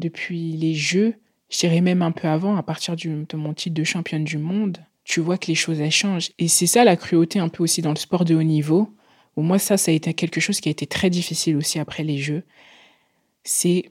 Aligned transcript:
depuis 0.00 0.52
les 0.52 0.74
Jeux, 0.74 1.14
je 1.50 1.58
dirais 1.58 1.80
même 1.80 2.02
un 2.02 2.10
peu 2.10 2.28
avant, 2.28 2.56
à 2.56 2.62
partir 2.62 2.96
de 2.96 3.36
mon 3.36 3.54
titre 3.54 3.74
de 3.74 3.84
championne 3.84 4.24
du 4.24 4.38
monde, 4.38 4.78
tu 5.04 5.20
vois 5.20 5.38
que 5.38 5.46
les 5.46 5.54
choses 5.54 5.80
elles 5.80 5.90
changent. 5.90 6.30
Et 6.38 6.48
c'est 6.48 6.66
ça 6.66 6.84
la 6.84 6.96
cruauté 6.96 7.38
un 7.38 7.48
peu 7.48 7.62
aussi 7.62 7.82
dans 7.82 7.90
le 7.90 7.96
sport 7.96 8.24
de 8.24 8.34
haut 8.34 8.42
niveau. 8.42 8.94
Où 9.36 9.42
moi, 9.42 9.58
ça, 9.58 9.76
ça 9.76 9.90
a 9.90 9.94
été 9.94 10.12
quelque 10.12 10.40
chose 10.40 10.60
qui 10.60 10.68
a 10.68 10.72
été 10.72 10.86
très 10.86 11.10
difficile 11.10 11.56
aussi 11.56 11.78
après 11.78 12.02
les 12.02 12.18
Jeux. 12.18 12.42
C'est 13.44 13.90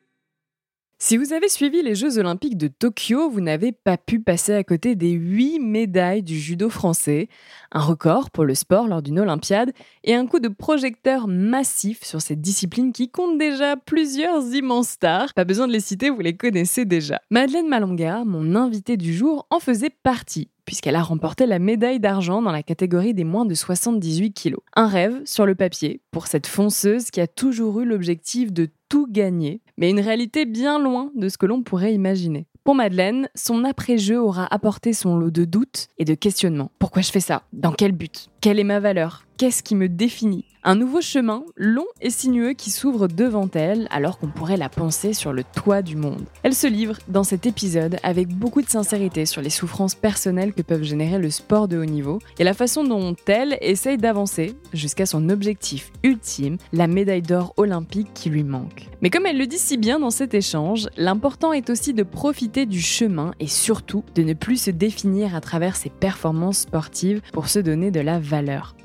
si 1.03 1.17
vous 1.17 1.33
avez 1.33 1.49
suivi 1.49 1.81
les 1.81 1.95
Jeux 1.95 2.19
olympiques 2.19 2.59
de 2.59 2.67
Tokyo, 2.67 3.27
vous 3.27 3.41
n'avez 3.41 3.71
pas 3.71 3.97
pu 3.97 4.19
passer 4.19 4.53
à 4.53 4.63
côté 4.63 4.93
des 4.93 5.09
8 5.09 5.57
médailles 5.57 6.21
du 6.21 6.39
judo 6.39 6.69
français, 6.69 7.27
un 7.71 7.79
record 7.79 8.29
pour 8.29 8.45
le 8.45 8.53
sport 8.53 8.87
lors 8.87 9.01
d'une 9.01 9.19
Olympiade 9.19 9.71
et 10.03 10.13
un 10.13 10.27
coup 10.27 10.39
de 10.39 10.47
projecteur 10.47 11.27
massif 11.27 12.03
sur 12.03 12.21
cette 12.21 12.39
discipline 12.39 12.93
qui 12.93 13.09
compte 13.09 13.39
déjà 13.39 13.77
plusieurs 13.77 14.53
immenses 14.53 14.89
stars. 14.89 15.33
Pas 15.33 15.43
besoin 15.43 15.67
de 15.67 15.73
les 15.73 15.79
citer, 15.79 16.11
vous 16.11 16.21
les 16.21 16.37
connaissez 16.37 16.85
déjà. 16.85 17.19
Madeleine 17.31 17.67
Malonga, 17.67 18.23
mon 18.23 18.53
invitée 18.53 18.95
du 18.95 19.11
jour, 19.11 19.47
en 19.49 19.59
faisait 19.59 19.89
partie 19.89 20.49
puisqu'elle 20.65 20.95
a 20.95 21.01
remporté 21.01 21.47
la 21.47 21.59
médaille 21.59 21.99
d'argent 21.99 22.41
dans 22.41 22.51
la 22.51 22.63
catégorie 22.63 23.13
des 23.15 23.23
moins 23.23 23.45
de 23.45 23.55
78 23.55 24.31
kilos. 24.31 24.61
Un 24.75 24.87
rêve 24.87 25.19
sur 25.25 25.45
le 25.45 25.55
papier 25.55 25.99
pour 26.11 26.27
cette 26.27 26.47
fonceuse 26.47 27.09
qui 27.09 27.19
a 27.19 27.27
toujours 27.27 27.81
eu 27.81 27.85
l'objectif 27.85 28.53
de 28.53 28.69
tout 28.91 29.07
gagner, 29.09 29.61
mais 29.77 29.89
une 29.89 30.01
réalité 30.01 30.45
bien 30.45 30.77
loin 30.77 31.11
de 31.15 31.29
ce 31.29 31.37
que 31.37 31.45
l'on 31.45 31.63
pourrait 31.63 31.93
imaginer. 31.93 32.45
Pour 32.65 32.75
Madeleine, 32.75 33.29
son 33.35 33.63
après-jeu 33.63 34.21
aura 34.21 34.53
apporté 34.53 34.91
son 34.91 35.15
lot 35.15 35.31
de 35.31 35.45
doutes 35.45 35.87
et 35.97 36.03
de 36.03 36.13
questionnements. 36.13 36.71
Pourquoi 36.77 37.01
je 37.01 37.09
fais 37.09 37.21
ça? 37.21 37.43
Dans 37.53 37.71
quel 37.71 37.93
but? 37.93 38.29
Quelle 38.41 38.59
est 38.59 38.63
ma 38.63 38.79
valeur? 38.79 39.23
Qu'est-ce 39.37 39.61
qui 39.61 39.75
me 39.75 39.87
définit? 39.87 40.45
Un 40.63 40.75
nouveau 40.75 41.01
chemin, 41.01 41.43
long 41.55 41.87
et 42.01 42.11
sinueux, 42.11 42.53
qui 42.53 42.69
s'ouvre 42.69 43.07
devant 43.07 43.49
elle 43.55 43.87
alors 43.89 44.19
qu'on 44.19 44.27
pourrait 44.27 44.57
la 44.57 44.69
penser 44.69 45.13
sur 45.13 45.33
le 45.33 45.43
toit 45.43 45.81
du 45.81 45.95
monde. 45.95 46.25
Elle 46.43 46.53
se 46.53 46.67
livre 46.67 46.99
dans 47.07 47.23
cet 47.23 47.47
épisode 47.47 47.97
avec 48.03 48.27
beaucoup 48.27 48.61
de 48.61 48.69
sincérité 48.69 49.25
sur 49.25 49.41
les 49.41 49.49
souffrances 49.49 49.95
personnelles 49.95 50.53
que 50.53 50.61
peuvent 50.61 50.83
générer 50.83 51.17
le 51.17 51.31
sport 51.31 51.67
de 51.67 51.79
haut 51.79 51.85
niveau 51.85 52.19
et 52.37 52.43
la 52.43 52.53
façon 52.53 52.83
dont 52.83 53.15
elle 53.25 53.57
essaye 53.61 53.97
d'avancer 53.97 54.55
jusqu'à 54.71 55.07
son 55.07 55.29
objectif 55.31 55.91
ultime, 56.03 56.57
la 56.71 56.85
médaille 56.85 57.23
d'or 57.23 57.55
olympique 57.57 58.13
qui 58.13 58.29
lui 58.29 58.43
manque. 58.43 58.87
Mais 59.01 59.09
comme 59.09 59.25
elle 59.25 59.39
le 59.39 59.47
dit 59.47 59.57
si 59.57 59.77
bien 59.77 59.99
dans 59.99 60.11
cet 60.11 60.35
échange, 60.35 60.89
l'important 60.95 61.53
est 61.53 61.71
aussi 61.71 61.95
de 61.95 62.03
profiter 62.03 62.67
du 62.67 62.81
chemin 62.81 63.33
et 63.39 63.47
surtout 63.47 64.03
de 64.13 64.21
ne 64.21 64.33
plus 64.33 64.57
se 64.57 64.69
définir 64.69 65.35
à 65.35 65.41
travers 65.41 65.75
ses 65.75 65.89
performances 65.89 66.59
sportives 66.59 67.21
pour 67.33 67.47
se 67.47 67.57
donner 67.57 67.89
de 67.89 67.99
la 67.99 68.19
valeur. 68.19 68.30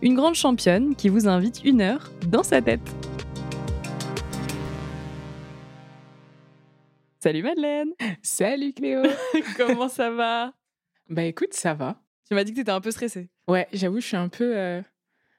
Une 0.03 0.17
grande 0.17 0.35
championne 0.35 0.97
qui 0.97 1.09
vous 1.09 1.29
invite 1.29 1.63
une 1.63 1.81
heure 1.81 2.11
dans 2.27 2.43
sa 2.43 2.61
tête. 2.61 2.81
Salut 7.21 7.45
Madeleine 7.45 7.91
Salut 8.23 8.73
Cléo 8.73 9.03
Comment 9.57 9.89
ça 9.89 10.11
va? 10.11 10.53
Bah 11.09 11.23
écoute, 11.23 11.55
ça 11.55 11.75
va. 11.75 12.03
Tu 12.27 12.35
m'as 12.35 12.43
dit 12.43 12.51
que 12.51 12.57
tu 12.57 12.63
étais 12.63 12.73
un 12.73 12.81
peu 12.81 12.91
stressée. 12.91 13.29
Ouais, 13.47 13.69
j'avoue, 13.73 14.01
je 14.01 14.07
suis 14.07 14.17
un 14.17 14.29
peu... 14.29 14.57
Euh, 14.57 14.83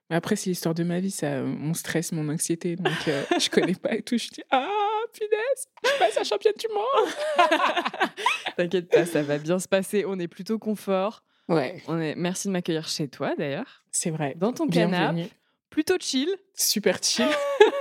mais 0.10 0.16
après, 0.16 0.38
c'est 0.38 0.52
l'histoire 0.52 0.74
de 0.74 0.86
ma 0.86 1.02
vie, 1.02 1.12
ça, 1.12 1.42
mon 1.42 1.74
stress, 1.74 2.14
mon 2.14 2.30
anxiété, 2.30 2.78
donc 2.78 3.10
euh, 3.10 3.24
je 3.40 3.50
connais 3.50 3.76
pas 3.76 3.94
et 3.94 4.04
tout. 4.04 4.18
Je 4.18 4.30
dis, 4.30 4.44
ah, 4.52 4.70
punaise, 5.12 5.68
je 5.84 6.00
passe 6.00 6.18
à 6.18 6.24
championne 6.24 6.54
du 6.58 6.68
monde 6.74 7.50
T'inquiète 8.56 8.90
pas, 8.90 9.06
ça 9.06 9.22
va 9.22 9.38
bien 9.38 9.60
se 9.60 9.68
passer, 9.68 10.06
on 10.08 10.18
est 10.18 10.30
plutôt 10.30 10.58
confort. 10.60 11.24
Ouais. 11.48 11.82
On 11.88 12.00
est... 12.00 12.16
Merci 12.16 12.48
de 12.48 12.54
m'accueillir 12.54 12.88
chez 12.88 13.08
toi 13.08 13.36
d'ailleurs. 13.38 13.84
C'est 13.92 14.12
vrai. 14.12 14.34
Dans 14.38 14.54
ton 14.54 14.68
canapé 14.68 15.30
plutôt 15.78 15.98
chill. 16.00 16.30
Super 16.56 16.98
chill. 17.04 17.28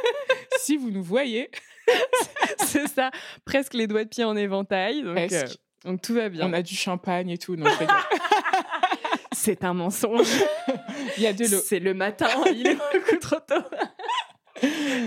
si 0.58 0.76
vous 0.76 0.90
nous 0.90 1.02
voyez. 1.02 1.50
c'est 2.58 2.88
ça, 2.88 3.10
presque 3.46 3.72
les 3.72 3.86
doigts 3.86 4.04
de 4.04 4.10
pied 4.10 4.24
en 4.24 4.36
éventail. 4.36 5.02
Donc, 5.02 5.32
euh, 5.32 5.46
donc, 5.84 6.02
tout 6.02 6.12
va 6.12 6.28
bien. 6.28 6.46
On 6.46 6.52
a 6.52 6.60
du 6.60 6.74
champagne 6.74 7.30
et 7.30 7.38
tout. 7.38 7.56
c'est 9.32 9.64
un 9.64 9.72
mensonge. 9.72 10.28
il 11.16 11.22
y 11.22 11.26
a 11.26 11.32
de 11.32 11.44
l'eau. 11.46 11.60
C'est 11.64 11.80
le 11.80 11.94
matin, 11.94 12.28
il 12.52 12.66
est 12.66 12.74
beaucoup 12.74 13.16
trop 13.18 13.40
tôt. 13.40 13.64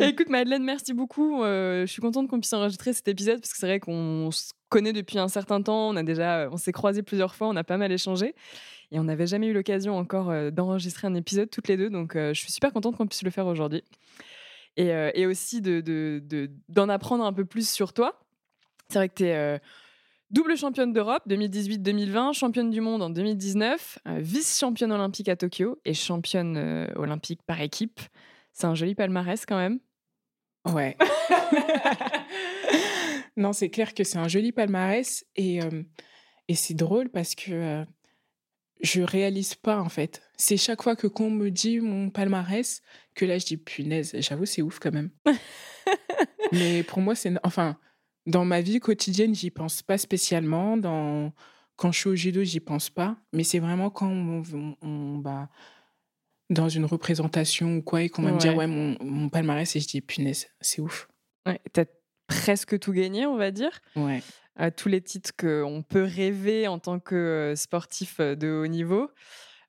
Écoute 0.02 0.30
Madeleine, 0.30 0.64
merci 0.64 0.94
beaucoup. 0.94 1.44
Euh, 1.44 1.86
je 1.86 1.92
suis 1.92 2.02
contente 2.02 2.28
qu'on 2.28 2.40
puisse 2.40 2.54
enregistrer 2.54 2.94
cet 2.94 3.08
épisode 3.08 3.40
parce 3.40 3.52
que 3.52 3.58
c'est 3.60 3.68
vrai 3.68 3.80
qu'on 3.80 4.32
se 4.32 4.52
connaît 4.70 4.94
depuis 4.94 5.20
un 5.20 5.28
certain 5.28 5.62
temps. 5.62 5.90
On 5.90 5.96
a 5.96 6.04
déjà, 6.04 6.50
on 6.52 6.58
s'est 6.58 6.72
croisés 6.72 7.04
plusieurs 7.04 7.36
fois, 7.36 7.48
on 7.48 7.56
a 7.56 7.64
pas 7.64 7.78
mal 7.78 7.92
échangé. 7.92 8.36
Et 8.92 9.00
on 9.00 9.04
n'avait 9.04 9.28
jamais 9.28 9.48
eu 9.48 9.54
l'occasion 9.54 9.98
encore 9.98 10.30
euh, 10.32 10.50
d'enregistrer 10.52 11.08
un 11.08 11.16
épisode 11.16 11.50
toutes 11.50 11.68
les 11.68 11.78
deux. 11.78 11.90
Donc, 11.90 12.16
euh, 12.16 12.34
je 12.34 12.40
suis 12.40 12.52
super 12.52 12.74
contente 12.74 12.98
qu'on 12.98 13.08
puisse 13.08 13.24
le 13.24 13.30
faire 13.30 13.46
aujourd'hui. 13.46 13.84
Et, 14.78 14.92
euh, 14.92 15.12
et, 15.14 15.26
aussi 15.26 15.62
d'en 15.62 15.82
de, 15.82 16.22
de, 16.24 16.90
apprendre 16.90 17.24
un 17.24 17.34
peu 17.34 17.46
plus 17.46 17.70
sur 17.70 17.94
toi. 17.94 18.20
C'est 18.90 18.98
vrai 18.98 19.10
que 19.10 19.16
tu 19.16 19.26
es 19.26 19.62
double 20.32 20.58
championne 20.58 20.94
d'Europe 20.94 21.24
2018-2020, 21.30 22.34
championne 22.34 22.72
du 22.72 22.82
monde 22.82 23.04
en 23.04 23.10
2019, 23.10 24.00
vice-championne 24.18 24.92
olympique 24.92 25.30
à 25.30 25.36
Tokyo 25.36 25.80
et 25.86 25.94
championne 25.94 26.88
olympique 26.96 27.42
par 27.46 27.62
équipe. 27.62 28.00
C'est 28.54 28.66
un 28.66 28.74
joli 28.74 28.96
palmarès 28.96 29.46
quand 29.46 29.58
même. 29.58 29.80
Ouais. 30.66 30.98
non, 33.40 33.54
c'est 33.54 33.70
clair 33.70 33.94
que 33.94 34.04
c'est 34.04 34.18
un 34.18 34.28
joli 34.28 34.52
palmarès 34.52 35.26
et, 35.36 35.60
et 36.48 36.56
c'est 36.56 36.74
drôle 36.74 37.10
parce 37.10 37.36
que 37.36 37.86
je 38.82 39.02
réalise 39.02 39.56
pas 39.56 39.80
en 39.80 39.90
fait. 39.90 40.22
C'est 40.38 40.58
chaque 40.58 40.82
fois 40.82 40.96
que 40.96 41.08
qu'on 41.08 41.30
me 41.30 41.50
dit 41.50 41.80
mon 41.80 42.10
palmarès 42.10 42.82
que 43.16 43.26
là 43.26 43.38
je 43.38 43.46
dis 43.46 43.58
punaise, 43.58 44.16
j'avoue 44.20 44.46
c'est 44.46 44.62
ouf 44.62 44.80
quand 44.80 44.94
même. 44.94 45.12
Mais 46.52 46.84
pour 46.84 47.00
moi 47.00 47.16
c'est 47.16 47.34
enfin 47.44 47.78
dans 48.26 48.46
ma 48.46 48.62
vie 48.62 48.80
quotidienne, 48.80 49.36
j'y 49.36 49.50
pense 49.52 49.82
pas 49.82 49.98
spécialement 49.98 50.78
dans 50.78 51.34
quand 51.76 51.92
je 51.92 52.00
suis 52.00 52.10
au 52.10 52.16
judo, 52.16 52.44
j'y 52.44 52.60
pense 52.60 52.90
pas, 52.90 53.18
mais 53.32 53.46
c'est 53.46 53.60
vraiment 53.60 53.90
quand 53.90 54.10
on, 54.10 54.44
on, 54.82 55.18
bah, 55.18 55.48
dans 56.50 56.68
une 56.68 56.84
représentation 56.84 57.78
ou 57.78 57.82
quoi 57.82 58.02
et 58.02 58.10
qu'on 58.10 58.22
va 58.22 58.34
me 58.34 58.38
dire 58.38 58.54
ouais 58.58 58.68
mon, 58.68 58.98
mon, 59.02 59.30
palmarès 59.30 59.74
et 59.78 59.80
je 59.80 59.88
dis 59.88 60.02
punaise, 60.02 60.50
c'est 60.60 60.82
ouf. 60.82 61.08
Ouais, 61.46 61.62
t'as 61.72 61.86
presque 62.30 62.80
tout 62.80 62.94
gagné, 62.94 63.26
on 63.26 63.36
va 63.36 63.52
dire. 63.52 63.82
Ouais 63.98 64.22
à 64.60 64.72
tous 64.72 64.90
les 64.90 65.02
titres 65.02 65.32
qu'on 65.40 65.84
peut 65.88 66.04
rêver 66.04 66.68
en 66.68 66.80
tant 66.80 67.00
que 67.00 67.54
sportif 67.56 68.20
de 68.20 68.52
haut 68.52 68.68
niveau. 68.68 69.10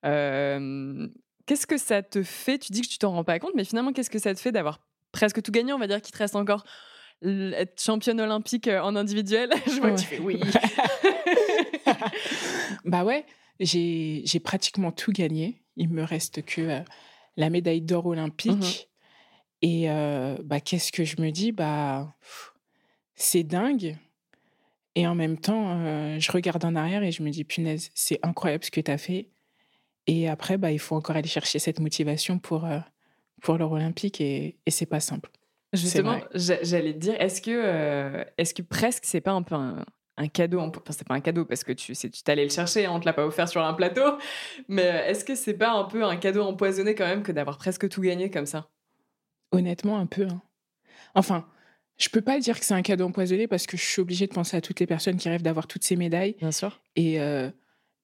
qu'est-ce 0.02 1.66
que 1.66 1.78
ça 1.78 2.02
te 2.02 2.22
fait? 2.24 2.58
Tu 2.58 2.72
dis 2.72 2.82
que 2.82 2.88
tu 2.88 2.98
t'en 2.98 3.12
rends 3.12 3.24
pas 3.24 3.38
compte, 3.38 3.52
mais 3.54 3.64
finalement, 3.64 3.92
qu'est-ce 3.92 4.10
que 4.10 4.18
ça 4.18 4.34
te 4.34 4.40
fait 4.40 4.52
d'avoir 4.52 4.80
presque 5.12 5.40
tout 5.42 5.52
gagné? 5.52 5.72
On 5.72 5.78
va 5.78 5.86
dire 5.86 6.02
qu'il 6.02 6.12
te 6.12 6.18
reste 6.18 6.34
encore 6.34 6.64
être 7.22 7.80
championne 7.80 8.20
olympique 8.20 8.66
en 8.66 8.96
individuel. 8.96 9.50
Je 9.66 9.80
vois 9.80 9.92
que 9.92 10.00
tu 10.00 10.06
fais 10.06 10.18
oui. 10.18 10.40
bah 12.84 13.04
ouais, 13.04 13.24
j'ai 13.60 14.40
pratiquement 14.42 14.90
tout 14.90 15.12
gagné. 15.12 15.62
Il 15.76 15.90
me 15.90 16.02
reste 16.02 16.44
que 16.44 16.82
la 17.36 17.50
médaille 17.50 17.82
d'or 17.82 18.06
mmh 18.06 18.10
olympique. 18.10 18.88
Et 19.62 19.86
bah, 20.42 20.58
qu'est-ce 20.58 20.90
que 20.90 21.04
je 21.04 21.20
me 21.20 21.30
dis? 21.30 21.52
Bah, 21.52 22.16
c'est 23.22 23.42
dingue 23.42 23.96
et 24.96 25.06
en 25.06 25.14
même 25.14 25.38
temps, 25.38 25.78
euh, 25.78 26.18
je 26.18 26.32
regarde 26.32 26.64
en 26.64 26.74
arrière 26.74 27.02
et 27.02 27.12
je 27.12 27.22
me 27.22 27.30
dis, 27.30 27.44
punaise, 27.44 27.90
c'est 27.94 28.18
incroyable 28.22 28.64
ce 28.64 28.70
que 28.70 28.80
tu 28.80 28.90
as 28.90 28.98
fait. 28.98 29.30
Et 30.06 30.28
après, 30.28 30.58
bah, 30.58 30.72
il 30.72 30.78
faut 30.78 30.96
encore 30.96 31.16
aller 31.16 31.28
chercher 31.28 31.58
cette 31.58 31.78
motivation 31.78 32.38
pour, 32.38 32.64
euh, 32.64 32.78
pour 33.42 33.56
l'Euro 33.56 33.76
olympique 33.76 34.20
et, 34.20 34.56
et 34.66 34.70
c'est 34.70 34.86
pas 34.86 35.00
simple. 35.00 35.30
Justement, 35.72 36.18
j'allais 36.34 36.92
te 36.94 36.98
dire, 36.98 37.14
est-ce 37.20 37.40
que, 37.40 37.50
euh, 37.52 38.24
est-ce 38.36 38.52
que 38.52 38.62
presque 38.62 39.04
c'est 39.04 39.20
pas 39.20 39.30
un 39.30 39.42
peu 39.42 39.54
un, 39.54 39.84
un 40.16 40.26
cadeau 40.26 40.58
Enfin, 40.58 40.80
c'est 40.90 41.06
pas 41.06 41.14
un 41.14 41.20
cadeau 41.20 41.44
parce 41.44 41.62
que 41.62 41.70
tu 41.70 41.94
tu 41.94 42.22
t'allais 42.24 42.42
le 42.42 42.50
chercher, 42.50 42.88
on 42.88 42.98
te 42.98 43.04
l'a 43.04 43.12
pas 43.12 43.24
offert 43.24 43.48
sur 43.48 43.62
un 43.62 43.72
plateau. 43.74 44.18
Mais 44.68 44.82
est-ce 45.06 45.24
que 45.24 45.36
c'est 45.36 45.54
pas 45.54 45.70
un 45.70 45.84
peu 45.84 46.02
un 46.02 46.16
cadeau 46.16 46.42
empoisonné 46.42 46.96
quand 46.96 47.06
même 47.06 47.22
que 47.22 47.30
d'avoir 47.30 47.56
presque 47.56 47.88
tout 47.88 48.00
gagné 48.00 48.30
comme 48.30 48.46
ça? 48.46 48.68
Honnêtement, 49.52 49.96
un 49.98 50.06
peu. 50.06 50.24
Hein. 50.24 50.42
Enfin, 51.14 51.46
je 52.00 52.08
peux 52.08 52.22
pas 52.22 52.38
dire 52.40 52.58
que 52.58 52.64
c'est 52.64 52.74
un 52.74 52.82
cadeau 52.82 53.04
empoisonné 53.04 53.46
parce 53.46 53.66
que 53.66 53.76
je 53.76 53.84
suis 53.84 54.00
obligée 54.00 54.26
de 54.26 54.32
penser 54.32 54.56
à 54.56 54.60
toutes 54.60 54.80
les 54.80 54.86
personnes 54.86 55.16
qui 55.16 55.28
rêvent 55.28 55.42
d'avoir 55.42 55.66
toutes 55.66 55.84
ces 55.84 55.96
médailles. 55.96 56.34
Bien 56.38 56.50
sûr. 56.52 56.80
Et, 56.96 57.20
euh, 57.20 57.50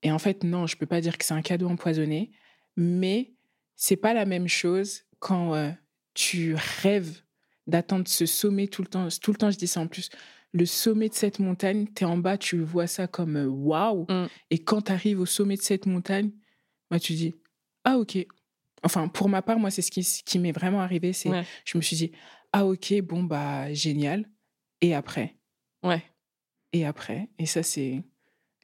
et 0.02 0.12
en 0.12 0.18
fait, 0.18 0.44
non, 0.44 0.66
je 0.66 0.76
peux 0.76 0.86
pas 0.86 1.00
dire 1.00 1.16
que 1.16 1.24
c'est 1.24 1.34
un 1.34 1.42
cadeau 1.42 1.68
empoisonné, 1.68 2.30
mais 2.76 3.32
c'est 3.74 3.96
pas 3.96 4.12
la 4.14 4.26
même 4.26 4.48
chose 4.48 5.04
quand 5.18 5.54
euh, 5.54 5.70
tu 6.14 6.54
rêves 6.82 7.22
d'atteindre 7.66 8.06
ce 8.06 8.26
sommet 8.26 8.68
tout 8.68 8.82
le 8.82 8.88
temps. 8.88 9.08
Tout 9.22 9.32
le 9.32 9.38
temps, 9.38 9.50
je 9.50 9.56
dis 9.58 9.66
ça 9.66 9.80
en 9.80 9.86
plus. 9.86 10.10
Le 10.52 10.66
sommet 10.66 11.08
de 11.08 11.14
cette 11.14 11.38
montagne, 11.38 11.86
tu 11.94 12.04
es 12.04 12.06
en 12.06 12.16
bas, 12.18 12.38
tu 12.38 12.60
vois 12.60 12.86
ça 12.86 13.06
comme 13.06 13.36
euh, 13.36 13.46
waouh. 13.46 14.06
Mm. 14.08 14.26
Et 14.50 14.58
quand 14.58 14.82
tu 14.82 14.92
arrives 14.92 15.20
au 15.20 15.26
sommet 15.26 15.56
de 15.56 15.62
cette 15.62 15.86
montagne, 15.86 16.30
bah, 16.90 17.00
tu 17.00 17.14
dis 17.14 17.34
ah 17.84 17.98
ok. 17.98 18.18
Enfin, 18.82 19.08
pour 19.08 19.28
ma 19.28 19.42
part, 19.42 19.58
moi, 19.58 19.70
c'est 19.70 19.82
ce 19.82 19.90
qui, 19.90 20.02
qui 20.24 20.38
m'est 20.38 20.52
vraiment 20.52 20.80
arrivé. 20.80 21.12
C'est, 21.12 21.28
Ouais. 21.30 21.44
je 21.64 21.78
me 21.78 21.82
suis 21.82 21.96
dit 21.96 22.12
ah 22.52 22.66
ok, 22.66 22.94
bon 23.02 23.22
bah 23.24 23.72
génial. 23.72 24.28
Et 24.80 24.94
après, 24.94 25.36
Ouais. 25.82 26.02
et 26.72 26.84
après, 26.84 27.28
et 27.38 27.46
ça 27.46 27.62
c'est 27.62 28.02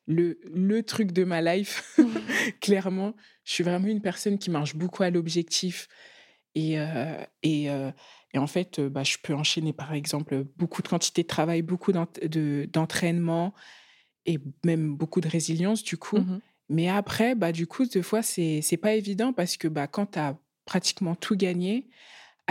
le 0.06 0.38
le 0.44 0.82
truc 0.82 1.12
de 1.12 1.24
ma 1.24 1.40
life. 1.42 1.96
Clairement, 2.60 3.14
je 3.44 3.52
suis 3.52 3.64
vraiment 3.64 3.88
une 3.88 4.00
personne 4.02 4.38
qui 4.38 4.50
marche 4.50 4.74
beaucoup 4.76 5.02
à 5.02 5.10
l'objectif. 5.10 5.88
Et, 6.54 6.78
euh, 6.78 7.16
et, 7.42 7.70
euh, 7.70 7.90
et 8.34 8.38
en 8.38 8.46
fait, 8.46 8.78
euh, 8.78 8.90
bah, 8.90 9.04
je 9.04 9.16
peux 9.22 9.32
enchaîner, 9.34 9.72
par 9.72 9.94
exemple, 9.94 10.44
beaucoup 10.58 10.82
de 10.82 10.88
quantité 10.88 11.22
de 11.22 11.26
travail, 11.26 11.62
beaucoup 11.62 11.92
d'ent- 11.92 12.06
de- 12.22 12.68
d'entraînement 12.70 13.54
et 14.26 14.38
même 14.64 14.94
beaucoup 14.96 15.20
de 15.22 15.28
résilience, 15.28 15.82
du 15.82 15.96
coup. 15.96 16.18
Mhm. 16.18 16.40
Mais 16.68 16.88
après, 16.88 17.34
bah, 17.34 17.52
du 17.52 17.66
coup, 17.66 17.86
deux 17.86 18.02
fois, 18.02 18.22
c'est 18.22 18.60
c'est 18.62 18.76
pas 18.76 18.94
évident 18.94 19.32
parce 19.32 19.56
que 19.56 19.66
bah, 19.68 19.86
quand 19.86 20.06
tu 20.12 20.18
as 20.18 20.38
pratiquement 20.66 21.14
tout 21.14 21.36
gagné, 21.36 21.88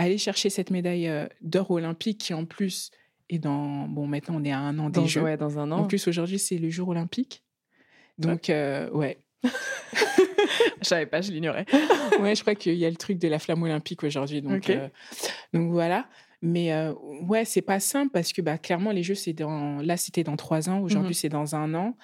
aller 0.02 0.18
chercher 0.18 0.50
cette 0.50 0.70
médaille 0.70 1.08
euh, 1.08 1.26
d'or 1.40 1.70
olympique 1.70 2.18
qui, 2.18 2.34
en 2.34 2.44
plus, 2.44 2.90
est 3.28 3.38
dans. 3.38 3.86
Bon, 3.88 4.06
maintenant, 4.06 4.36
on 4.40 4.44
est 4.44 4.52
à 4.52 4.58
un 4.58 4.78
an 4.78 4.90
Dans, 4.90 5.02
des 5.02 5.08
Jeux. 5.08 5.22
ouais, 5.22 5.36
dans 5.36 5.58
un 5.58 5.70
an. 5.72 5.78
En 5.80 5.84
plus, 5.86 6.06
aujourd'hui, 6.08 6.38
c'est 6.38 6.58
le 6.58 6.70
jour 6.70 6.88
olympique. 6.88 7.42
Donc, 8.18 8.50
euh, 8.50 8.90
ouais. 8.90 9.18
Je 10.82 10.88
savais 10.88 11.06
pas, 11.06 11.20
je 11.20 11.30
l'ignorais. 11.32 11.64
ouais, 12.20 12.34
je 12.34 12.40
crois 12.42 12.54
qu'il 12.54 12.74
y 12.74 12.84
a 12.84 12.90
le 12.90 12.96
truc 12.96 13.18
de 13.18 13.28
la 13.28 13.38
flamme 13.38 13.62
olympique 13.62 14.02
aujourd'hui. 14.02 14.42
Donc, 14.42 14.68
euh, 14.68 14.88
donc 15.52 15.70
voilà. 15.70 16.08
Mais 16.42 16.72
euh, 16.72 16.92
ouais, 17.22 17.44
c'est 17.44 17.62
pas 17.62 17.78
simple 17.78 18.10
parce 18.12 18.32
que 18.32 18.42
bah, 18.42 18.58
clairement, 18.58 18.90
les 18.90 19.02
Jeux, 19.04 19.14
c'est 19.14 19.32
dans... 19.32 19.78
là, 19.80 19.96
c'était 19.96 20.24
dans 20.24 20.36
trois 20.36 20.68
ans. 20.68 20.80
Aujourd'hui, 20.80 21.10
Mhm. 21.10 21.14
c'est 21.14 21.28
dans 21.28 21.54
un 21.54 21.72
an. 21.74 21.96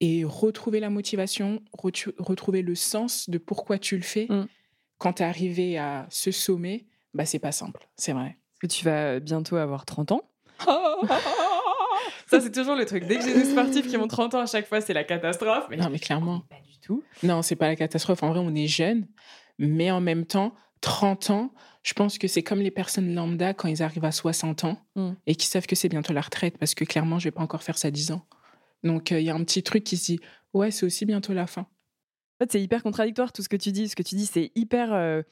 Et 0.00 0.22
retrouver 0.24 0.80
la 0.80 0.90
motivation, 0.90 1.62
retrouver 1.72 2.60
le 2.62 2.74
sens 2.74 3.30
de 3.30 3.38
pourquoi 3.38 3.78
tu 3.78 3.96
le 3.96 4.02
fais 4.02 4.26
Mm. 4.28 4.46
quand 4.98 5.14
tu 5.14 5.22
es 5.22 5.26
arrivé 5.26 5.78
à 5.78 6.06
ce 6.10 6.30
sommet, 6.30 6.84
bah, 7.14 7.24
c'est 7.24 7.38
pas 7.38 7.52
simple. 7.52 7.86
C'est 7.96 8.12
vrai. 8.12 8.36
Parce 8.52 8.60
que 8.60 8.66
tu 8.78 8.84
vas 8.84 9.20
bientôt 9.20 9.56
avoir 9.56 9.84
30 9.86 10.12
ans? 10.12 10.22
Ça, 12.26 12.40
c'est 12.40 12.50
toujours 12.52 12.74
le 12.74 12.84
truc. 12.86 13.04
Dès 13.06 13.16
que 13.18 13.24
j'ai 13.24 13.34
des 13.34 13.44
sportifs 13.44 13.86
qui 13.88 13.96
ont 13.96 14.08
30 14.08 14.34
ans, 14.34 14.40
à 14.40 14.46
chaque 14.46 14.66
fois, 14.66 14.80
c'est 14.80 14.94
la 14.94 15.04
catastrophe. 15.04 15.66
Mais 15.70 15.76
non, 15.76 15.90
mais 15.90 15.98
clairement. 15.98 16.40
pas 16.48 16.56
du 16.66 16.78
tout. 16.80 17.02
Non, 17.22 17.42
c'est 17.42 17.56
pas 17.56 17.68
la 17.68 17.76
catastrophe. 17.76 18.22
En 18.22 18.30
vrai, 18.30 18.40
on 18.40 18.54
est 18.54 18.66
jeune, 18.66 19.06
mais 19.58 19.90
en 19.90 20.00
même 20.00 20.24
temps, 20.24 20.54
30 20.80 21.30
ans, 21.30 21.54
je 21.82 21.92
pense 21.92 22.16
que 22.18 22.26
c'est 22.26 22.42
comme 22.42 22.60
les 22.60 22.70
personnes 22.70 23.14
lambda 23.14 23.52
quand 23.54 23.68
ils 23.68 23.82
arrivent 23.82 24.04
à 24.06 24.12
60 24.12 24.64
ans 24.64 24.78
Mm. 24.96 25.12
et 25.26 25.34
qui 25.34 25.46
savent 25.46 25.66
que 25.66 25.76
c'est 25.76 25.88
bientôt 25.88 26.12
la 26.12 26.20
retraite 26.22 26.56
parce 26.58 26.74
que 26.74 26.84
clairement, 26.84 27.18
je 27.18 27.24
vais 27.24 27.30
pas 27.30 27.42
encore 27.42 27.62
faire 27.62 27.76
ça 27.78 27.90
10 27.90 28.12
ans. 28.12 28.22
Donc, 28.84 29.12
euh, 29.12 29.20
il 29.20 29.26
y 29.26 29.30
a 29.30 29.34
un 29.34 29.44
petit 29.44 29.62
truc 29.62 29.84
qui 29.84 29.96
se 29.96 30.04
dit, 30.06 30.20
ouais, 30.54 30.70
c'est 30.70 30.86
aussi 30.86 31.04
bientôt 31.04 31.32
la 31.34 31.46
fin. 31.46 31.62
En 31.62 32.44
fait, 32.44 32.52
c'est 32.52 32.62
hyper 32.62 32.82
contradictoire 32.82 33.32
tout 33.32 33.42
ce 33.42 33.48
que 33.48 33.56
tu 33.56 33.70
dis. 33.72 33.88
Ce 33.88 33.96
que 33.96 34.02
tu 34.02 34.14
dis, 34.14 34.26
c'est 34.26 34.50
hyper. 34.54 34.92
euh, 34.92 35.22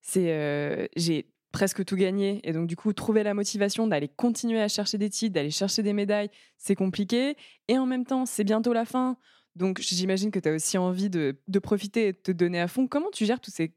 c'est 0.00 0.88
j'ai 0.96 1.30
presque 1.52 1.84
tout 1.84 1.96
gagné 1.96 2.40
et 2.44 2.52
donc 2.52 2.66
du 2.66 2.76
coup 2.76 2.92
trouver 2.92 3.22
la 3.22 3.34
motivation 3.34 3.86
d'aller 3.86 4.08
continuer 4.08 4.60
à 4.60 4.68
chercher 4.68 4.98
des 4.98 5.10
titres, 5.10 5.34
d'aller 5.34 5.50
chercher 5.50 5.82
des 5.82 5.92
médailles, 5.92 6.30
c'est 6.56 6.76
compliqué. 6.76 7.36
Et 7.68 7.78
en 7.78 7.86
même 7.86 8.04
temps, 8.04 8.26
c'est 8.26 8.44
bientôt 8.44 8.72
la 8.72 8.84
fin. 8.84 9.16
Donc 9.56 9.80
j'imagine 9.80 10.30
que 10.30 10.38
tu 10.38 10.48
as 10.48 10.52
aussi 10.52 10.78
envie 10.78 11.10
de, 11.10 11.40
de 11.48 11.58
profiter 11.58 12.08
et 12.08 12.12
de 12.12 12.18
te 12.18 12.32
donner 12.32 12.60
à 12.60 12.68
fond. 12.68 12.86
Comment 12.86 13.10
tu 13.12 13.26
gères 13.26 13.40
tous 13.40 13.50
ces 13.50 13.74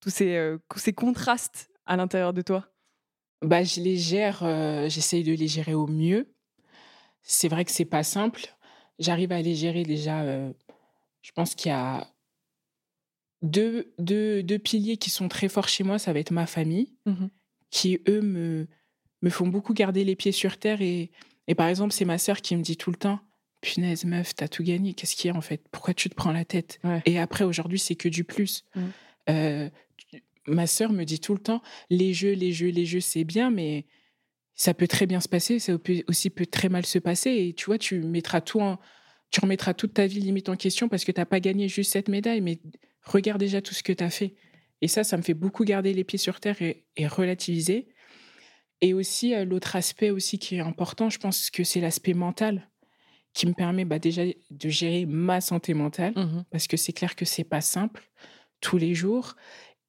tous 0.00 0.10
ces, 0.10 0.56
ces 0.76 0.92
contrastes 0.92 1.70
à 1.84 1.96
l'intérieur 1.96 2.32
de 2.32 2.42
toi? 2.42 2.66
Bah, 3.42 3.64
je 3.64 3.80
les 3.80 3.96
gère, 3.96 4.44
euh, 4.44 4.88
j'essaye 4.88 5.24
de 5.24 5.32
les 5.32 5.48
gérer 5.48 5.74
au 5.74 5.86
mieux. 5.86 6.32
C'est 7.22 7.48
vrai 7.48 7.64
que 7.64 7.70
c'est 7.70 7.84
pas 7.84 8.02
simple. 8.02 8.46
J'arrive 8.98 9.32
à 9.32 9.42
les 9.42 9.54
gérer 9.54 9.82
déjà. 9.84 10.24
je 11.22 11.32
pense 11.32 11.54
qu'il 11.54 11.70
y 11.70 11.74
a 11.74 12.06
deux, 13.42 13.92
deux, 13.98 14.42
deux 14.42 14.58
piliers 14.58 14.96
qui 14.96 15.10
sont 15.10 15.28
très 15.28 15.48
forts 15.48 15.68
chez 15.68 15.84
moi. 15.84 15.98
Ça 15.98 16.12
va 16.12 16.18
être 16.18 16.30
ma 16.32 16.46
famille, 16.46 16.92
Mhm. 17.06 17.30
qui 17.70 18.00
eux 18.08 18.20
me, 18.20 18.66
me 19.22 19.30
font 19.30 19.46
beaucoup 19.46 19.74
garder 19.74 20.04
les 20.04 20.16
pieds 20.16 20.32
sur 20.32 20.58
terre. 20.58 20.80
Et, 20.82 21.10
et 21.46 21.54
par 21.54 21.68
exemple, 21.68 21.92
c'est 21.92 22.04
ma 22.04 22.18
sœur 22.18 22.40
qui 22.40 22.56
me 22.56 22.62
dit 22.62 22.76
tout 22.76 22.90
le 22.90 22.96
temps 22.96 23.20
Punaise, 23.60 24.04
meuf, 24.04 24.36
t'as 24.36 24.46
tout 24.46 24.62
gagné. 24.62 24.94
Qu'est-ce 24.94 25.16
qu'il 25.16 25.28
y 25.28 25.34
a 25.34 25.36
en 25.36 25.40
fait? 25.40 25.60
Pourquoi 25.72 25.92
tu 25.92 26.08
te 26.08 26.14
prends 26.14 26.30
la 26.30 26.44
tête? 26.44 26.78
Ouais. 26.84 27.02
Et 27.06 27.18
après, 27.18 27.42
aujourd'hui, 27.42 27.80
c'est 27.80 27.96
que 27.96 28.08
du 28.08 28.22
plus. 28.22 28.64
Mm. 28.76 28.80
Euh, 29.30 29.70
ma 30.46 30.68
sœur 30.68 30.92
me 30.92 31.02
dit 31.04 31.18
tout 31.18 31.34
le 31.34 31.40
temps 31.40 31.60
Les 31.90 32.14
jeux, 32.14 32.34
les 32.34 32.52
jeux, 32.52 32.68
les 32.70 32.86
jeux, 32.86 33.00
c'est 33.00 33.24
bien, 33.24 33.50
mais 33.50 33.84
ça 34.54 34.74
peut 34.74 34.86
très 34.86 35.06
bien 35.06 35.20
se 35.20 35.28
passer. 35.28 35.58
Ça 35.58 35.76
peut 35.76 36.04
aussi 36.06 36.30
peut 36.30 36.46
très 36.46 36.68
mal 36.68 36.86
se 36.86 37.00
passer. 37.00 37.30
Et 37.32 37.52
tu 37.52 37.66
vois, 37.66 37.78
tu 37.78 37.98
mettras 38.00 38.40
tout 38.40 38.60
en. 38.60 38.78
Tu 39.30 39.40
remettras 39.40 39.74
toute 39.74 39.92
ta 39.92 40.06
vie 40.06 40.20
limite 40.20 40.48
en 40.48 40.56
question 40.56 40.88
parce 40.88 41.04
que 41.04 41.10
t'as 41.12 41.26
pas 41.26 41.40
gagné 41.40 41.68
juste 41.68 41.92
cette 41.92 42.08
médaille, 42.08 42.40
mais 42.40 42.60
regarde 43.02 43.40
déjà 43.40 43.62
tout 43.62 43.74
ce 43.74 43.82
que 43.82 43.92
tu 43.92 44.04
as 44.04 44.10
fait. 44.10 44.34
Et 44.80 44.88
ça, 44.88 45.04
ça 45.04 45.16
me 45.16 45.22
fait 45.22 45.34
beaucoup 45.34 45.64
garder 45.64 45.92
les 45.94 46.04
pieds 46.04 46.18
sur 46.18 46.40
terre 46.40 46.60
et, 46.62 46.86
et 46.96 47.06
relativiser. 47.06 47.88
Et 48.80 48.94
aussi, 48.94 49.34
euh, 49.34 49.44
l'autre 49.44 49.76
aspect 49.76 50.10
aussi 50.10 50.38
qui 50.38 50.56
est 50.56 50.60
important, 50.60 51.10
je 51.10 51.18
pense 51.18 51.50
que 51.50 51.64
c'est 51.64 51.80
l'aspect 51.80 52.14
mental 52.14 52.68
qui 53.34 53.46
me 53.46 53.54
permet 53.54 53.84
bah, 53.84 53.98
déjà 53.98 54.24
de 54.26 54.68
gérer 54.68 55.06
ma 55.06 55.40
santé 55.40 55.74
mentale 55.74 56.14
Mhm. 56.16 56.44
parce 56.50 56.66
que 56.66 56.76
c'est 56.76 56.92
clair 56.92 57.16
que 57.16 57.24
c'est 57.24 57.44
pas 57.44 57.60
simple 57.60 58.10
tous 58.60 58.78
les 58.78 58.94
jours 58.94 59.36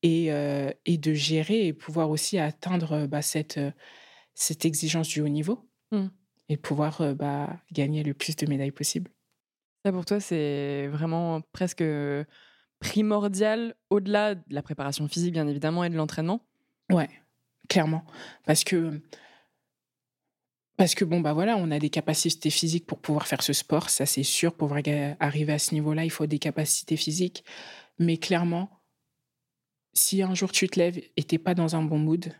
et, 0.03 0.31
euh, 0.33 0.71
et 0.85 0.97
de 0.97 1.13
gérer 1.13 1.67
et 1.67 1.73
pouvoir 1.73 2.09
aussi 2.11 2.39
atteindre 2.39 2.93
euh, 2.93 3.07
bah, 3.07 3.21
cette, 3.23 3.59
cette 4.35 4.65
exigence 4.65 5.07
du 5.09 5.21
haut 5.21 5.29
niveau 5.29 5.69
Mm. 5.91 6.07
et 6.49 6.57
pouvoir 6.57 7.01
euh, 7.01 7.13
bah, 7.15 7.61
gagner 7.71 8.03
le 8.03 8.13
plus 8.13 8.35
de 8.35 8.45
médailles 8.47 8.71
possible. 8.71 9.11
Ça, 9.85 9.91
pour 9.91 10.05
toi, 10.05 10.19
c'est 10.19 10.87
vraiment 10.87 11.41
presque 11.53 11.83
primordial 12.79 13.75
au-delà 13.89 14.35
de 14.35 14.41
la 14.49 14.61
préparation 14.61 15.07
physique, 15.07 15.33
bien 15.33 15.47
évidemment, 15.47 15.83
et 15.83 15.89
de 15.89 15.95
l'entraînement. 15.95 16.41
Ouais, 16.91 17.09
clairement. 17.67 18.03
Parce 18.45 18.63
que, 18.63 19.01
parce 20.77 20.95
que 20.95 21.05
bon, 21.05 21.19
bah 21.19 21.33
voilà, 21.33 21.57
on 21.57 21.71
a 21.71 21.79
des 21.79 21.89
capacités 21.89 22.49
physiques 22.49 22.85
pour 22.85 22.99
pouvoir 22.99 23.27
faire 23.27 23.43
ce 23.43 23.53
sport, 23.53 23.89
ça 23.89 24.05
c'est 24.05 24.23
sûr. 24.23 24.53
Pour 24.53 24.73
arriver 24.73 25.53
à 25.53 25.59
ce 25.59 25.73
niveau-là, 25.73 26.05
il 26.05 26.09
faut 26.09 26.25
des 26.25 26.39
capacités 26.39 26.95
physiques. 26.95 27.43
Mais 27.99 28.17
clairement, 28.17 28.69
si 29.93 30.21
un 30.21 30.33
jour 30.33 30.51
tu 30.51 30.67
te 30.69 30.79
lèves 30.79 31.01
et 31.17 31.23
t'es 31.23 31.37
pas 31.37 31.53
dans 31.53 31.75
un 31.75 31.83
bon 31.83 31.99
mood, 31.99 32.33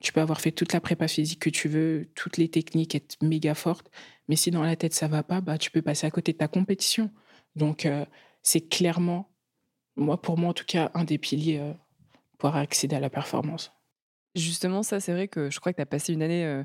tu 0.00 0.12
peux 0.12 0.20
avoir 0.20 0.40
fait 0.40 0.52
toute 0.52 0.72
la 0.72 0.80
prépa 0.80 1.08
physique 1.08 1.40
que 1.40 1.50
tu 1.50 1.68
veux, 1.68 2.10
toutes 2.14 2.36
les 2.36 2.48
techniques, 2.48 2.94
être 2.94 3.16
méga 3.22 3.54
forte. 3.54 3.90
Mais 4.28 4.36
si 4.36 4.50
dans 4.50 4.62
la 4.62 4.76
tête 4.76 4.94
ça 4.94 5.08
va 5.08 5.22
pas, 5.22 5.40
bah 5.40 5.58
tu 5.58 5.70
peux 5.70 5.82
passer 5.82 6.06
à 6.06 6.10
côté 6.10 6.32
de 6.32 6.38
ta 6.38 6.48
compétition. 6.48 7.10
Donc 7.56 7.86
euh, 7.86 8.04
c'est 8.42 8.68
clairement, 8.68 9.29
moi 10.00 10.20
pour 10.20 10.36
moi 10.38 10.50
en 10.50 10.54
tout 10.54 10.64
cas, 10.66 10.90
un 10.94 11.04
des 11.04 11.18
piliers 11.18 11.58
euh, 11.60 11.72
pour 12.38 12.54
accéder 12.56 12.96
à 12.96 13.00
la 13.00 13.10
performance. 13.10 13.72
Justement, 14.34 14.82
ça, 14.82 15.00
c'est 15.00 15.12
vrai 15.12 15.28
que 15.28 15.50
je 15.50 15.58
crois 15.60 15.72
que 15.72 15.76
tu 15.76 15.82
as 15.82 15.86
passé 15.86 16.12
une 16.12 16.22
année 16.22 16.44
euh, 16.44 16.64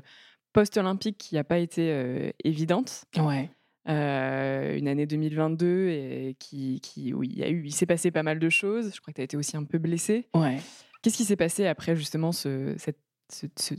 post-olympique 0.52 1.18
qui 1.18 1.34
n'a 1.34 1.44
pas 1.44 1.58
été 1.58 1.90
euh, 1.92 2.30
évidente. 2.44 3.04
Ouais. 3.16 3.50
Euh, 3.88 4.76
une 4.76 4.88
année 4.88 5.06
2022 5.06 5.88
et 5.88 6.36
qui, 6.40 6.80
qui, 6.80 7.12
où 7.14 7.22
il 7.22 7.38
y 7.38 7.42
a 7.44 7.48
eu, 7.48 7.64
il 7.66 7.72
s'est 7.72 7.86
passé 7.86 8.10
pas 8.10 8.22
mal 8.24 8.38
de 8.40 8.48
choses. 8.48 8.92
Je 8.94 9.00
crois 9.00 9.12
que 9.12 9.16
tu 9.16 9.20
as 9.20 9.24
été 9.24 9.36
aussi 9.36 9.56
un 9.56 9.64
peu 9.64 9.78
blessé. 9.78 10.28
Ouais. 10.34 10.58
Qu'est-ce 11.02 11.16
qui 11.16 11.24
s'est 11.24 11.36
passé 11.36 11.66
après 11.66 11.94
justement 11.94 12.32
ce, 12.32 12.74
cette, 12.78 12.98
ce- 13.32 13.46
ce- 13.58 13.74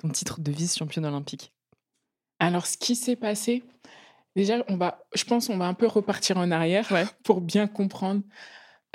ton 0.00 0.08
titre 0.10 0.40
de 0.40 0.52
vice-championne 0.52 1.06
olympique? 1.06 1.52
Alors, 2.38 2.66
ce 2.66 2.76
qui 2.76 2.94
s'est 2.96 3.16
passé, 3.16 3.64
déjà, 4.36 4.62
on 4.68 4.76
va, 4.76 5.04
je 5.14 5.24
pense 5.24 5.48
on 5.48 5.56
va 5.56 5.66
un 5.66 5.74
peu 5.74 5.86
repartir 5.86 6.36
en 6.36 6.50
arrière 6.50 6.90
Ouais. 6.92 7.04
pour 7.24 7.40
bien 7.40 7.66
comprendre. 7.66 8.22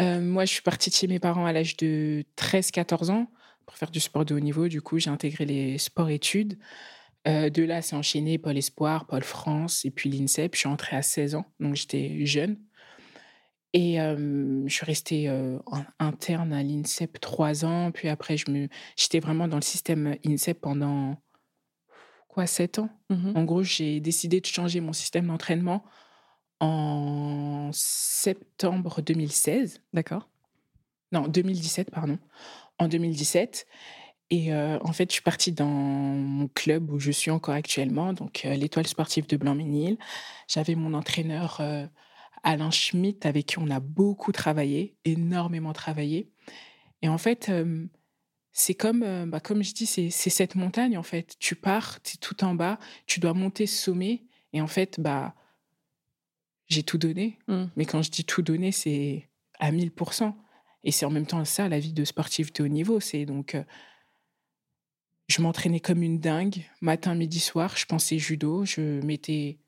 Euh, 0.02 0.22
moi, 0.22 0.46
je 0.46 0.54
suis 0.54 0.62
partie 0.62 0.90
de 0.90 0.96
chez 0.96 1.08
mes 1.08 1.20
parents 1.20 1.46
à 1.46 1.52
l'âge 1.54 1.76
de 1.78 2.24
13-14 2.38 3.10
ans 3.12 3.28
pour 3.66 3.78
faire 3.78 3.92
du 3.92 4.00
sport 4.00 4.26
de 4.26 4.34
haut 4.36 4.40
niveau. 4.40 4.68
Du 4.68 4.82
coup, 4.82 4.98
j'ai 5.00 5.10
intégré 5.10 5.46
les 5.46 5.78
sports-études. 5.78 6.58
Euh, 7.28 7.50
de 7.50 7.64
là, 7.64 7.82
c'est 7.82 7.96
enchaîné 7.96 8.38
Pôle 8.38 8.58
Espoir, 8.58 9.06
Pôle 9.06 9.24
France 9.24 9.84
et 9.86 9.92
puis 9.92 10.10
l'INSEP. 10.10 10.56
Je 10.56 10.60
suis 10.60 10.70
entrée 10.70 10.96
à 10.96 11.02
16 11.02 11.36
ans, 11.36 11.46
donc 11.60 11.76
j'étais 11.76 12.26
jeune. 12.26 12.58
Et 13.74 14.02
euh, 14.02 14.64
je 14.68 14.74
suis 14.74 14.86
restée 14.86 15.30
en- 15.30 15.84
interne 16.00 16.54
à 16.54 16.64
l'INSEP 16.64 17.20
trois 17.20 17.66
ans. 17.66 17.92
Puis 17.92 18.08
après, 18.08 18.38
je 18.38 18.50
me... 18.50 18.68
j'étais 18.96 19.20
vraiment 19.20 19.48
dans 19.48 19.58
le 19.58 19.62
système 19.62 20.16
INSEP 20.26 20.62
pendant 20.62 21.22
quoi, 22.30 22.48
sept 22.48 22.80
ans. 22.80 22.90
Mhm. 23.10 23.34
En 23.36 23.44
gros, 23.44 23.64
j'ai 23.64 24.00
décidé 24.00 24.40
de 24.40 24.46
changer 24.46 24.80
mon 24.80 24.94
système 24.94 25.28
d'entraînement 25.28 25.84
en 26.60 27.70
septembre 27.74 29.02
2016. 29.02 29.82
D'accord. 29.94 30.30
Non, 31.12 31.28
2017, 31.28 31.92
pardon. 31.92 32.20
En 32.78 32.88
2017. 32.88 33.68
Et 34.32 34.54
en 34.54 34.94
fait, 34.94 35.10
je 35.10 35.14
suis 35.14 35.24
partie 35.24 35.52
dans 35.52 35.66
mon 35.66 36.48
club 36.50 36.92
où 36.92 37.00
je 37.00 37.10
suis 37.10 37.32
encore 37.32 37.56
actuellement, 37.56 38.14
donc 38.14 38.44
l'Étoile 38.44 38.86
sportive 38.86 39.26
de 39.26 39.38
Blanc-Ménil. 39.38 39.98
J'avais 40.48 40.76
mon 40.76 40.94
entraîneur 40.94 41.62
Alain 42.44 42.70
Schmitt 42.70 43.26
avec 43.26 43.48
qui 43.48 43.58
on 43.58 43.72
a 43.72 43.80
beaucoup 43.80 44.32
travaillé, 44.32 44.96
énormément 45.04 45.74
travaillé. 45.74 46.30
Et 47.02 47.10
en 47.10 47.18
fait, 47.18 47.52
c'est 48.52 48.76
comme, 48.76 49.30
bah, 49.32 49.40
comme 49.40 49.64
je 49.64 49.74
dis, 49.74 49.88
c'est 49.88 50.12
cette 50.12 50.54
montagne 50.54 50.96
en 50.96 51.04
fait. 51.04 51.36
Tu 51.40 51.56
pars, 51.56 52.00
tu 52.04 52.14
es 52.14 52.18
tout 52.20 52.44
en 52.44 52.54
bas, 52.54 52.78
tu 53.08 53.20
dois 53.20 53.34
monter 53.34 53.66
ce 53.66 53.84
sommet. 53.84 54.26
Et 54.54 54.62
en 54.62 54.68
fait, 54.68 55.00
bah, 55.00 55.34
j'ai 56.70 56.84
tout 56.84 56.98
donné. 56.98 57.38
Mmh. 57.48 57.66
Mais 57.76 57.86
quand 57.86 58.02
je 58.02 58.10
dis 58.10 58.24
tout 58.24 58.42
donné, 58.42 58.72
c'est 58.72 59.28
à 59.60 59.72
1000%. 59.72 60.34
Et 60.84 60.92
c'est 60.92 61.06
en 61.06 61.10
même 61.10 61.26
temps 61.26 61.44
ça, 61.44 61.68
la 61.68 61.80
vie 61.80 61.94
de 61.94 62.06
sportif 62.06 62.54
de 62.54 62.64
haut 62.64 62.68
niveau. 62.68 63.00
C'est 63.00 63.26
donc 63.26 63.56
je 65.30 65.44
m'entraînais 65.44 65.80
comme 65.80 66.02
une 66.02 66.20
dingue, 66.20 66.66
matin, 66.82 67.14
midi, 67.14 67.40
soir. 67.40 67.78
Je 67.78 67.86
pensais 67.86 68.18
judo. 68.18 68.66
Je 68.66 69.00
mettais 69.06 69.60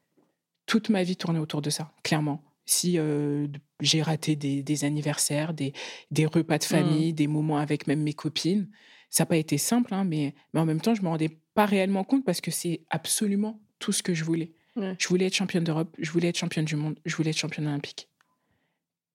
toute 0.66 0.90
ma 0.90 1.04
vie 1.04 1.16
tournée 1.16 1.40
autour 1.40 1.62
de 1.62 1.70
ça, 1.70 1.94
clairement. 2.04 2.44
Si 2.66 2.98
euh, 2.98 3.48
j'ai 3.80 4.02
raté 4.02 4.36
des, 4.36 4.84
anniversaires, 4.86 5.54
des, 5.54 5.74
des, 6.10 6.26
repas 6.26 6.58
de 6.58 6.64
mmh. 6.64 6.68
famille, 6.68 7.14
des 7.14 7.28
moments 7.28 7.58
avec 7.58 7.86
même 7.86 8.02
mes 8.02 8.14
copines, 8.14 8.70
ça 9.10 9.24
n'a 9.24 9.28
pas 9.28 9.38
été 9.38 9.58
simple, 9.58 9.94
hein, 9.94 10.04
mais, 10.04 10.34
mais 10.54 10.62
en 10.62 10.66
même 10.66 10.82
temps, 10.82 10.96
je 10.96 11.02
ne 11.02 11.06
me 11.06 11.10
rendais 11.10 11.38
pas 11.54 11.66
réellement 11.66 12.04
compte 12.04 12.26
parce 12.26 12.42
que 12.42 12.50
c'est 12.50 12.82
absolument 12.90 13.60
tout 13.78 13.92
ce 13.92 14.02
que 14.02 14.14
je 14.14 14.24
voulais. 14.24 14.54
Je 14.76 15.08
voulais 15.08 15.26
être 15.26 15.36
championne 15.36 15.64
d'Europe, 15.64 15.96
je 16.00 16.12
voulais 16.12 16.30
être 16.30 16.38
championne 16.38 16.66
du 16.66 16.76
monde, 16.76 16.98
je 17.06 17.16
voulais 17.16 17.32
être 17.32 17.38
championne 17.38 17.68
olympique. 17.68 18.08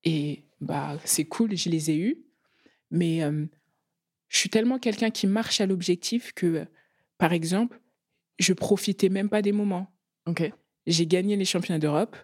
Et 0.04 0.44
bah, 0.60 0.98
c'est 1.04 1.24
cool, 1.24 1.56
je 1.56 1.70
les 1.70 1.90
ai 1.90 1.96
eus. 1.96 2.18
Mais 2.90 3.22
euh, 3.22 3.46
je 4.28 4.38
suis 4.38 4.50
tellement 4.50 4.78
quelqu'un 4.78 5.10
qui 5.10 5.26
marche 5.26 5.60
à 5.60 5.66
l'objectif 5.66 6.32
que, 6.32 6.66
par 7.18 7.32
exemple, 7.32 7.80
je 8.38 8.52
profitais 8.52 9.08
même 9.08 9.28
pas 9.28 9.42
des 9.42 9.52
moments. 9.52 9.92
Ok. 10.26 10.52
J'ai 10.86 11.06
gagné 11.06 11.36
les 11.36 11.44
championnats 11.44 11.78
d'Europe. 11.78 12.16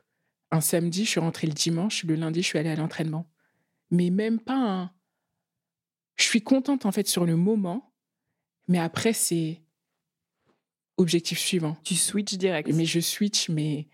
Un 0.51 0.61
samedi, 0.61 1.05
je 1.05 1.11
suis 1.11 1.21
rentrée 1.21 1.47
le 1.47 1.55
dimanche. 1.55 2.05
Le 2.05 2.15
lundi, 2.15 2.43
je 2.43 2.47
suis 2.47 2.59
allée 2.59 2.71
à 2.71 2.77
l'entraînement. 2.77 3.29
Mais 3.91 4.11
même 4.11 4.39
pas 4.39 4.57
un. 4.57 4.93
Je 6.17 6.25
suis 6.25 6.43
contente 6.43 6.87
en 6.87 6.93
fait 6.93 7.09
sur 7.09 7.25
le 7.25 7.37
moment, 7.37 7.95
mais 8.69 8.79
après 8.79 9.13
c'est 9.13 9.62
objectif 10.97 11.39
suivant. 11.39 11.77
Tu 11.85 11.95
switches 11.95 12.39
direct. 12.39 12.71
Mais 12.73 12.85
je 12.85 13.01
switch, 13.01 13.49
mais 13.49 13.89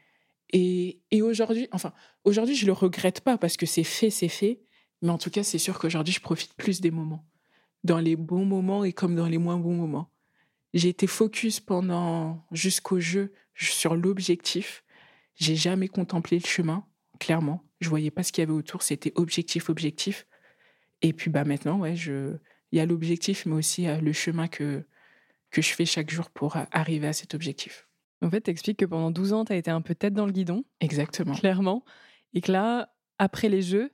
et, 0.51 1.01
et 1.11 1.23
aujourd'hui, 1.23 1.69
enfin 1.73 1.93
aujourd'hui, 2.25 2.55
je 2.55 2.67
le 2.67 2.73
regrette 2.73 3.21
pas 3.21 3.39
parce 3.39 3.57
que 3.57 3.67
c'est 3.67 3.85
fait, 3.85 4.11
c'est 4.11 4.29
fait. 4.29 4.61
Mais 5.03 5.11
en 5.11 5.19
tout 5.19 5.31
cas, 5.31 5.43
c'est 5.43 5.59
sûr 5.59 5.79
qu'aujourd'hui, 5.79 6.13
je 6.13 6.21
profite 6.21 6.55
plus 6.55 6.81
des 6.81 6.91
moments 6.91 7.25
dans 7.85 7.99
les 7.99 8.17
bons 8.17 8.45
moments 8.45 8.85
et 8.85 8.93
comme 8.93 9.15
dans 9.15 9.27
les 9.27 9.39
moins 9.39 9.57
bons 9.57 9.75
moments. 9.75 10.11
J'ai 10.75 10.89
été 10.89 11.07
focus 11.07 11.61
pendant 11.61 12.45
jusqu'au 12.53 13.01
jeu 13.01 13.33
sur 13.55 13.95
l'objectif. 13.95 14.85
J'ai 15.37 15.57
jamais 15.57 15.89
contemplé 15.89 16.39
le 16.39 16.47
chemin, 16.47 16.85
clairement. 17.21 17.63
Je 17.81 17.89
voyais 17.89 18.11
pas 18.11 18.23
ce 18.23 18.33
qu'il 18.33 18.43
y 18.43 18.45
avait 18.47 18.53
autour, 18.53 18.83
c'était 18.83 19.13
objectif, 19.15 19.71
objectif. 19.71 20.27
Et 21.01 21.13
puis 21.13 21.31
bah 21.31 21.45
maintenant, 21.45 21.79
ouais, 21.79 21.95
je 21.95 22.37
il 22.73 22.77
y 22.77 22.81
a 22.81 22.87
l'objectif, 22.87 23.47
mais 23.47 23.55
aussi 23.55 23.87
le 23.87 24.13
chemin 24.13 24.47
que, 24.47 24.85
que 25.51 25.63
je 25.63 25.75
fais 25.75 25.87
chaque 25.87 26.11
jour 26.11 26.31
pour 26.31 26.57
arriver 26.73 27.09
à 27.09 27.13
cet 27.13 27.35
objectif. 27.35 27.89
En 28.21 28.31
fait, 28.31 28.43
tu 28.43 28.51
expliques 28.51 28.79
que 28.79 28.85
pendant 28.85 29.11
12 29.11 29.33
ans, 29.33 29.45
tu 29.45 29.53
as 29.53 29.57
été 29.57 29.71
un 29.71 29.81
peu 29.81 29.95
tête 29.95 30.15
dans 30.15 30.27
le 30.27 30.33
guidon. 30.33 30.65
Exactement. 30.81 31.35
Clairement. 31.35 31.85
Et 32.35 32.41
que 32.41 32.53
là, 32.53 32.93
après 33.19 33.49
les 33.49 33.63
Jeux, 33.63 33.93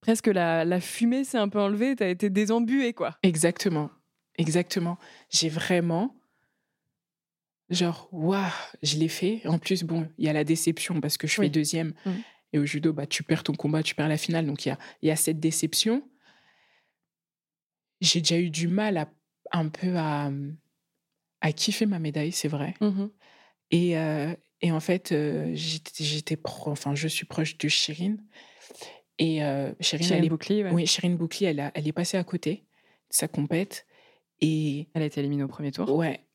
presque 0.00 0.26
la, 0.26 0.80
fumée 0.80 1.24
s'est 1.24 1.38
un 1.38 1.48
peu 1.48 1.60
enlevée, 1.60 1.96
tu 1.96 2.02
as 2.02 2.08
été 2.08 2.30
désembué, 2.30 2.92
quoi. 2.92 3.18
Exactement, 3.22 3.90
exactement. 4.38 4.98
J'ai 5.28 5.48
vraiment, 5.48 6.16
genre, 7.68 8.08
waouh, 8.12 8.50
je 8.82 8.96
l'ai 8.96 9.08
fait. 9.08 9.42
En 9.46 9.58
plus, 9.58 9.84
bon, 9.84 10.08
il 10.18 10.24
y 10.24 10.28
a 10.28 10.32
la 10.32 10.44
déception 10.44 11.00
parce 11.00 11.16
que 11.16 11.26
je 11.26 11.34
fais 11.34 11.50
deuxième. 11.50 11.92
Mmh. 12.06 12.10
Et 12.52 12.58
au 12.58 12.66
judo, 12.66 12.92
bah, 12.92 13.06
tu 13.06 13.22
perds 13.22 13.44
ton 13.44 13.54
combat, 13.54 13.82
tu 13.82 13.94
perds 13.94 14.08
la 14.08 14.16
finale. 14.16 14.46
Donc, 14.46 14.64
il 14.66 14.70
y 14.70 14.72
a, 14.72 14.78
y 15.02 15.10
a 15.10 15.16
cette 15.16 15.38
déception. 15.38 16.02
J'ai 18.00 18.20
déjà 18.20 18.38
eu 18.38 18.50
du 18.50 18.66
mal 18.66 18.96
à, 18.96 19.08
un 19.52 19.68
peu 19.68 19.96
à, 19.96 20.30
à 21.40 21.52
kiffer 21.52 21.86
ma 21.86 21.98
médaille, 21.98 22.32
c'est 22.32 22.48
vrai. 22.48 22.74
Mmh 22.80 23.06
et, 23.72 23.96
euh, 23.96 24.34
et, 24.62 24.72
en 24.72 24.80
fait, 24.80 25.12
euh, 25.12 25.52
j'étais, 25.54 26.36
enfin, 26.66 26.96
je 26.96 27.06
suis 27.06 27.24
proche 27.24 27.56
de 27.56 27.68
Chirine. 27.68 28.20
Et 29.16 29.44
euh, 29.44 29.72
Chérine, 29.78 30.26
Bouclier, 30.28 30.66
oui, 30.72 30.88
Bouclier, 31.10 31.50
elle, 31.50 31.70
elle 31.72 31.86
est 31.86 31.92
passée 31.92 32.16
à 32.16 32.24
côté 32.24 32.64
de 33.10 33.14
sa 33.14 33.28
compète. 33.28 33.86
Et 34.40 34.88
elle 34.92 35.02
a 35.02 35.04
été 35.04 35.20
éliminée 35.20 35.44
au 35.44 35.48
premier 35.48 35.70
tour. 35.70 35.94
Ouais. 35.94 36.26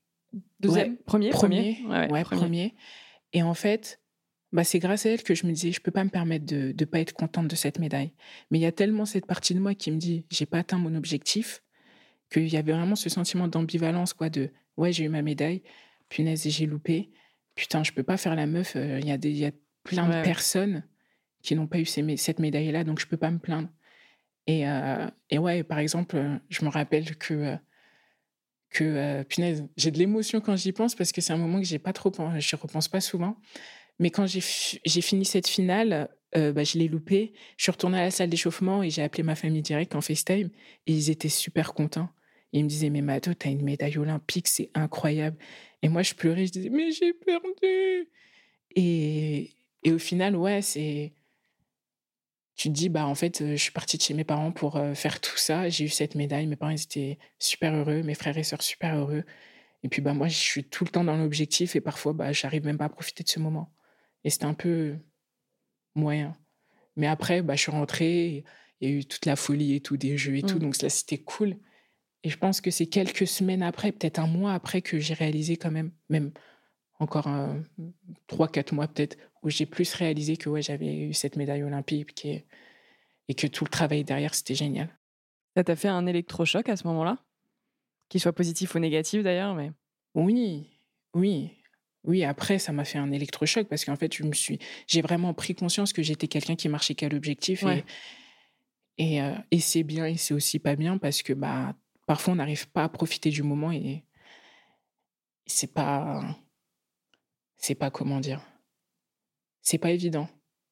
Deuxième, 0.61 0.95
premier, 0.97 1.31
premier, 1.31 1.77
ouais, 1.89 2.23
premier. 2.23 2.73
Et 3.33 3.43
en 3.43 3.53
fait, 3.53 3.99
bah, 4.53 4.63
c'est 4.63 4.79
grâce 4.79 5.05
à 5.05 5.09
elle 5.09 5.23
que 5.23 5.35
je 5.35 5.45
me 5.45 5.51
disais, 5.51 5.73
je 5.73 5.81
peux 5.81 5.91
pas 5.91 6.05
me 6.05 6.09
permettre 6.09 6.45
de 6.45 6.73
ne 6.79 6.85
pas 6.85 7.01
être 7.01 7.11
contente 7.11 7.49
de 7.49 7.55
cette 7.55 7.79
médaille. 7.79 8.13
Mais 8.49 8.59
il 8.59 8.61
y 8.61 8.65
a 8.65 8.71
tellement 8.71 9.05
cette 9.05 9.25
partie 9.25 9.53
de 9.53 9.59
moi 9.59 9.75
qui 9.75 9.91
me 9.91 9.97
dit, 9.97 10.25
j'ai 10.29 10.45
pas 10.45 10.59
atteint 10.59 10.77
mon 10.77 10.95
objectif, 10.95 11.61
qu'il 12.35 12.53
y 12.53 12.57
avait 12.57 12.73
vraiment 12.73 12.95
ce 12.95 13.09
sentiment 13.09 13.47
d'ambivalence, 13.47 14.13
quoi, 14.13 14.29
de, 14.29 14.51
ouais, 14.77 14.91
j'ai 14.91 15.05
eu 15.05 15.09
ma 15.09 15.21
médaille, 15.21 15.63
punaise, 16.09 16.47
j'ai 16.47 16.65
loupé. 16.65 17.09
Putain, 17.55 17.83
je 17.83 17.91
peux 17.91 18.03
pas 18.03 18.17
faire 18.17 18.35
la 18.35 18.45
meuf. 18.45 18.75
Euh, 18.75 18.99
il 18.99 19.07
y, 19.07 19.11
a 19.11 19.17
des, 19.17 19.31
y 19.31 19.45
a 19.45 19.51
plein 19.83 20.07
de 20.07 20.23
personnes 20.23 20.83
qui 21.41 21.55
n'ont 21.55 21.67
pas 21.67 21.79
eu 21.79 21.85
cette 21.85 22.39
médaille-là, 22.39 22.83
donc 22.83 22.99
je 22.99 23.07
peux 23.07 23.17
pas 23.17 23.31
me 23.31 23.39
plaindre. 23.39 23.69
Et, 24.47 24.67
euh, 24.67 25.07
et 25.29 25.37
ouais, 25.37 25.63
par 25.63 25.79
exemple, 25.79 26.39
je 26.49 26.65
me 26.65 26.69
rappelle 26.69 27.15
que, 27.17 27.33
euh, 27.33 27.55
que 28.69 28.83
euh, 28.83 29.23
punaise, 29.23 29.65
j'ai 29.77 29.91
de 29.91 29.97
l'émotion 29.97 30.41
quand 30.41 30.55
j'y 30.55 30.71
pense 30.71 30.95
parce 30.95 31.11
que 31.11 31.21
c'est 31.21 31.33
un 31.33 31.37
moment 31.37 31.59
que 31.59 31.65
j'ai 31.65 31.79
pas 31.79 31.93
trop, 31.93 32.11
je 32.37 32.55
repense 32.55 32.87
pas 32.87 33.01
souvent. 33.01 33.37
Mais 33.97 34.09
quand 34.09 34.25
j'ai 34.25 34.41
fini 34.41 35.23
cette 35.23 35.47
finale, 35.47 36.09
bah, 36.33 36.65
je 36.65 36.77
l'ai 36.77 36.89
loupé. 36.89 37.31
Je 37.55 37.63
suis 37.63 37.71
retournée 37.71 37.97
à 37.97 38.03
la 38.03 38.11
salle 38.11 38.29
d'échauffement 38.29 38.83
et 38.83 38.89
j'ai 38.89 39.01
appelé 39.01 39.23
ma 39.23 39.35
famille 39.35 39.61
direct 39.61 39.95
en 39.95 40.01
FaceTime 40.01 40.49
et 40.85 40.91
ils 40.91 41.09
étaient 41.09 41.29
super 41.29 41.73
contents. 41.73 42.09
Ils 42.59 42.63
me 42.63 42.69
disaient, 42.69 42.89
mais 42.89 43.01
Mato, 43.01 43.31
as 43.31 43.49
une 43.49 43.63
médaille 43.63 43.97
olympique, 43.97 44.47
c'est 44.47 44.71
incroyable. 44.73 45.37
Et 45.81 45.89
moi, 45.89 46.01
je 46.03 46.13
pleurais, 46.13 46.45
je 46.45 46.51
disais, 46.51 46.69
mais 46.69 46.91
j'ai 46.91 47.13
perdu. 47.13 48.09
Et, 48.75 49.55
et 49.83 49.91
au 49.91 49.99
final, 49.99 50.35
ouais, 50.35 50.61
c'est 50.61 51.13
tu 52.55 52.69
te 52.69 52.73
dis, 52.73 52.87
bah, 52.87 53.05
en 53.05 53.15
fait, 53.15 53.43
je 53.45 53.55
suis 53.55 53.71
partie 53.71 53.97
de 53.97 54.01
chez 54.01 54.13
mes 54.13 54.23
parents 54.23 54.51
pour 54.51 54.79
faire 54.93 55.19
tout 55.19 55.37
ça. 55.37 55.67
J'ai 55.67 55.85
eu 55.85 55.89
cette 55.89 56.15
médaille. 56.15 56.47
Mes 56.47 56.55
parents, 56.55 56.71
ils 56.71 56.81
étaient 56.81 57.19
super 57.37 57.73
heureux. 57.75 58.01
Mes 58.01 58.15
frères 58.15 58.37
et 58.37 58.43
sœurs, 58.43 58.61
super 58.61 58.95
heureux. 58.95 59.25
Et 59.83 59.89
puis, 59.89 60.01
bah, 60.01 60.13
moi, 60.13 60.29
je 60.29 60.37
suis 60.37 60.63
tout 60.63 60.85
le 60.85 60.89
temps 60.89 61.03
dans 61.03 61.17
l'objectif 61.17 61.75
et 61.75 61.81
parfois, 61.81 62.13
bah, 62.13 62.31
j'arrive 62.31 62.65
même 62.65 62.77
pas 62.77 62.85
à 62.85 62.89
profiter 62.89 63.23
de 63.23 63.29
ce 63.29 63.39
moment. 63.39 63.73
Et 64.23 64.29
c'était 64.29 64.45
un 64.45 64.53
peu 64.53 64.95
moyen. 65.95 66.37
Mais 66.95 67.07
après, 67.07 67.41
bah, 67.41 67.55
je 67.55 67.61
suis 67.61 67.71
rentrée. 67.71 68.45
Il 68.79 68.89
y 68.89 68.91
a 68.91 68.95
eu 68.95 69.05
toute 69.05 69.25
la 69.25 69.35
folie 69.35 69.75
et 69.75 69.81
tout, 69.81 69.97
des 69.97 70.17
jeux 70.17 70.37
et 70.37 70.41
tout. 70.41 70.55
Mmh. 70.55 70.59
Donc, 70.59 70.81
là, 70.81 70.89
c'était 70.89 71.17
cool. 71.17 71.57
Et 72.25 72.29
je 72.29 72.37
pense 72.39 72.59
que 72.59 72.71
c'est 72.71 72.87
quelques 72.87 73.27
semaines 73.27 73.61
après, 73.61 73.91
peut-être 73.91 74.17
un 74.17 74.25
mois 74.25 74.53
après, 74.53 74.81
que 74.81 74.97
j'ai 74.97 75.13
réalisé 75.13 75.57
quand 75.57 75.69
même, 75.69 75.91
même 76.09 76.31
encore 76.97 77.29
trois, 78.25 78.47
quatre 78.47 78.73
mois 78.73 78.87
peut-être, 78.87 79.15
où 79.43 79.51
j'ai 79.51 79.67
plus 79.67 79.93
réalisé 79.93 80.35
que 80.35 80.49
ouais, 80.49 80.63
j'avais 80.63 81.05
eu 81.05 81.13
cette 81.13 81.35
médaille 81.35 81.61
olympique 81.61 82.25
et, 82.25 82.47
et 83.27 83.35
que 83.35 83.45
tout 83.45 83.63
le 83.63 83.69
travail 83.69 84.03
derrière, 84.03 84.33
c'était 84.33 84.55
génial. 84.55 84.89
Ça 85.55 85.63
t'a 85.63 85.75
fait 85.75 85.87
un 85.87 86.07
électrochoc 86.07 86.67
à 86.67 86.75
ce 86.75 86.87
moment-là? 86.87 87.19
Qu'il 88.09 88.19
soit 88.19 88.33
positif 88.33 88.73
ou 88.73 88.79
négatif 88.79 89.21
d'ailleurs 89.21 89.53
mais... 89.53 89.71
Oui, 90.15 90.67
oui. 91.13 91.51
Oui, 92.05 92.23
après, 92.23 92.57
ça 92.57 92.71
m'a 92.71 92.85
fait 92.85 92.97
un 92.97 93.11
électrochoc 93.11 93.67
parce 93.67 93.85
qu'en 93.85 93.97
fait, 93.97 94.15
je 94.15 94.23
me 94.23 94.33
suis, 94.33 94.57
j'ai 94.87 95.01
vraiment 95.03 95.35
pris 95.35 95.53
conscience 95.53 95.93
que 95.93 96.01
j'étais 96.01 96.27
quelqu'un 96.27 96.55
qui 96.55 96.69
marchait 96.69 96.95
qu'à 96.95 97.07
l'objectif. 97.07 97.63
Et, 97.63 97.83
et, 98.97 99.21
euh, 99.21 99.35
et 99.51 99.59
c'est 99.59 99.83
bien 99.83 100.07
et 100.07 100.17
c'est 100.17 100.33
aussi 100.33 100.57
pas 100.57 100.75
bien 100.75 100.97
parce 100.97 101.21
que 101.21 101.33
bah, 101.33 101.75
parfois, 102.05 102.33
on 102.33 102.37
n'arrive 102.37 102.69
pas 102.69 102.83
à 102.83 102.89
profiter 102.89 103.29
du 103.29 103.43
moment 103.43 103.71
et 103.71 104.03
c'est 105.45 105.73
pas 105.73 106.37
c'est 107.57 107.75
pas 107.75 107.89
comment 107.89 108.19
dire. 108.19 108.41
C'est 109.61 109.79
pas 109.79 109.91
évident. 109.91 110.27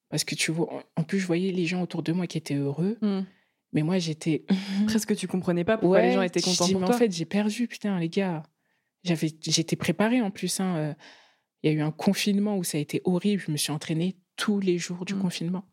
Parce 0.10 0.24
que 0.24 0.36
tu 0.36 0.52
vois, 0.52 0.84
en 0.96 1.04
plus, 1.04 1.20
je 1.20 1.25
voyais 1.25 1.52
les 1.52 1.66
gens 1.66 1.82
autour 1.82 2.04
de 2.04 2.12
moi 2.12 2.28
qui 2.28 2.38
étaient 2.38 2.56
heureux. 2.56 2.98
Mmh. 3.02 3.22
Mais 3.72 3.82
moi, 3.82 3.98
j'étais. 3.98 4.46
Presque 4.86 5.16
tu 5.16 5.28
comprenais 5.28 5.63
pas 5.63 5.78
pourquoi 5.78 6.02
les 6.02 6.12
gens 6.12 6.22
étaient 6.22 6.42
contents 6.42 6.70
pour 6.70 6.84
En 6.84 6.94
fait, 6.94 7.12
j'ai 7.12 7.25
perdu, 7.25 7.68
putain, 7.68 7.98
les 8.00 8.10
gars. 8.10 8.44
J'avais, 9.04 9.32
j'étais 9.42 9.75
préparée 9.75 10.22
en 10.22 10.30
plus. 10.30 10.60
Hein, 10.60 10.75
euh. 10.78 10.94
Il 11.63 11.72
y 11.72 11.74
a 11.74 11.78
eu 11.78 11.82
un 11.82 11.92
confinement 11.92 12.58
où 12.58 12.63
ça 12.63 12.78
a 12.78 12.82
été 12.82 13.02
horrible. 13.06 13.42
Je 13.44 13.52
me 13.52 13.58
suis 13.58 13.72
entraînée 13.72 14.18
tous 14.36 14.60
les 14.60 14.78
jours 14.78 15.06
du 15.06 15.16
mmh. 15.16 15.20
confinement. 15.20 15.63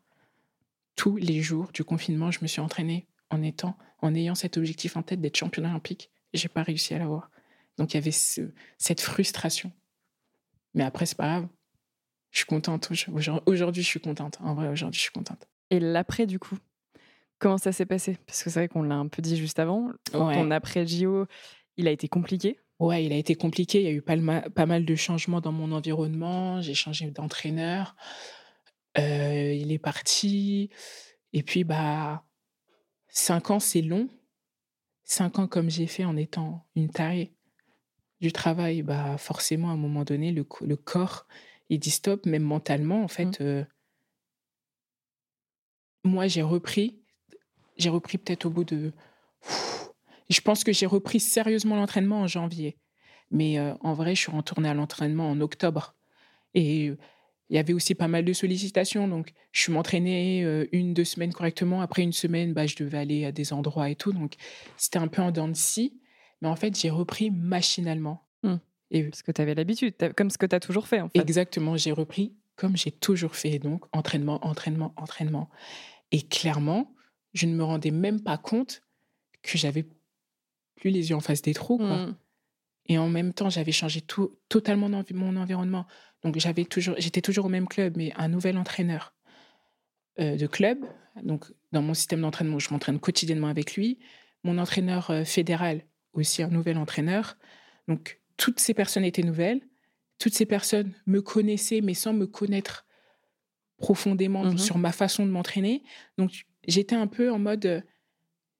Tous 0.95 1.17
les 1.17 1.41
jours 1.41 1.69
du 1.73 1.83
confinement, 1.83 2.31
je 2.31 2.39
me 2.41 2.47
suis 2.47 2.61
entraînée 2.61 3.07
en 3.29 3.43
étant, 3.43 3.77
en 4.01 4.13
ayant 4.15 4.35
cet 4.35 4.57
objectif 4.57 4.97
en 4.97 5.03
tête 5.03 5.21
d'être 5.21 5.37
championne 5.37 5.65
olympique. 5.65 6.09
J'ai 6.33 6.47
pas 6.49 6.63
réussi 6.63 6.93
à 6.93 6.99
l'avoir. 6.99 7.29
Donc 7.77 7.93
il 7.93 7.97
y 7.97 7.99
avait 7.99 8.11
cette 8.11 9.01
frustration. 9.01 9.71
Mais 10.73 10.83
après, 10.83 11.05
c'est 11.05 11.17
pas 11.17 11.27
grave. 11.27 11.47
Je 12.31 12.37
suis 12.39 12.45
contente. 12.45 12.89
Aujourd'hui, 13.45 13.83
je 13.83 13.87
suis 13.87 13.99
contente. 13.99 14.37
En 14.41 14.53
vrai, 14.53 14.69
aujourd'hui, 14.69 14.97
je 14.97 15.03
suis 15.03 15.11
contente. 15.11 15.47
Et 15.69 15.79
l'après, 15.79 16.25
du 16.25 16.39
coup 16.39 16.57
Comment 17.39 17.57
ça 17.57 17.71
s'est 17.71 17.87
passé? 17.87 18.17
Parce 18.27 18.43
que 18.43 18.51
c'est 18.51 18.59
vrai 18.59 18.67
qu'on 18.67 18.83
l'a 18.83 18.95
un 18.95 19.07
peu 19.07 19.21
dit 19.21 19.35
juste 19.35 19.57
avant. 19.57 19.87
Ouais. 20.13 20.35
Ton 20.35 20.51
après-JO, 20.51 21.25
il 21.75 21.87
a 21.87 21.91
été 21.91 22.07
compliqué? 22.07 22.59
Ouais, 22.79 23.03
il 23.03 23.11
a 23.11 23.15
été 23.15 23.33
compliqué. 23.35 23.79
Il 23.79 23.85
y 23.85 23.87
a 23.87 23.91
eu 23.91 24.01
pas, 24.03 24.15
le 24.15 24.21
ma- 24.21 24.41
pas 24.49 24.67
mal 24.67 24.85
de 24.85 24.95
changements 24.95 25.41
dans 25.41 25.51
mon 25.51 25.71
environnement. 25.71 26.61
J'ai 26.61 26.75
changé 26.75 27.09
d'entraîneur. 27.09 27.95
Euh, 28.99 29.53
il 29.53 29.71
est 29.71 29.79
parti. 29.79 30.69
Et 31.33 31.41
puis, 31.41 31.63
bah, 31.63 32.23
cinq 33.11 33.51
ans, 33.51 33.59
c'est 33.59 33.81
long. 33.81 34.09
Cinq 35.03 35.39
ans 35.39 35.47
comme 35.47 35.69
j'ai 35.69 35.87
fait 35.87 36.05
en 36.05 36.17
étant 36.17 36.65
une 36.75 36.89
tarée 36.89 37.33
du 38.21 38.31
travail, 38.31 38.81
bah, 38.81 39.17
forcément, 39.17 39.69
à 39.69 39.73
un 39.73 39.77
moment 39.77 40.03
donné, 40.03 40.31
le, 40.31 40.43
co- 40.43 40.65
le 40.65 40.75
corps, 40.75 41.27
il 41.69 41.79
dit 41.79 41.91
stop, 41.91 42.25
même 42.25 42.43
mentalement, 42.43 43.03
en 43.03 43.07
fait. 43.07 43.41
euh, 43.41 43.63
moi, 46.03 46.27
j'ai 46.27 46.41
repris. 46.41 46.99
J'ai 47.77 47.89
repris 47.89 48.17
peut-être 48.17 48.45
au 48.45 48.49
bout 48.49 48.63
de. 48.63 48.91
Je 50.29 50.41
pense 50.41 50.63
que 50.63 50.71
j'ai 50.71 50.85
repris 50.85 51.19
sérieusement 51.19 51.75
l'entraînement 51.75 52.21
en 52.21 52.27
janvier. 52.27 52.77
Mais 53.31 53.59
euh, 53.59 53.73
en 53.81 53.93
vrai, 53.93 54.15
je 54.15 54.21
suis 54.21 54.31
retournée 54.31 54.69
à 54.69 54.73
l'entraînement 54.73 55.29
en 55.29 55.41
octobre. 55.41 55.95
Et 56.53 56.89
euh, 56.89 56.97
il 57.51 57.55
y 57.55 57.59
avait 57.59 57.73
aussi 57.73 57.95
pas 57.95 58.07
mal 58.07 58.25
de 58.25 58.33
sollicitations. 58.33 59.07
Donc, 59.07 59.33
je 59.51 59.71
m'entraînais 59.71 60.43
euh, 60.43 60.65
une, 60.71 60.93
deux 60.93 61.03
semaines 61.03 61.33
correctement. 61.33 61.81
Après 61.81 62.01
une 62.01 62.13
semaine, 62.13 62.53
bah, 62.53 62.65
je 62.65 62.77
devais 62.77 62.97
aller 62.97 63.25
à 63.25 63.33
des 63.33 63.51
endroits 63.51 63.89
et 63.89 63.95
tout. 63.95 64.13
Donc, 64.13 64.35
c'était 64.77 64.99
un 64.99 65.09
peu 65.09 65.21
en 65.21 65.31
dents 65.31 65.49
de 65.49 65.53
scie. 65.53 65.99
Mais 66.41 66.47
en 66.47 66.55
fait, 66.55 66.79
j'ai 66.79 66.89
repris 66.89 67.29
machinalement. 67.29 68.25
Et 68.93 69.05
Parce 69.05 69.21
que 69.23 69.31
tu 69.31 69.41
avais 69.41 69.55
l'habitude, 69.55 69.93
comme 70.17 70.29
ce 70.29 70.37
que 70.37 70.45
tu 70.45 70.53
as 70.53 70.59
toujours 70.59 70.85
fait 70.85 70.99
en 70.99 71.07
fait. 71.07 71.19
Exactement, 71.19 71.77
j'ai 71.77 71.93
repris 71.93 72.35
comme 72.57 72.75
j'ai 72.75 72.91
toujours 72.91 73.35
fait, 73.35 73.57
donc 73.57 73.85
entraînement, 73.93 74.45
entraînement, 74.45 74.93
entraînement. 74.97 75.49
Et 76.11 76.21
clairement, 76.21 76.93
je 77.33 77.45
ne 77.45 77.55
me 77.55 77.63
rendais 77.63 77.91
même 77.91 78.21
pas 78.21 78.37
compte 78.37 78.83
que 79.41 79.57
j'avais 79.57 79.85
plus 80.75 80.89
les 80.89 81.09
yeux 81.09 81.15
en 81.15 81.21
face 81.21 81.41
des 81.41 81.53
trous, 81.53 81.77
quoi. 81.77 82.07
Mm. 82.07 82.15
Et 82.87 82.97
en 82.97 83.07
même 83.07 83.33
temps, 83.33 83.49
j'avais 83.49 83.71
changé 83.71 84.01
tout, 84.01 84.37
totalement 84.49 84.89
mon 84.89 85.37
environnement. 85.37 85.87
Donc 86.23 86.37
j'avais 86.37 86.65
toujours, 86.65 86.95
j'étais 86.97 87.21
toujours 87.21 87.45
au 87.45 87.49
même 87.49 87.67
club, 87.67 87.97
mais 87.97 88.13
un 88.15 88.27
nouvel 88.27 88.57
entraîneur 88.57 89.13
euh, 90.19 90.35
de 90.35 90.47
club. 90.47 90.79
Donc 91.23 91.45
dans 91.71 91.81
mon 91.81 91.93
système 91.93 92.21
d'entraînement, 92.21 92.59
je 92.59 92.71
m'entraîne 92.71 92.99
quotidiennement 92.99 93.47
avec 93.47 93.75
lui. 93.75 93.99
Mon 94.43 94.57
entraîneur 94.57 95.09
euh, 95.09 95.23
fédéral, 95.23 95.83
aussi 96.13 96.43
un 96.43 96.49
nouvel 96.49 96.77
entraîneur. 96.77 97.37
Donc 97.87 98.19
toutes 98.37 98.59
ces 98.59 98.73
personnes 98.73 99.05
étaient 99.05 99.23
nouvelles. 99.23 99.61
Toutes 100.19 100.33
ces 100.35 100.45
personnes 100.45 100.93
me 101.07 101.21
connaissaient, 101.21 101.81
mais 101.81 101.95
sans 101.95 102.13
me 102.13 102.27
connaître 102.27 102.85
profondément 103.77 104.45
Mhm. 104.45 104.57
sur 104.57 104.77
ma 104.77 104.91
façon 104.91 105.25
de 105.25 105.31
m'entraîner. 105.31 105.83
Donc 106.17 106.45
j'étais 106.67 106.95
un 106.95 107.07
peu 107.07 107.31
en 107.31 107.39
mode 107.39 107.65
euh, 107.65 107.81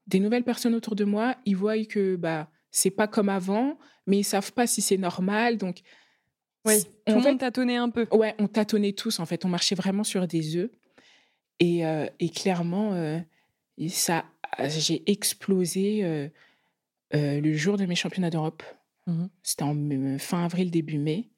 des 0.08 0.20
nouvelles 0.20 0.44
personnes 0.44 0.74
autour 0.74 0.96
de 0.96 1.06
moi, 1.06 1.36
ils 1.46 1.56
voient 1.56 1.84
que 1.86 2.16
bah 2.16 2.50
c'est 2.72 2.90
pas 2.90 3.08
comme 3.08 3.30
avant, 3.30 3.78
mais 4.08 4.18
ils 4.20 4.24
savent 4.24 4.52
pas 4.54 4.66
si 4.66 4.82
c'est 4.82 4.98
normal. 4.98 5.58
Donc 5.58 5.82
Oui, 6.66 6.84
tout 7.06 7.16
le 7.16 7.22
monde 7.22 7.40
tâtonnait 7.40 7.78
un 7.78 7.90
peu. 7.90 8.08
Ouais, 8.12 8.36
on 8.38 8.48
tâtonnait 8.48 8.94
tous, 8.94 9.20
en 9.20 9.26
fait. 9.26 9.46
On 9.46 9.50
marchait 9.50 9.76
vraiment 9.76 10.04
sur 10.04 10.28
des 10.28 10.56
œufs. 10.56 10.70
Et, 11.60 11.86
euh, 11.86 12.08
et 12.20 12.30
clairement, 12.30 12.94
euh, 12.94 13.20
ça, 13.90 14.26
j'ai 14.60 15.10
explosé 15.10 16.04
euh, 16.04 16.30
le 17.14 17.54
jour 17.54 17.78
de 17.78 17.86
mes 17.86 17.96
championnats 17.96 18.30
d'Europe. 18.30 18.64
Mhm. 19.08 19.30
C'était 19.44 19.64
en 19.64 20.18
fin 20.20 20.46
avril, 20.46 20.70
début 20.72 20.98
mai. 20.98 21.30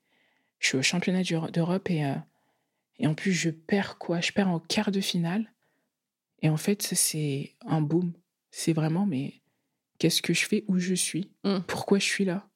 Je 0.60 0.68
suis 0.68 0.78
au 0.78 0.82
championnat 0.82 1.24
d'Euro- 1.24 1.50
d'Europe 1.50 1.90
et, 1.90 2.14
et 3.00 3.08
en 3.08 3.14
plus, 3.14 3.32
je 3.34 3.50
perds 3.50 3.98
quoi? 3.98 4.22
Je 4.22 4.32
perds 4.32 4.50
en 4.50 4.60
quart 4.60 4.92
de 4.92 5.02
finale. 5.02 5.52
Et 6.42 6.50
en 6.50 6.58
fait, 6.58 6.82
c'est 6.82 7.54
un 7.66 7.82
boom. 7.82 8.14
C'est 8.52 8.74
vraiment, 8.74 9.06
mais 9.06 9.42
qu'est-ce 9.98 10.22
que 10.22 10.34
je 10.34 10.46
fais? 10.46 10.64
Où 10.68 10.78
je 10.78 10.94
suis? 10.94 11.32
Mm. 11.44 11.60
Pourquoi 11.68 12.00
je 12.00 12.06
suis 12.06 12.26
là? 12.26 12.48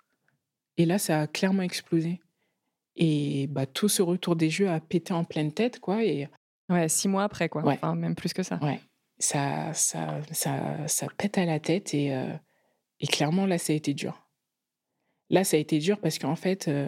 Et 0.77 0.85
là, 0.85 0.99
ça 0.99 1.21
a 1.21 1.27
clairement 1.27 1.63
explosé. 1.63 2.19
Et 2.97 3.47
bah, 3.47 3.65
tout 3.65 3.87
ce 3.87 4.01
retour 4.01 4.35
des 4.35 4.49
jeux 4.49 4.69
a 4.69 4.79
pété 4.79 5.13
en 5.13 5.23
pleine 5.23 5.53
tête, 5.53 5.79
quoi. 5.79 6.03
Et 6.03 6.27
Ouais, 6.69 6.89
six 6.89 7.07
mois 7.07 7.23
après 7.23 7.49
quoi. 7.49 7.63
Ouais. 7.63 7.75
Enfin, 7.75 7.95
même 7.95 8.15
plus 8.15 8.33
que 8.33 8.43
ça. 8.43 8.59
ouais, 8.61 8.79
ça, 9.19 9.73
ça, 9.73 10.19
ça, 10.31 10.87
ça 10.87 11.07
pète 11.17 11.37
à 11.37 11.45
la 11.45 11.59
tête. 11.59 11.93
Et, 11.93 12.13
euh, 12.13 12.33
et 12.99 13.07
clairement, 13.07 13.45
là, 13.45 13.57
ça 13.57 13.73
a 13.73 13.75
été 13.75 13.93
dur. 13.93 14.27
Là, 15.29 15.43
ça 15.43 15.57
a 15.57 15.59
été 15.59 15.79
dur 15.79 15.99
parce 15.99 16.19
qu'en 16.19 16.35
fait, 16.35 16.67
euh, 16.67 16.87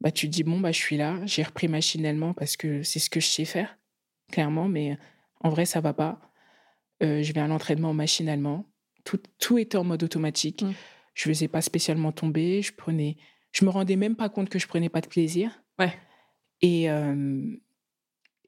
bah, 0.00 0.10
tu 0.10 0.26
te 0.26 0.32
dis, 0.32 0.42
bon, 0.42 0.60
bah, 0.60 0.72
je 0.72 0.78
suis 0.78 0.96
là, 0.96 1.20
j'ai 1.26 1.42
repris 1.42 1.68
machinalement 1.68 2.34
parce 2.34 2.56
que 2.56 2.82
c'est 2.82 2.98
ce 2.98 3.10
que 3.10 3.20
je 3.20 3.26
sais 3.26 3.44
faire, 3.44 3.78
clairement, 4.32 4.68
mais 4.68 4.98
en 5.40 5.50
vrai, 5.50 5.64
ça 5.64 5.80
va 5.80 5.92
pas. 5.92 6.20
Euh, 7.02 7.22
je 7.22 7.32
vais 7.32 7.40
à 7.40 7.46
l'entraînement 7.46 7.94
machinalement. 7.94 8.66
Tout, 9.04 9.20
tout 9.38 9.58
était 9.58 9.78
en 9.78 9.84
mode 9.84 10.02
automatique. 10.02 10.62
Mm. 10.62 10.72
Je 11.14 11.28
faisais 11.28 11.48
pas 11.48 11.62
spécialement 11.62 12.12
tomber. 12.12 12.62
Je 12.62 12.72
prenais, 12.72 13.16
je 13.58 13.64
me 13.64 13.70
rendais 13.70 13.96
même 13.96 14.14
pas 14.16 14.28
compte 14.28 14.48
que 14.48 14.58
je 14.58 14.66
prenais 14.68 14.88
pas 14.88 15.00
de 15.00 15.08
plaisir. 15.08 15.62
Ouais. 15.78 15.92
Et, 16.60 16.90
euh, 16.90 17.56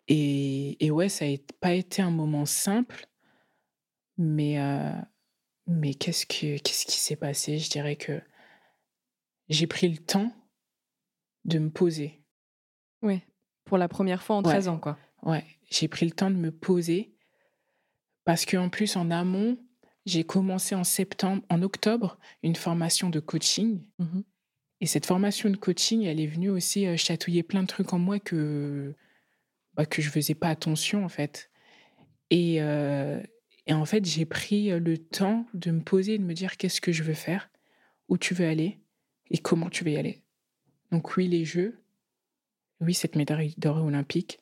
et, 0.09 0.85
et 0.85 0.91
ouais, 0.91 1.09
ça 1.09 1.27
n'a 1.29 1.37
pas 1.61 1.73
été 1.73 2.03
un 2.03 2.11
moment 2.11 2.47
simple, 2.47 3.07
mais, 4.17 4.61
euh, 4.61 4.93
mais 5.67 5.95
qu'est-ce, 5.95 6.27
que, 6.27 6.59
qu'est-ce 6.59 6.87
qui 6.87 6.99
s'est 6.99 7.17
passé? 7.17 7.59
Je 7.59 7.71
dirais 7.71 7.97
que 7.97 8.21
j'ai 9.49 9.67
pris 9.67 9.89
le 9.89 9.99
temps 9.99 10.33
de 11.45 11.59
me 11.59 11.71
poser. 11.71 12.23
Ouais. 13.03 13.23
Pour 13.65 13.79
la 13.79 13.89
première 13.89 14.23
fois 14.23 14.37
en 14.37 14.43
Ouais. 14.43 14.51
13 14.53 14.69
ans 14.69 14.79
quoi. 14.79 14.99
Ouais, 15.23 15.45
j'ai 15.71 15.89
pris 15.89 16.07
le 16.07 16.13
temps 16.13 16.31
de 16.31 16.37
me 16.37 16.51
poser 16.51 17.15
parce 18.25 18.47
qu'en 18.47 18.69
plus, 18.69 18.97
en 18.97 19.11
amont, 19.11 19.59
j'ai 20.07 20.25
commencé 20.25 20.75
en 20.75 20.85
septembre, 20.85 21.43
en 21.51 21.63
octobre, 21.63 22.19
une 22.43 22.55
formation 22.57 23.11
de 23.11 23.19
coaching. 23.21 23.85
Mhm. 23.99 24.25
Et 24.81 24.87
cette 24.87 25.07
formation 25.07 25.51
de 25.51 25.57
coaching, 25.57 26.05
elle 26.05 26.21
est 26.21 26.27
venue 26.27 26.51
aussi 26.51 26.87
euh, 26.87 26.97
chatouiller 26.97 27.43
plein 27.43 27.63
de 27.63 27.69
trucs 27.69 27.93
en 27.93 27.99
moi 27.99 28.19
que, 28.19 28.95
bah, 29.75 29.85
que 29.85 30.01
je 30.01 30.11
faisais 30.11 30.35
pas 30.35 30.49
attention, 30.49 31.05
en 31.05 31.09
fait. 31.09 31.51
Et, 32.31 32.63
euh, 32.63 33.21
et 33.67 33.75
en 33.75 33.85
fait, 33.85 34.05
j'ai 34.07 34.25
pris 34.25 34.71
euh, 34.71 34.79
le 34.79 34.97
temps 34.97 35.47
de 35.53 35.71
me 35.71 35.83
poser 35.83 36.15
et 36.15 36.19
de 36.19 36.25
me 36.25 36.33
dire 36.33 36.57
qu'est-ce 36.57 36.81
que 36.81 36.93
je 36.93 37.03
veux 37.03 37.15
faire, 37.15 37.51
où 38.09 38.17
tu 38.17 38.33
veux 38.33 38.47
aller? 38.47 38.79
Et 39.31 39.39
comment 39.39 39.69
tu 39.69 39.85
veux 39.85 39.93
y 39.93 39.97
aller? 39.97 40.23
Donc 40.91 41.17
oui, 41.17 41.29
les 41.29 41.45
Jeux, 41.45 41.79
oui, 42.81 42.95
cette 42.95 43.17
médaille 43.17 43.55
d'or 43.59 43.85
olympique, 43.85 44.41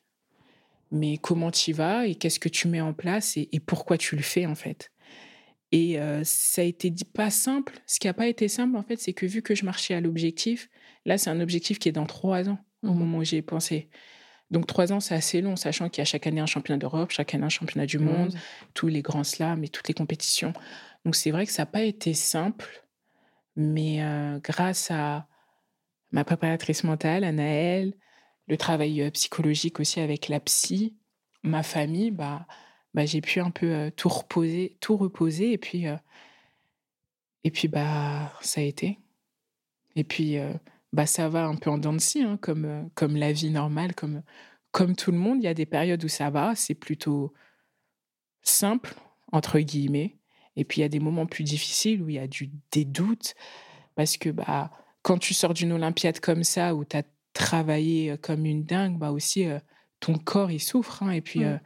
mais 0.91 1.17
comment 1.17 1.51
tu 1.51 1.71
y 1.71 1.73
vas? 1.73 2.07
Et 2.07 2.15
qu'est-ce 2.15 2.39
que 2.39 2.49
tu 2.49 2.67
mets 2.69 2.81
en 2.81 2.93
place? 2.93 3.35
Et, 3.37 3.49
et 3.51 3.59
pourquoi 3.59 3.97
tu 3.97 4.15
le 4.15 4.21
fais, 4.21 4.45
en 4.45 4.55
fait? 4.55 4.91
Et 5.71 5.99
euh, 5.99 6.21
ça 6.23 6.61
a 6.61 6.65
été 6.65 6.89
dit 6.89 7.05
pas 7.05 7.29
simple. 7.29 7.73
Ce 7.85 7.99
qui 7.99 8.07
n'a 8.07 8.13
pas 8.13 8.27
été 8.27 8.47
simple, 8.47 8.75
en 8.75 8.83
fait, 8.83 8.97
c'est 8.97 9.13
que 9.13 9.25
vu 9.25 9.41
que 9.41 9.53
je 9.55 9.65
marchais 9.65 9.93
à 9.93 10.01
l'objectif, 10.01 10.69
là, 11.05 11.17
c'est 11.17 11.29
un 11.29 11.39
objectif 11.41 11.77
qui 11.79 11.89
est 11.89 11.91
dans 11.93 12.07
trois 12.07 12.49
ans, 12.49 12.57
au 12.83 12.87
Mhm. 12.91 12.97
moment 12.97 13.17
où 13.19 13.23
j'y 13.23 13.35
ai 13.37 13.41
pensé. 13.41 13.89
Donc, 14.49 14.65
trois 14.65 14.91
ans, 14.91 14.99
c'est 14.99 15.13
assez 15.13 15.41
long, 15.41 15.55
sachant 15.55 15.89
qu'il 15.89 16.01
y 16.01 16.03
a 16.03 16.05
chaque 16.05 16.25
année 16.25 16.41
un 16.41 16.47
championnat 16.47 16.79
d'Europe, 16.79 17.11
chaque 17.11 17.35
année 17.35 17.43
un 17.45 17.49
championnat 17.49 17.85
du 17.85 17.99
monde, 17.99 18.33
tous 18.73 18.87
les 18.87 19.03
grands 19.03 19.23
slams 19.23 19.63
et 19.63 19.69
toutes 19.69 19.87
les 19.87 19.93
compétitions. 19.93 20.53
Donc, 21.05 21.15
c'est 21.15 21.29
vrai 21.29 21.45
que 21.45 21.51
ça 21.51 21.63
n'a 21.63 21.67
pas 21.67 21.83
été 21.83 22.15
simple, 22.15 22.83
mais 23.55 24.03
euh, 24.03 24.39
grâce 24.39 24.89
à 24.89 25.27
ma 26.11 26.23
préparatrice 26.23 26.83
mentale, 26.83 27.23
Anaëlle, 27.23 27.93
le 28.47 28.57
travail 28.57 29.11
psychologique 29.11 29.79
aussi 29.79 29.99
avec 29.99 30.27
la 30.29 30.39
psy, 30.39 30.97
ma 31.43 31.61
famille, 31.61 32.09
bah, 32.09 32.47
bah, 32.93 33.05
j'ai 33.05 33.21
pu 33.21 33.39
un 33.39 33.51
peu 33.51 33.91
tout 33.95 34.09
reposer, 34.09 34.77
tout 34.81 34.97
reposer 34.97 35.51
et 35.53 35.57
puis 35.57 35.85
et 37.43 37.51
puis 37.51 37.67
bah 37.67 38.31
ça 38.41 38.61
a 38.61 38.63
été. 38.63 38.99
Et 39.95 40.03
puis 40.03 40.37
bah 40.93 41.05
ça 41.05 41.29
va 41.29 41.45
un 41.45 41.55
peu 41.55 41.69
en 41.69 41.77
dents 41.77 41.93
de 41.93 41.99
scie, 41.99 42.23
hein, 42.23 42.37
comme 42.41 42.89
comme 42.95 43.15
la 43.15 43.31
vie 43.31 43.51
normale, 43.51 43.95
comme 43.95 44.23
comme 44.71 44.95
tout 44.95 45.11
le 45.11 45.17
monde. 45.17 45.39
Il 45.41 45.45
y 45.45 45.47
a 45.47 45.53
des 45.53 45.65
périodes 45.65 46.03
où 46.03 46.07
ça 46.09 46.29
va, 46.29 46.55
c'est 46.55 46.75
plutôt 46.75 47.33
simple 48.41 48.93
entre 49.31 49.59
guillemets. 49.59 50.17
Et 50.55 50.65
puis 50.65 50.79
il 50.79 50.81
y 50.81 50.85
a 50.85 50.89
des 50.89 50.99
moments 50.99 51.25
plus 51.25 51.43
difficiles 51.43 52.01
où 52.01 52.09
il 52.09 52.15
y 52.15 52.19
a 52.19 52.27
du, 52.27 52.49
des 52.71 52.85
doutes 52.85 53.35
parce 53.95 54.17
que 54.17 54.29
bah 54.29 54.71
quand 55.03 55.17
tu 55.17 55.33
sors 55.33 55.53
d'une 55.53 55.71
Olympiade 55.71 56.19
comme 56.19 56.43
ça 56.43 56.75
où 56.75 56.83
tu 56.85 56.97
as 56.97 57.03
travaillé 57.33 58.17
comme 58.21 58.45
une 58.45 58.63
dingue, 58.65 58.97
bah 58.97 59.11
aussi 59.11 59.45
euh, 59.45 59.59
ton 59.99 60.17
corps 60.17 60.51
il 60.51 60.59
souffre. 60.59 61.03
hein. 61.03 61.11
et 61.11 61.21
puis 61.21 61.41
Mm. 61.41 61.43
euh, 61.45 61.57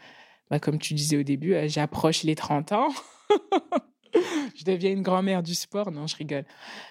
bah, 0.49 0.60
comme 0.60 0.79
tu 0.79 0.93
disais 0.93 1.17
au 1.17 1.23
début, 1.23 1.53
euh, 1.53 1.67
j'approche 1.67 2.23
les 2.23 2.36
30 2.36 2.71
ans. 2.73 2.89
je 4.56 4.63
deviens 4.63 4.91
une 4.91 5.01
grand-mère 5.01 5.43
du 5.43 5.56
sport. 5.56 5.91
Non, 5.91 6.08
je 6.08 6.15
rigole. 6.15 6.45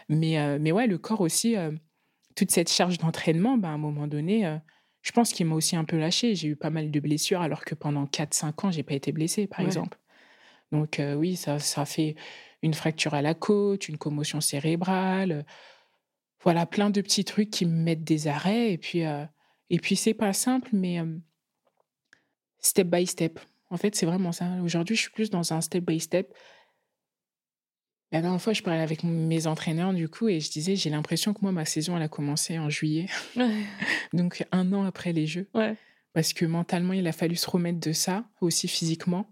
Mais, 0.08 0.38
euh, 0.38 0.58
mais 0.60 0.72
ouais, 0.72 0.86
le 0.86 0.98
corps 0.98 1.20
aussi, 1.20 1.56
euh, 1.56 1.70
toute 2.34 2.50
cette 2.50 2.70
charge 2.70 2.98
d'entraînement, 2.98 3.56
bah, 3.58 3.68
à 3.68 3.72
un 3.72 3.78
moment 3.78 4.06
donné, 4.08 4.46
euh, 4.46 4.56
je 5.02 5.12
pense 5.12 5.32
qu'il 5.32 5.46
m'a 5.46 5.54
aussi 5.54 5.76
un 5.76 5.84
peu 5.84 5.98
lâché. 5.98 6.34
J'ai 6.34 6.48
eu 6.48 6.56
pas 6.56 6.70
mal 6.70 6.90
de 6.90 7.00
blessures 7.00 7.40
alors 7.40 7.64
que 7.64 7.74
pendant 7.74 8.06
4-5 8.06 8.64
ans, 8.64 8.70
j'ai 8.70 8.82
pas 8.82 8.94
été 8.94 9.12
blessée, 9.12 9.46
par 9.46 9.60
Ouais. 9.60 9.66
exemple. 9.66 9.98
Donc 10.70 11.02
oui, 11.18 11.36
ça, 11.36 11.58
ça 11.58 11.84
fait 11.84 12.14
une 12.62 12.72
fracture 12.72 13.12
à 13.12 13.20
la 13.20 13.34
côte, 13.34 13.88
une 13.88 13.98
commotion 13.98 14.40
cérébrale. 14.40 15.44
voilà, 16.42 16.64
plein 16.66 16.88
de 16.88 17.00
petits 17.02 17.24
trucs 17.26 17.50
qui 17.50 17.66
me 17.66 17.72
mettent 17.82 18.04
des 18.04 18.26
arrêts. 18.26 18.72
Et 18.72 18.78
puis, 18.78 19.00
et 19.00 19.78
puis 19.78 19.96
c'est 19.96 20.14
pas 20.14 20.32
simple, 20.32 20.70
mais 20.72 20.98
step 22.62 22.88
by 22.88 23.06
step. 23.06 23.38
En 23.70 23.76
fait, 23.76 23.94
c'est 23.94 24.06
vraiment 24.06 24.32
ça. 24.32 24.46
Aujourd'hui, 24.62 24.96
je 24.96 25.02
suis 25.02 25.10
plus 25.10 25.30
dans 25.30 25.52
un 25.52 25.60
step 25.60 25.84
by 25.84 26.00
step. 26.00 26.32
La 28.12 28.20
dernière 28.20 28.40
fois, 28.40 28.52
je 28.52 28.62
parlais 28.62 28.80
avec 28.80 29.04
mes 29.04 29.46
entraîneurs, 29.46 29.94
du 29.94 30.08
coup, 30.08 30.28
et 30.28 30.38
je 30.38 30.50
disais, 30.50 30.76
j'ai 30.76 30.90
l'impression 30.90 31.32
que 31.32 31.38
moi, 31.40 31.50
ma 31.50 31.64
saison, 31.64 31.96
elle 31.96 32.02
a 32.02 32.08
commencé 32.08 32.58
en 32.58 32.68
juillet. 32.68 33.06
Donc, 34.12 34.46
un 34.52 34.70
an 34.74 34.84
après 34.84 35.14
les 35.14 35.26
Jeux. 35.26 35.48
Ouais. 35.54 35.76
Parce 36.12 36.34
que 36.34 36.44
mentalement, 36.44 36.92
il 36.92 37.06
a 37.06 37.12
fallu 37.12 37.36
se 37.36 37.48
remettre 37.48 37.80
de 37.80 37.92
ça, 37.92 38.26
aussi 38.42 38.68
physiquement. 38.68 39.26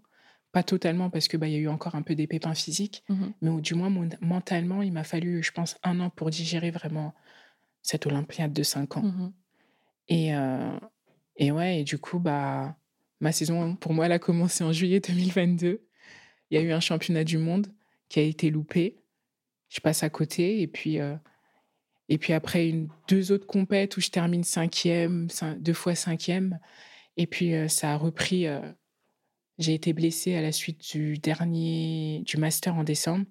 Pas 0.51 0.63
totalement, 0.63 1.11
parce 1.11 1.27
qu'il 1.27 1.39
bah, 1.39 1.47
y 1.47 1.55
a 1.55 1.59
eu 1.59 1.67
encore 1.67 1.93
un 1.93 2.01
peu 2.01 2.15
des 2.15 2.25
pépins 2.25 2.55
physiques. 2.55 3.03
Mhm. 3.07 3.33
Mais 3.41 3.61
du 3.61 3.75
moins, 3.75 3.93
mentalement, 4.19 4.81
il 4.81 4.91
m'a 4.91 5.03
fallu, 5.03 5.43
je 5.43 5.51
pense, 5.51 5.77
un 5.83 5.99
an 5.99 6.09
pour 6.09 6.31
digérer 6.31 6.71
vraiment 6.71 7.13
cette 7.83 8.07
Olympiade 8.07 8.51
de 8.51 8.63
5 8.63 8.97
ans. 8.97 9.03
Mhm. 9.03 9.33
Et, 10.07 10.35
euh, 10.35 10.79
et 11.37 11.51
ouais, 11.51 11.81
et 11.81 11.83
du 11.83 11.99
coup, 11.99 12.17
bah, 12.17 12.75
ma 13.21 13.31
saison, 13.31 13.75
pour 13.75 13.93
moi, 13.93 14.07
elle 14.07 14.11
a 14.11 14.19
commencé 14.19 14.63
en 14.63 14.73
juillet 14.73 14.99
2022. 14.99 15.87
Il 16.49 16.55
y 16.55 16.57
a 16.57 16.63
eu 16.63 16.71
un 16.71 16.79
championnat 16.79 17.23
du 17.23 17.37
monde 17.37 17.67
qui 18.09 18.19
a 18.19 18.23
été 18.23 18.49
loupé. 18.49 18.97
Je 19.69 19.79
passe 19.79 20.03
à 20.03 20.09
côté. 20.09 20.61
Et 20.61 20.67
puis, 20.67 20.99
euh, 20.99 21.15
et 22.09 22.17
puis 22.17 22.33
après, 22.33 22.67
une, 22.67 22.89
deux 23.07 23.31
autres 23.31 23.47
compètes 23.47 23.95
où 23.95 24.01
je 24.01 24.09
termine 24.09 24.43
cinquième, 24.43 25.27
deux 25.59 25.73
fois 25.73 25.95
cinquième. 25.95 26.59
Et 27.15 27.27
puis, 27.27 27.53
euh, 27.53 27.67
ça 27.67 27.93
a 27.93 27.97
repris. 27.97 28.47
J'ai 29.59 29.75
été 29.75 29.93
blessée 29.93 30.35
à 30.35 30.41
la 30.41 30.51
suite 30.51 30.91
du 30.91 31.19
dernier, 31.19 32.23
du 32.25 32.37
master 32.37 32.75
en 32.75 32.83
décembre. 32.83 33.25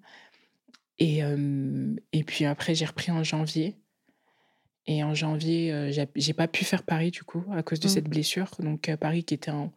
Et, 0.97 1.21
et 2.13 2.23
puis 2.23 2.45
après, 2.45 2.73
j'ai 2.73 2.85
repris 2.85 3.11
en 3.11 3.23
janvier. 3.23 3.75
Et 4.93 5.05
en 5.05 5.13
janvier, 5.13 5.89
j'ai 6.15 6.33
pas 6.33 6.49
pu 6.49 6.65
faire 6.65 6.83
Paris 6.83 7.11
du 7.11 7.23
coup 7.23 7.45
à 7.53 7.63
cause 7.63 7.79
de 7.79 7.87
Mmh. 7.87 7.89
cette 7.89 8.09
blessure. 8.09 8.51
Donc 8.59 8.93
Paris 8.99 9.23
qui 9.23 9.33
était 9.33 9.49
un, 9.49 9.71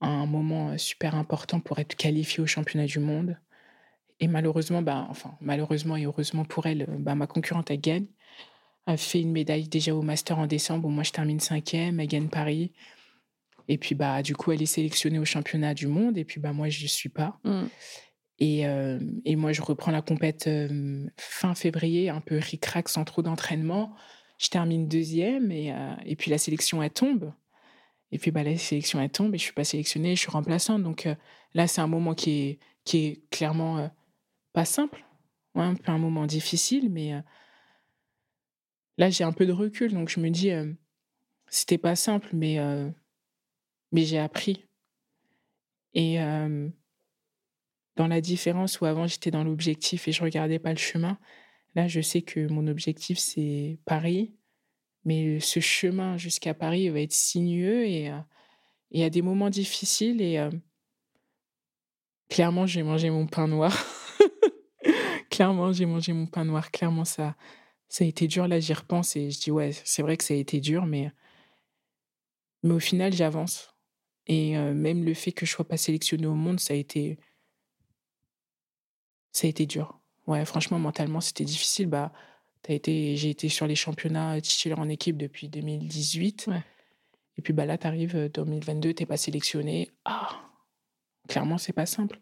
un 0.00 0.26
moment 0.26 0.76
super 0.78 1.14
important 1.14 1.60
pour 1.60 1.78
être 1.78 1.94
qualifié 1.94 2.42
au 2.42 2.46
championnat 2.46 2.86
du 2.86 2.98
monde. 2.98 3.38
Et 4.18 4.26
malheureusement, 4.26 4.82
bah, 4.82 5.06
enfin 5.10 5.36
malheureusement 5.40 5.96
et 5.96 6.06
heureusement 6.06 6.44
pour 6.44 6.66
elle, 6.66 6.86
bah, 6.98 7.14
ma 7.14 7.28
concurrente 7.28 7.70
elle 7.70 7.80
gagne. 7.80 8.06
Elle 8.88 8.98
fait 8.98 9.20
une 9.20 9.30
médaille 9.30 9.68
déjà 9.68 9.94
au 9.94 10.02
master 10.02 10.40
en 10.40 10.48
décembre. 10.48 10.88
moi 10.88 11.04
je 11.04 11.12
termine 11.12 11.38
cinquième, 11.38 12.00
elle 12.00 12.08
gagne 12.08 12.28
Paris. 12.28 12.72
Et 13.68 13.78
puis 13.78 13.94
bah 13.94 14.22
du 14.22 14.34
coup 14.34 14.50
elle 14.50 14.62
est 14.62 14.66
sélectionnée 14.66 15.20
au 15.20 15.24
championnat 15.24 15.72
du 15.72 15.86
monde. 15.86 16.18
Et 16.18 16.24
puis 16.24 16.40
bah 16.40 16.52
moi 16.52 16.68
je 16.68 16.82
ne 16.82 16.88
suis 16.88 17.10
pas. 17.10 17.38
Mmh. 17.44 17.66
Et, 18.38 18.64
et, 19.24 19.34
moi, 19.34 19.52
je 19.52 19.62
reprends 19.62 19.92
la 19.92 20.02
compète 20.02 20.50
fin 21.16 21.54
février, 21.54 22.10
un 22.10 22.20
peu 22.20 22.36
ric-rac, 22.36 22.90
sans 22.90 23.02
trop 23.04 23.22
d'entraînement. 23.22 23.94
Je 24.38 24.48
termine 24.48 24.86
deuxième 24.88 25.50
et, 25.50 25.74
et, 26.04 26.16
puis 26.16 26.30
la 26.30 26.38
sélection, 26.38 26.82
elle 26.82 26.90
tombe. 26.90 27.32
Et 28.12 28.18
puis 28.18 28.30
bah, 28.30 28.42
la 28.42 28.56
sélection, 28.56 29.00
elle 29.00 29.10
tombe 29.10 29.34
et 29.34 29.38
je 29.38 29.44
suis 29.44 29.52
pas 29.52 29.64
sélectionnée, 29.64 30.14
je 30.14 30.20
suis 30.20 30.30
remplaçante. 30.30 30.82
Donc 30.82 31.08
là, 31.54 31.66
c'est 31.66 31.80
un 31.80 31.86
moment 31.86 32.14
qui 32.14 32.30
est, 32.30 32.58
qui 32.84 32.98
est 33.06 33.30
clairement 33.30 33.90
pas 34.52 34.64
simple. 34.64 35.04
Ouais, 35.54 35.64
un 35.64 35.74
peu 35.74 35.90
un 35.90 35.98
moment 35.98 36.26
difficile, 36.26 36.90
mais 36.90 37.12
là, 38.98 39.10
j'ai 39.10 39.24
un 39.24 39.32
peu 39.32 39.46
de 39.46 39.52
recul. 39.52 39.92
Donc 39.92 40.10
je 40.10 40.20
me 40.20 40.28
dis, 40.28 40.50
c'était 41.48 41.78
pas 41.78 41.96
simple, 41.96 42.28
mais, 42.32 42.58
mais 43.92 44.04
j'ai 44.04 44.18
appris. 44.18 44.66
Et 45.94 46.18
dans 47.96 48.06
la 48.06 48.20
différence 48.20 48.80
où 48.80 48.84
avant 48.84 49.06
j'étais 49.06 49.30
dans 49.30 49.44
l'objectif 49.44 50.06
et 50.06 50.12
je 50.12 50.22
regardais 50.22 50.58
pas 50.58 50.70
le 50.70 50.78
chemin, 50.78 51.18
là 51.76 51.86
je 51.86 52.00
sais 52.00 52.22
que 52.22 52.48
mon 52.48 52.66
objectif 52.66 53.18
c'est 53.18 53.78
Paris, 53.84 54.34
mais 55.04 55.38
ce 55.38 55.60
chemin 55.60 56.16
jusqu'à 56.16 56.54
Paris 56.54 56.88
va 56.88 57.00
être 57.00 57.12
sinueux 57.12 57.86
et 57.86 58.10
il 58.90 59.00
y 59.00 59.04
a 59.04 59.10
des 59.10 59.22
moments 59.22 59.50
difficiles 59.50 60.20
et 60.20 60.38
euh, 60.38 60.50
clairement 62.28 62.66
j'ai 62.66 62.82
mangé 62.82 63.10
mon 63.10 63.26
pain 63.26 63.46
noir. 63.46 63.76
clairement 65.30 65.72
j'ai 65.72 65.86
mangé 65.86 66.12
mon 66.12 66.26
pain 66.26 66.44
noir. 66.44 66.70
Clairement 66.70 67.04
ça, 67.04 67.36
ça 67.88 68.04
a 68.04 68.06
été 68.06 68.26
dur. 68.26 68.48
Là 68.48 68.58
j'y 68.58 68.72
repense 68.72 69.14
et 69.16 69.30
je 69.30 69.38
dis 69.38 69.50
ouais 69.50 69.70
c'est 69.84 70.02
vrai 70.02 70.16
que 70.16 70.24
ça 70.24 70.34
a 70.34 70.36
été 70.36 70.60
dur, 70.60 70.86
mais 70.86 71.12
mais 72.62 72.74
au 72.74 72.80
final 72.80 73.12
j'avance. 73.12 73.74
Et 74.26 74.56
euh, 74.58 74.74
même 74.74 75.04
le 75.04 75.14
fait 75.14 75.32
que 75.32 75.46
je 75.46 75.52
sois 75.52 75.68
pas 75.68 75.76
sélectionnée 75.76 76.26
au 76.26 76.34
monde, 76.34 76.58
ça 76.58 76.74
a 76.74 76.76
été 76.76 77.18
ça 79.32 79.46
a 79.46 79.50
été 79.50 79.66
dur. 79.66 80.00
Ouais, 80.26 80.44
franchement, 80.44 80.78
mentalement, 80.78 81.20
c'était 81.20 81.44
difficile. 81.44 81.86
Bah, 81.86 82.12
as 82.68 82.72
été, 82.72 83.16
j'ai 83.16 83.30
été 83.30 83.48
sur 83.48 83.66
les 83.66 83.76
championnats 83.76 84.40
titulaires 84.40 84.80
en 84.80 84.88
équipe 84.88 85.16
depuis 85.16 85.48
2018. 85.48 86.46
Ouais. 86.48 86.62
Et 87.38 87.42
puis 87.42 87.52
bah, 87.52 87.64
là, 87.66 87.78
tu 87.78 87.86
arrives 87.86 88.30
2022, 88.32 88.94
tu 88.94 89.02
n'es 89.02 89.06
pas 89.06 89.16
sélectionné. 89.16 89.90
Ah, 90.04 90.40
clairement, 91.28 91.58
c'est 91.58 91.72
pas 91.72 91.86
simple. 91.86 92.18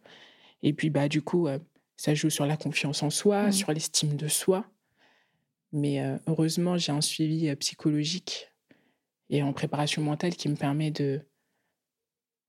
Et 0.63 0.73
puis 0.73 0.91
bah, 0.91 1.09
du 1.09 1.23
coup, 1.23 1.47
euh, 1.49 1.59
ça 1.97 2.15
joue 2.15 2.31
sur 2.31 2.47
la 2.47 2.57
confiance 2.57 3.03
en 3.03 3.11
soi, 3.11 3.49
Mmh. 3.49 3.53
sur 3.53 3.73
l'estime 3.73 4.17
de 4.17 4.29
soi. 4.29 4.67
Mais 5.73 6.01
euh, 6.03 6.19
heureusement, 6.27 6.77
j'ai 6.77 6.93
un 6.93 7.01
suivi 7.01 7.49
euh, 7.49 7.57
psychologique 7.57 8.51
et 9.31 9.43
en 9.43 9.53
préparation 9.53 10.03
mentale 10.03 10.37
qui 10.37 10.49
me 10.49 10.57
permet 10.57 10.91
de 10.91 11.23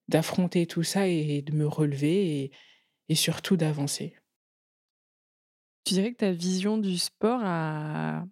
d'affronter 0.08 0.68
tout 0.68 0.84
ça 0.84 1.08
et 1.08 1.42
de 1.42 1.52
me 1.54 1.66
relever 1.66 2.42
et, 2.44 2.52
et 3.10 3.16
surtout 3.16 3.58
d'avancer. 3.58 4.16
Tu 5.86 5.94
dirais 5.94 6.12
que 6.12 6.18
ta 6.18 6.32
vision 6.32 6.78
du 6.78 6.98
sport 6.98 7.42
a... 7.44 8.26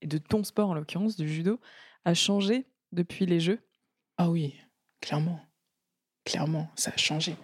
et 0.00 0.06
de 0.06 0.18
ton 0.18 0.42
sport 0.44 0.70
en 0.70 0.74
l'occurrence, 0.74 1.16
du 1.16 1.28
judo, 1.28 1.60
a 2.04 2.14
changé 2.14 2.66
depuis 2.92 3.26
les 3.26 3.38
Jeux? 3.38 3.60
Ah 4.16 4.30
oui, 4.30 4.54
clairement. 5.00 5.38
Clairement, 6.24 6.68
ça 6.74 6.90
a 6.92 6.96
changé. 6.96 7.36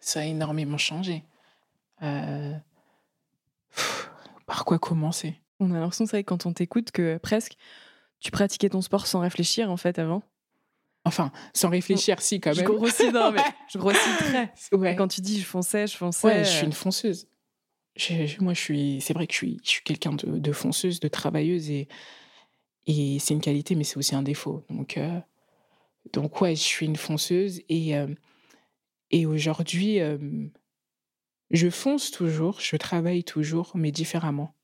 Ça 0.00 0.20
a 0.20 0.24
énormément 0.24 0.76
changé. 0.76 1.24
Euh, 2.02 2.52
pff, 3.74 4.10
Par 4.46 4.64
quoi 4.66 4.78
commencer? 4.78 5.40
On 5.60 5.70
a 5.70 5.80
l'impression, 5.80 6.04
c'est 6.04 6.16
vrai, 6.18 6.24
quand 6.24 6.44
on 6.44 6.52
t'écoute, 6.52 6.90
que 6.90 7.16
presque 7.16 7.56
tu 8.20 8.30
pratiquais 8.30 8.68
ton 8.68 8.82
sport 8.82 9.06
sans 9.06 9.20
réfléchir 9.20 9.70
en 9.70 9.76
fait 9.76 9.98
avant. 9.98 10.22
Enfin, 11.06 11.32
sans 11.54 11.68
réfléchir, 11.70 12.20
si, 12.20 12.40
quand 12.40 12.52
Je 12.52 12.62
même. 12.62 12.70
grossis, 12.70 13.10
non, 13.12 13.32
mais 13.32 13.42
je 13.72 13.78
grossis 13.78 14.16
très. 14.18 14.52
Ouais. 14.72 14.94
Quand 14.96 15.08
tu 15.08 15.20
dis 15.20 15.40
je 15.40 15.46
fonçais, 15.46 15.86
je 15.86 15.96
fonçais. 15.96 16.26
Ouais, 16.26 16.44
je 16.44 16.50
suis 16.50 16.62
euh, 16.62 16.66
une 16.66 16.72
fonceuse. 16.72 17.28
Je- 17.96 18.40
moi, 18.42 18.54
je 18.54 18.60
suis. 18.60 19.00
C'est 19.00 19.14
vrai 19.14 19.26
que 19.26 19.32
je 19.32 19.38
suis, 19.38 19.60
je 19.64 19.68
suis 19.70 19.82
quelqu'un 19.84 20.12
de, 20.14 20.38
de 20.38 20.52
fonceuse, 20.52 21.00
de 21.00 21.08
travailleuse, 21.08 21.70
et, 21.70 21.88
et 22.86 23.18
c'est 23.18 23.34
une 23.34 23.40
qualité, 23.40 23.74
mais 23.74 23.84
c'est 23.84 23.96
aussi 23.98 24.14
un 24.14 24.22
défaut. 24.22 24.64
Donc, 24.70 24.98
euh, 24.98 25.20
donc 26.12 26.40
ouais, 26.40 26.56
je 26.56 26.62
suis 26.62 26.86
une 26.86 26.96
fonceuse, 26.96 27.62
et, 27.68 27.96
euh, 27.96 28.08
et 29.10 29.26
aujourd'hui, 29.26 30.00
euh, 30.00 30.18
je 31.50 31.70
fonce 31.70 32.10
toujours, 32.10 32.60
je 32.60 32.76
travaille 32.76 33.24
toujours, 33.24 33.72
mais 33.76 33.90
différemment. 33.92 34.54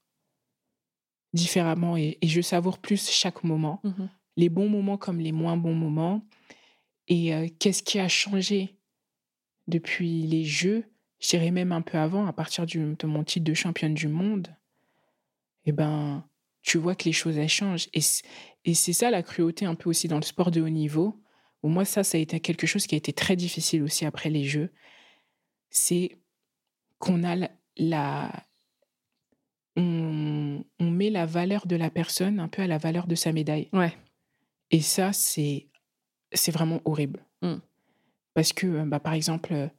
Différemment, 1.33 1.97
et, 1.97 2.19
et 2.23 2.27
je 2.27 2.41
savoure 2.41 2.79
plus 2.79 3.09
chaque 3.09 3.45
moment, 3.45 3.81
mhm. 3.85 4.11
les 4.37 4.49
bons 4.49 4.69
moments 4.69 4.99
comme 4.99 5.21
les 5.21 5.31
moins 5.33 5.57
bons 5.57 5.75
moments. 5.75 6.27
Et 7.09 7.35
euh, 7.35 7.49
qu'est-ce 7.61 7.83
qui 7.83 7.99
a 8.01 8.09
changé 8.09 8.77
depuis 9.69 10.23
les 10.23 10.45
Jeux? 10.45 10.85
Je 11.21 11.29
dirais 11.29 11.51
même 11.51 11.73
un 11.73 11.83
peu 11.83 11.99
avant, 11.99 12.27
à 12.27 12.33
partir 12.33 12.67
du- 12.67 12.95
de 12.99 13.07
mon 13.07 13.23
titre 13.25 13.45
de 13.45 13.55
championne 13.55 13.95
du 13.95 14.09
monde, 14.09 14.49
eh 15.67 15.73
ben, 15.73 16.25
tu 16.63 16.79
vois 16.79 16.95
que 16.95 17.05
les 17.05 17.13
choses, 17.13 17.37
elles 17.39 17.49
changent. 17.49 17.89
Et 17.95 18.01
et 18.65 18.75
c'est 18.75 18.93
ça 18.93 19.11
la 19.11 19.23
cruauté 19.23 19.65
un 19.65 19.75
peu 19.75 19.89
aussi 19.91 20.07
dans 20.09 20.17
le 20.17 20.23
sport 20.23 20.51
de 20.51 20.61
haut 20.61 20.69
niveau, 20.69 21.19
où 21.63 21.69
moi, 21.69 21.85
ça, 21.85 22.05
ça 22.05 22.19
a 22.19 22.21
été 22.21 22.41
quelque 22.41 22.67
chose 22.67 22.87
qui 22.87 22.95
a 22.95 22.99
été 22.99 23.13
très 23.13 23.37
difficile 23.37 23.83
aussi 23.83 24.05
après 24.05 24.29
les 24.31 24.45
Jeux. 24.45 24.71
C'est 25.71 26.19
qu'on 26.99 27.23
a 27.25 27.37
la... 27.37 27.51
la- 27.77 28.47
on, 29.77 30.65
on 30.79 30.91
met 30.91 31.11
la 31.11 31.27
valeur 31.27 31.67
de 31.67 31.77
la 31.77 31.91
personne 31.91 32.41
un 32.41 32.49
peu 32.49 32.63
à 32.63 32.67
la 32.67 32.79
valeur 32.79 33.07
de 33.07 33.15
sa 33.15 33.33
médaille. 33.33 33.69
Ouais. 33.73 33.93
Et 34.71 34.81
ça, 34.81 35.13
c'est 35.13 35.69
c'est 36.33 36.53
vraiment 36.53 36.81
horrible. 36.85 37.25
Mm. 37.43 37.57
Parce 38.35 38.53
que, 38.53 38.85
bah, 38.85 39.01
par 39.01 39.15
exemple, 39.15 39.71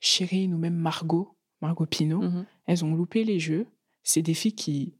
Chérine 0.00 0.54
ou 0.54 0.58
même 0.58 0.74
Margot, 0.76 1.36
Margot 1.60 1.86
Pinot, 1.86 2.20
Mhm. 2.22 2.46
elles 2.66 2.84
ont 2.84 2.94
loupé 2.94 3.24
les 3.24 3.40
jeux. 3.40 3.66
C'est 4.02 4.22
des 4.22 4.34
filles 4.34 4.54
qui. 4.54 4.94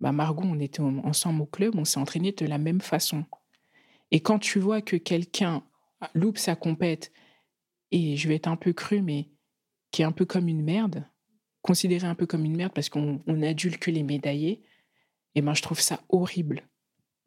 Bah, 0.00 0.12
Margot, 0.12 0.44
on 0.44 0.58
était 0.58 0.80
en- 0.80 0.98
ensemble 1.04 1.42
au 1.42 1.46
club, 1.46 1.74
on 1.76 1.84
s'est 1.84 2.00
entraînés 2.00 2.32
de 2.32 2.46
la 2.46 2.56
même 2.58 2.80
façon. 2.80 3.24
Et 4.10 4.20
quand 4.20 4.38
tu 4.38 4.58
vois 4.58 4.80
que 4.80 4.96
quelqu'un 4.96 5.62
loupe 6.14 6.38
sa 6.38 6.56
compète, 6.56 7.12
et 7.90 8.16
je 8.16 8.28
vais 8.28 8.36
être 8.36 8.48
un 8.48 8.56
peu 8.56 8.72
cru, 8.72 9.02
mais 9.02 9.28
qui 9.90 10.02
est 10.02 10.06
un 10.06 10.12
peu 10.12 10.24
comme 10.24 10.48
une 10.48 10.62
merde, 10.62 11.04
considéré 11.62 12.06
un 12.06 12.14
peu 12.14 12.24
comme 12.26 12.44
une 12.46 12.56
merde 12.56 12.72
parce 12.72 12.88
qu'on 12.88 13.22
on 13.26 13.42
adule 13.42 13.78
que 13.78 13.90
les 13.90 14.02
médaillés, 14.02 14.62
et 15.34 15.42
ben 15.42 15.52
je 15.54 15.60
trouve 15.62 15.80
ça 15.80 16.00
horrible. 16.08 16.66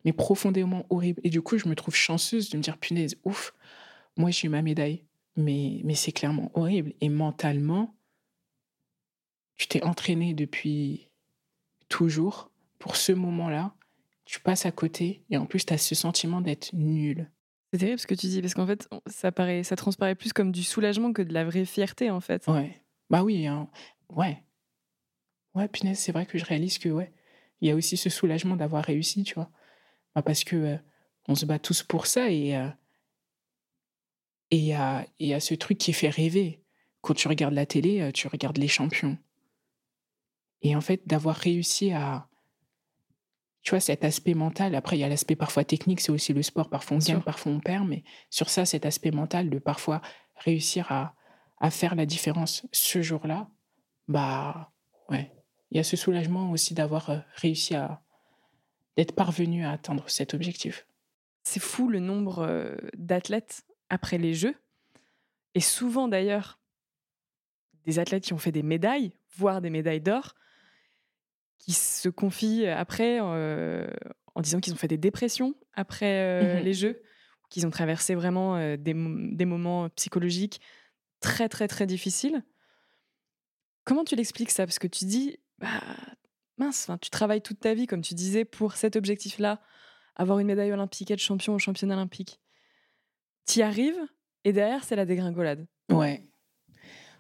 Mais 0.06 0.12
profondément 0.14 0.86
horrible. 0.90 1.22
Et 1.24 1.30
du 1.30 1.42
coup, 1.42 1.58
je 1.58 1.68
me 1.70 1.76
trouve 1.76 1.96
chanceuse 1.96 2.50
de 2.50 2.58
me 2.58 2.64
dire, 2.64 2.78
punaise, 2.78 3.16
ouf, 3.24 3.54
moi 4.18 4.32
j'ai 4.32 4.48
eu 4.48 4.50
ma 4.50 4.62
médaille. 4.64 5.04
Mais, 5.36 5.82
mais 5.84 5.96
c'est 5.96 6.12
clairement 6.12 6.52
horrible. 6.54 6.94
Et 7.02 7.10
mentalement, 7.10 7.96
tu 9.58 9.68
t'es 9.68 9.84
entraîné 9.84 10.34
depuis 10.34 11.10
toujours 11.90 12.52
pour 12.80 12.96
ce 12.96 13.12
moment-là. 13.12 13.76
Tu 14.26 14.40
passes 14.40 14.66
à 14.66 14.72
côté 14.72 15.24
et 15.30 15.38
en 15.38 15.46
plus, 15.46 15.66
tu 15.66 15.74
as 15.74 15.78
ce 15.78 15.96
sentiment 15.96 16.42
d'être 16.42 16.74
nul. 16.74 17.30
C'est 17.72 17.80
terrible 17.80 18.00
ce 18.00 18.08
que 18.08 18.14
tu 18.14 18.28
dis, 18.28 18.42
parce 18.42 18.54
qu'en 18.54 18.68
fait, 18.68 18.88
ça, 19.08 19.32
paraît, 19.32 19.64
ça 19.64 19.76
transparaît 19.76 20.16
plus 20.16 20.32
comme 20.32 20.52
du 20.52 20.64
soulagement 20.64 21.12
que 21.12 21.24
de 21.24 21.34
la 21.34 21.44
vraie 21.44 21.66
fierté, 21.66 22.12
en 22.12 22.20
fait. 22.20 22.48
Ouais. 22.48 22.80
Bah 23.10 23.24
oui, 23.24 23.48
hein. 23.48 23.68
ouais. 24.10 24.44
Ouais, 25.56 25.68
punaise, 25.68 26.00
c'est 26.00 26.12
vrai 26.12 26.26
que 26.26 26.38
je 26.38 26.46
réalise 26.46 26.78
que, 26.78 26.90
ouais, 26.90 27.12
il 27.62 27.68
y 27.68 27.72
a 27.72 27.76
aussi 27.76 27.98
ce 27.98 28.10
soulagement 28.10 28.56
d'avoir 28.56 28.84
réussi, 28.84 29.24
tu 29.24 29.36
vois. 29.36 29.50
Bah 30.14 30.22
parce 30.22 30.44
que 30.44 30.56
euh, 30.56 30.78
on 31.28 31.36
se 31.36 31.46
bat 31.46 31.60
tous 31.60 31.82
pour 31.84 32.06
ça 32.06 32.30
et 32.30 32.56
euh, 32.56 32.68
et 34.54 34.58
il 34.58 34.66
y 34.66 34.74
a, 34.74 35.08
y 35.20 35.34
a 35.34 35.40
ce 35.40 35.56
truc 35.56 35.80
qui 35.80 35.94
fait 35.94 36.10
rêver. 36.10 36.62
Quand 37.02 37.16
tu 37.16 37.28
regardes 37.28 37.56
la 37.56 37.66
télé, 37.66 38.02
euh, 38.02 38.12
tu 38.12 38.28
regardes 38.28 38.60
les 38.60 38.68
champions. 38.68 39.18
Et 40.62 40.76
en 40.76 40.82
fait, 40.82 41.02
d'avoir 41.08 41.36
réussi 41.36 41.92
à, 41.92 42.30
tu 43.64 43.72
vois, 43.72 43.80
cet 43.80 44.04
aspect 44.04 44.36
mental, 44.36 44.76
après, 44.76 44.96
il 44.96 45.00
y 45.00 45.04
a 45.04 45.10
l'aspect 45.10 45.36
parfois 45.36 45.64
technique, 45.64 46.02
c'est 46.02 46.12
aussi 46.12 46.34
le 46.34 46.44
sport, 46.44 46.70
parfois 46.70 46.98
on 46.98 47.00
gagne, 47.00 47.22
parfois 47.22 47.52
on 47.52 47.60
perd, 47.60 47.88
mais 47.88 48.04
sur 48.30 48.48
ça, 48.48 48.64
cet 48.64 48.86
aspect 48.86 49.10
mental 49.10 49.50
de 49.50 49.58
parfois 49.58 50.04
réussir 50.36 50.92
à, 50.92 51.16
à 51.60 51.72
faire 51.72 51.96
la 51.96 52.06
différence 52.06 52.68
ce 52.72 53.02
jour-là, 53.02 53.50
bah, 54.08 54.72
ouais, 55.10 55.32
il 55.72 55.78
y 55.78 55.80
a 55.80 55.84
ce 55.84 55.98
soulagement 55.98 56.52
aussi 56.52 56.76
d'avoir 56.76 57.10
euh, 57.10 57.18
réussi 57.38 57.74
à, 57.74 58.04
d'être 58.98 59.16
parvenu 59.16 59.66
à 59.66 59.72
atteindre 59.72 60.08
cet 60.12 60.36
objectif. 60.36 60.86
C'est 61.42 61.60
fou 61.60 61.90
le 61.90 62.00
nombre 62.00 62.44
euh, 62.44 62.76
d'athlètes 62.94 63.64
après 63.90 64.18
les 64.18 64.34
Jeux, 64.34 64.56
et 65.56 65.60
souvent 65.60 66.08
d'ailleurs, 66.08 66.60
des 67.86 68.00
athlètes 68.00 68.24
qui 68.24 68.34
ont 68.34 68.38
fait 68.38 68.52
des 68.52 68.64
médailles, 68.64 69.14
voire 69.36 69.62
des 69.62 69.70
médailles 69.70 70.02
d'or, 70.02 70.36
qui 71.58 71.74
se 71.74 72.10
confient 72.10 72.68
après 72.68 73.20
euh, 73.22 73.88
en 74.36 74.42
disant 74.42 74.60
qu'ils 74.60 74.74
ont 74.74 74.78
fait 74.78 74.88
des 74.88 74.98
dépressions 74.98 75.56
après 75.74 76.20
euh, 76.20 76.60
mmh 76.60 76.64
les 76.64 76.74
Jeux, 76.74 77.02
qu'ils 77.50 77.66
ont 77.66 77.72
traversé 77.72 78.16
vraiment 78.16 78.58
euh, 78.58 78.76
des, 78.78 78.94
des, 78.94 79.46
moments 79.46 79.90
psychologiques 79.90 80.60
très 81.20 81.48
très 81.50 81.68
très 81.68 81.86
difficiles. 81.86 82.44
Comment 83.86 84.04
tu 84.04 84.16
l'expliques 84.16 84.52
ça? 84.52 84.66
Parce 84.66 84.80
que 84.80 84.88
tu 84.88 85.06
dis, 85.06 85.38
bah, 85.60 85.68
mince, 86.58 86.90
tu 87.02 87.10
travailles 87.10 87.42
toute 87.42 87.60
ta 87.60 87.74
vie, 87.74 87.88
comme 87.88 88.02
tu 88.02 88.14
disais, 88.14 88.46
pour 88.46 88.74
cet 88.76 88.96
objectif-là, 88.96 89.62
avoir 90.16 90.40
une 90.40 90.48
médaille 90.48 90.72
olympique, 90.72 91.12
être 91.12 91.20
champion 91.20 91.56
au 91.56 91.60
championnat 91.60 91.96
olympique. 91.96 92.40
Tu 93.46 93.60
y 93.60 93.62
arrives 93.62 94.00
et 94.44 94.54
derrière, 94.54 94.84
c'est 94.84 94.96
la 94.96 95.06
dégringolade. 95.06 95.66
Ouais. 95.92 96.22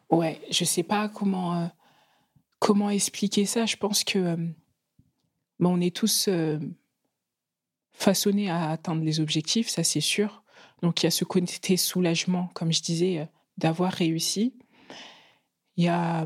Ouais, 0.09 0.41
je 0.51 0.63
sais 0.63 0.83
pas 0.83 1.09
comment 1.09 1.69
Comment 2.63 2.89
expliquer 2.89 3.45
ça 3.45 3.65
Je 3.65 3.75
pense 3.75 4.05
que 4.05 4.17
euh, 4.17 4.37
bah, 5.59 5.67
on 5.67 5.81
est 5.81 5.93
tous 5.93 6.29
euh, 6.29 6.57
façonnés 7.91 8.49
à 8.49 8.69
atteindre 8.69 9.03
les 9.03 9.19
objectifs, 9.19 9.67
ça 9.67 9.83
c'est 9.83 9.99
sûr. 9.99 10.45
Donc 10.81 11.03
il 11.03 11.05
y 11.05 11.07
a 11.07 11.11
ce 11.11 11.25
côté 11.25 11.75
soulagement, 11.75 12.49
comme 12.53 12.71
je 12.71 12.81
disais, 12.81 13.19
euh, 13.19 13.25
d'avoir 13.57 13.91
réussi. 13.91 14.57
Il 15.75 15.83
y 15.83 15.89
a 15.89 16.25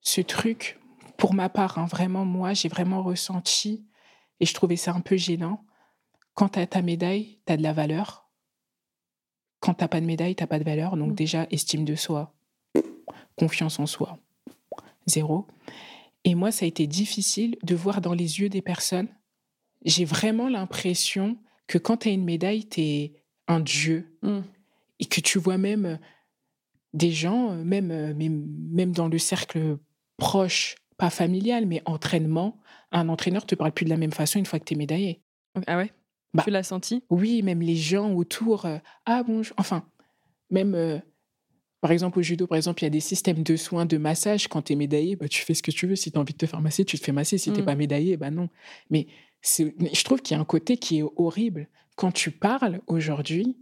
ce 0.00 0.20
truc, 0.20 0.78
pour 1.16 1.34
ma 1.34 1.48
part, 1.48 1.78
hein, 1.78 1.86
vraiment 1.86 2.24
moi, 2.24 2.54
j'ai 2.54 2.68
vraiment 2.68 3.02
ressenti, 3.02 3.84
et 4.38 4.46
je 4.46 4.54
trouvais 4.54 4.76
ça 4.76 4.92
un 4.92 5.00
peu 5.00 5.16
gênant, 5.16 5.66
quand 6.34 6.50
tu 6.50 6.60
as 6.60 6.68
ta 6.68 6.82
médaille, 6.82 7.40
tu 7.48 7.52
as 7.52 7.56
de 7.56 7.64
la 7.64 7.72
valeur. 7.72 8.27
Quand 9.60 9.74
tu 9.74 9.84
n'as 9.84 9.88
pas 9.88 10.00
de 10.00 10.06
médaille, 10.06 10.36
tu 10.36 10.42
n'as 10.42 10.46
pas 10.46 10.58
de 10.58 10.64
valeur. 10.64 10.96
Donc 10.96 11.12
mmh. 11.12 11.14
déjà, 11.14 11.46
estime 11.50 11.84
de 11.84 11.94
soi, 11.94 12.34
confiance 13.36 13.78
en 13.78 13.86
soi 13.86 14.18
zéro. 15.08 15.46
Et 16.24 16.34
moi, 16.34 16.52
ça 16.52 16.64
a 16.64 16.68
été 16.68 16.86
difficile 16.86 17.56
de 17.62 17.74
voir 17.74 18.00
dans 18.00 18.12
les 18.12 18.40
yeux 18.40 18.48
des 18.48 18.62
personnes. 18.62 19.08
J'ai 19.84 20.04
vraiment 20.04 20.48
l'impression 20.48 21.38
que 21.66 21.78
quand 21.78 21.98
tu 21.98 22.08
as 22.08 22.12
une 22.12 22.24
médaille, 22.24 22.68
tu 22.68 22.80
es 22.80 23.12
un 23.46 23.60
dieu. 23.60 24.18
Mm. 24.22 24.40
Et 25.00 25.04
que 25.06 25.20
tu 25.20 25.38
vois 25.38 25.58
même 25.58 25.98
des 26.92 27.12
gens, 27.12 27.54
même, 27.54 28.14
même, 28.14 28.92
dans 28.92 29.08
le 29.08 29.18
cercle 29.18 29.78
proche, 30.16 30.76
pas 30.96 31.10
familial, 31.10 31.66
mais 31.66 31.82
entraînement, 31.84 32.58
un 32.90 33.08
entraîneur 33.08 33.46
te 33.46 33.54
parle 33.54 33.72
plus 33.72 33.84
de 33.84 33.90
la 33.90 33.96
même 33.96 34.12
façon 34.12 34.38
une 34.38 34.46
fois 34.46 34.58
que 34.58 34.64
tu 34.64 34.74
es 34.74 34.76
médaillé. 34.76 35.22
Ah 35.66 35.76
ouais? 35.76 35.92
Bah 36.34 36.42
Tu 36.44 36.50
l'as 36.50 36.62
senti? 36.62 37.04
Oui, 37.10 37.42
même 37.42 37.60
les 37.60 37.76
gens 37.76 38.12
autour. 38.12 38.66
Euh, 38.66 38.78
ah 39.06 39.22
bon, 39.22 39.42
enfin, 39.56 39.84
même 40.50 40.74
euh, 40.74 40.98
par 41.80 41.92
exemple, 41.92 42.18
au 42.18 42.22
judo, 42.22 42.46
par 42.46 42.56
exemple, 42.56 42.82
il 42.82 42.86
y 42.86 42.88
a 42.88 42.90
des 42.90 43.00
systèmes 43.00 43.42
de 43.42 43.56
soins, 43.56 43.86
de 43.86 43.98
massage. 43.98 44.48
Quand 44.48 44.62
tu 44.62 44.72
es 44.72 44.76
médaillé, 44.76 45.14
bah, 45.16 45.28
tu 45.28 45.42
fais 45.42 45.54
ce 45.54 45.62
que 45.62 45.70
tu 45.70 45.86
veux. 45.86 45.96
Si 45.96 46.10
tu 46.10 46.18
as 46.18 46.20
envie 46.20 46.32
de 46.32 46.38
te 46.38 46.46
faire 46.46 46.60
masser, 46.60 46.84
tu 46.84 46.98
te 46.98 47.04
fais 47.04 47.12
masser. 47.12 47.38
Si 47.38 47.50
tu 47.50 47.56
n'es 47.56 47.62
mmh. 47.62 47.66
pas 47.66 47.74
médaillé, 47.76 48.16
bah 48.16 48.30
non. 48.30 48.48
Mais 48.90 49.06
je 49.42 50.04
trouve 50.04 50.20
qu'il 50.20 50.36
y 50.36 50.38
a 50.38 50.40
un 50.40 50.46
côté 50.46 50.76
qui 50.76 50.98
est 50.98 51.04
horrible. 51.16 51.68
Quand 51.96 52.10
tu 52.10 52.30
parles 52.30 52.80
aujourd'hui, 52.88 53.56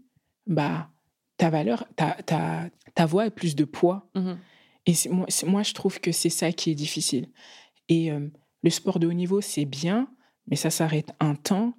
bah, 0.46 0.90
ta 1.36 1.50
valeur, 1.50 1.84
ta, 1.96 2.12
ta, 2.24 2.70
ta 2.94 3.06
voix 3.06 3.24
a 3.24 3.30
plus 3.30 3.54
de 3.54 3.64
poids. 3.64 4.08
Mmh 4.14 4.32
Et 4.86 4.94
moi, 5.10 5.26
moi, 5.46 5.62
je 5.62 5.74
trouve 5.74 6.00
que 6.00 6.12
c'est 6.12 6.30
ça 6.30 6.52
qui 6.52 6.70
est 6.70 6.74
difficile. 6.74 7.28
Et 7.88 8.10
euh, 8.10 8.28
le 8.62 8.70
sport 8.70 8.98
de 8.98 9.06
haut 9.06 9.12
niveau, 9.12 9.40
c'est 9.42 9.66
bien, 9.66 10.08
mais 10.48 10.56
ça 10.56 10.70
s'arrête 10.70 11.12
un 11.20 11.34
temps. 11.34 11.74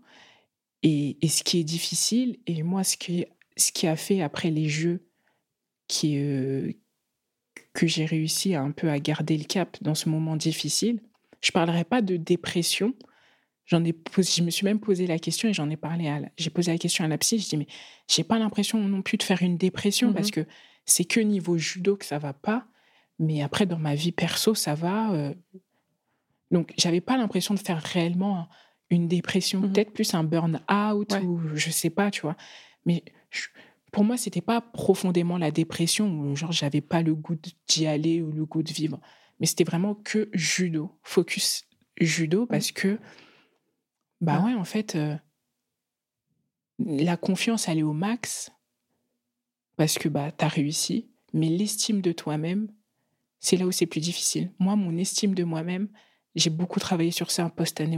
Et, 0.89 1.17
et, 1.21 1.27
ce 1.27 1.43
qui 1.43 1.59
est 1.59 1.65
difficile, 1.65 2.37
et 2.47 2.63
moi, 2.63 2.85
ce 2.85 2.95
qui, 2.95 3.25
ce 3.57 3.73
qui 3.73 3.87
a 3.87 3.97
fait 3.97 4.21
après 4.21 4.51
les 4.51 4.69
Jeux, 4.69 5.05
qui, 5.87 6.17
euh, 6.17 6.71
que 7.73 7.87
j'ai 7.87 8.05
réussi 8.05 8.55
un 8.55 8.71
peu 8.71 8.89
à 8.89 8.99
garder 8.99 9.37
le 9.37 9.43
cap 9.43 9.77
dans 9.81 9.95
ce 9.95 10.09
moment 10.09 10.35
difficile. 10.35 10.99
Je 11.41 11.51
parlerai 11.51 11.83
pas 11.83 12.01
de 12.01 12.17
dépression. 12.17 12.95
J'en 13.65 13.83
ai 13.83 13.93
je 14.17 14.41
me 14.41 14.49
suis 14.49 14.65
même 14.65 14.79
posé 14.79 15.05
la 15.07 15.19
question 15.19 15.49
et 15.49 15.53
j'en 15.53 15.69
ai 15.69 15.77
parlé 15.77 16.07
à 16.07 16.21
j'ai 16.37 16.49
posé 16.49 16.71
la 16.71 16.77
question 16.77 17.03
à 17.03 17.07
la 17.07 17.17
psy. 17.17 17.37
Je 17.37 17.49
dis 17.49 17.57
mais 17.57 17.67
j'ai 18.07 18.23
pas 18.23 18.39
l'impression 18.39 18.79
non 18.79 19.01
plus 19.01 19.17
de 19.17 19.23
faire 19.23 19.43
une 19.43 19.57
dépression 19.57 20.13
parce 20.13 20.29
mmh 20.29 20.31
que 20.31 20.45
c'est 20.85 21.03
que 21.03 21.19
niveau 21.19 21.57
judo 21.57 21.97
que 21.97 22.05
ça 22.05 22.17
va 22.17 22.33
pas. 22.33 22.65
Mais 23.19 23.43
après 23.43 23.65
dans 23.65 23.77
ma 23.77 23.93
vie 23.93 24.11
perso 24.11 24.55
ça 24.55 24.73
va. 24.73 25.11
Euh... 25.11 25.35
Donc 26.49 26.73
j'avais 26.77 27.01
pas 27.01 27.17
l'impression 27.17 27.53
de 27.53 27.59
faire 27.59 27.83
réellement 27.83 28.47
une 28.89 29.07
dépression, 29.07 29.61
mmh 29.61 29.73
peut-être 29.73 29.93
plus 29.93 30.13
un 30.13 30.23
burn 30.23 30.61
out 30.71 31.13
ou 31.23 31.39
je 31.55 31.69
sais 31.69 31.89
pas, 31.89 32.11
tu 32.11 32.21
vois. 32.21 32.37
Mais 32.85 33.03
je, 33.29 33.47
pour 33.91 34.03
moi, 34.03 34.17
c'était 34.17 34.41
pas 34.41 34.61
profondément 34.61 35.37
la 35.37 35.51
dépression, 35.51 36.35
genre 36.35 36.51
j'avais 36.51 36.81
pas 36.81 37.01
le 37.01 37.15
goût 37.15 37.37
d'y 37.67 37.87
aller 37.87 38.21
ou 38.21 38.31
le 38.31 38.45
goût 38.45 38.63
de 38.63 38.71
vivre, 38.71 38.99
mais 39.39 39.45
c'était 39.45 39.63
vraiment 39.63 39.95
que 39.95 40.29
judo, 40.33 40.99
focus 41.03 41.65
judo, 41.99 42.43
mmh. 42.43 42.47
parce 42.47 42.71
que, 42.71 42.99
bah 44.21 44.41
ouais, 44.43 44.53
en 44.53 44.63
fait, 44.63 44.95
euh, 44.95 45.15
la 46.79 47.17
confiance, 47.17 47.67
elle 47.67 47.79
est 47.79 47.83
au 47.83 47.93
max, 47.93 48.51
parce 49.77 49.97
que 49.97 50.09
bah, 50.09 50.31
as 50.39 50.47
réussi, 50.47 51.09
mais 51.33 51.49
l'estime 51.49 52.01
de 52.01 52.11
toi-même, 52.11 52.71
c'est 53.39 53.57
là 53.57 53.65
où 53.65 53.71
c'est 53.71 53.85
plus 53.85 54.01
difficile. 54.01 54.51
Moi, 54.59 54.75
mon 54.75 54.97
estime 54.97 55.35
de 55.35 55.43
moi-même, 55.43 55.89
j'ai 56.35 56.49
beaucoup 56.49 56.79
travaillé 56.79 57.11
sur 57.11 57.31
ça 57.31 57.45
en 57.45 57.49
post-année 57.49 57.97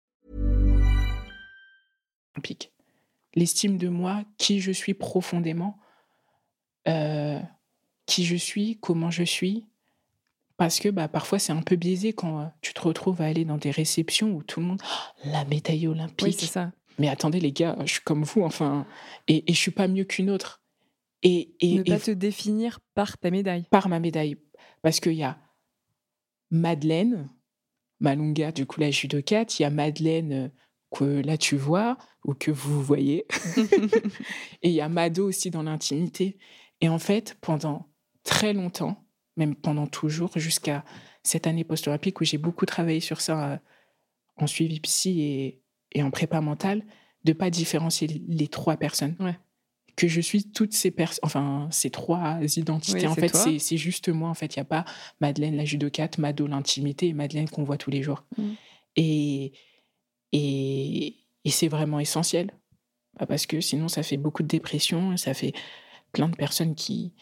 L'estime 3.35 3.77
de 3.77 3.87
moi, 3.87 4.23
qui 4.37 4.59
je 4.59 4.71
suis 4.71 4.93
profondément, 4.93 5.77
euh, 6.87 7.39
qui 8.05 8.25
je 8.25 8.35
suis, 8.35 8.77
comment 8.81 9.11
je 9.11 9.23
suis. 9.23 9.65
Parce 10.57 10.79
que 10.79 10.89
bah, 10.89 11.07
parfois, 11.07 11.39
c'est 11.39 11.53
un 11.53 11.61
peu 11.61 11.75
biaisé 11.75 12.13
quand 12.13 12.41
euh, 12.41 12.45
tu 12.61 12.73
te 12.73 12.81
retrouves 12.81 13.21
à 13.21 13.25
aller 13.25 13.45
dans 13.45 13.57
des 13.57 13.71
réceptions 13.71 14.31
où 14.31 14.43
tout 14.43 14.59
le 14.59 14.65
monde. 14.67 14.81
Oh, 14.83 15.21
la 15.25 15.45
médaille 15.45 15.87
olympique. 15.87 16.27
Oui, 16.27 16.33
c'est 16.37 16.45
ça. 16.45 16.71
Mais 16.99 17.07
attendez, 17.07 17.39
les 17.39 17.51
gars, 17.51 17.77
je 17.85 17.93
suis 17.93 18.01
comme 18.01 18.23
vous, 18.23 18.43
enfin. 18.43 18.85
Et, 19.27 19.49
et 19.49 19.53
je 19.53 19.57
suis 19.57 19.71
pas 19.71 19.87
mieux 19.87 20.03
qu'une 20.03 20.29
autre. 20.29 20.61
Et, 21.23 21.55
et, 21.59 21.77
ne 21.77 21.83
pas 21.83 21.99
te 21.99 22.11
définir 22.11 22.79
par 22.93 23.17
ta 23.17 23.31
médaille. 23.31 23.65
Par 23.69 23.89
ma 23.89 23.99
médaille. 23.99 24.37
Parce 24.81 24.99
qu'il 24.99 25.13
y 25.13 25.23
a 25.23 25.37
Madeleine, 26.49 27.29
Malunga, 27.99 28.51
du 28.51 28.65
coup, 28.65 28.79
la 28.79 28.91
judocate, 28.91 29.59
il 29.59 29.63
y 29.63 29.65
a 29.65 29.69
Madeleine 29.69 30.33
euh, 30.33 30.49
que 30.91 31.21
là 31.21 31.37
tu 31.37 31.55
vois 31.55 31.97
ou 32.23 32.33
que 32.33 32.51
vous 32.51 32.81
voyez. 32.81 33.25
et 34.61 34.69
il 34.69 34.71
y 34.71 34.81
a 34.81 34.89
Mado 34.89 35.27
aussi 35.27 35.49
dans 35.49 35.63
l'intimité. 35.63 36.37
Et 36.81 36.89
en 36.89 36.99
fait, 36.99 37.37
pendant 37.41 37.87
très 38.23 38.53
longtemps, 38.53 39.03
même 39.37 39.55
pendant 39.55 39.87
toujours, 39.87 40.31
jusqu'à 40.35 40.83
cette 41.23 41.47
année 41.47 41.63
post-olympique 41.63 42.19
où 42.21 42.23
j'ai 42.25 42.37
beaucoup 42.37 42.65
travaillé 42.65 42.99
sur 42.99 43.21
ça 43.21 43.51
euh, 43.51 43.57
en 44.37 44.47
suivi 44.47 44.79
psy 44.79 45.21
et, 45.21 45.61
et 45.93 46.03
en 46.03 46.11
prépa 46.11 46.41
mentale, 46.41 46.83
de 47.23 47.33
pas 47.33 47.49
différencier 47.49 48.07
les 48.27 48.47
trois 48.47 48.77
personnes. 48.77 49.15
Ouais. 49.19 49.37
Que 49.95 50.07
je 50.07 50.21
suis 50.21 50.49
toutes 50.51 50.73
ces 50.73 50.89
personnes, 50.89 51.19
enfin, 51.23 51.67
ces 51.69 51.89
trois 51.89 52.39
identités. 52.55 53.01
Oui, 53.01 53.07
en 53.07 53.15
fait, 53.15 53.35
c'est 53.35 53.77
juste 53.77 54.09
moi. 54.09 54.29
En 54.29 54.33
fait, 54.33 54.55
il 54.55 54.59
n'y 54.59 54.61
a 54.61 54.65
pas 54.65 54.85
Madeleine, 55.19 55.55
la 55.55 55.65
judocate, 55.65 56.17
Mado, 56.17 56.47
l'intimité, 56.47 57.09
et 57.09 57.13
Madeleine 57.13 57.49
qu'on 57.49 57.63
voit 57.63 57.77
tous 57.77 57.91
les 57.91 58.01
jours. 58.01 58.23
Mm. 58.37 58.51
Et, 58.95 59.53
et, 60.31 61.15
et 61.45 61.49
c'est 61.49 61.67
vraiment 61.67 61.99
essentiel. 61.99 62.51
Bah, 63.19 63.25
Parce 63.25 63.45
que 63.45 63.59
sinon, 63.61 63.87
ça 63.87 64.03
fait 64.03 64.17
beaucoup 64.17 64.43
de 64.43 64.47
dépression, 64.47 65.17
ça 65.17 65.33
fait 65.33 65.53
plein 66.11 66.29
de 66.29 66.35
personnes 66.35 66.75
qui, 66.75 67.13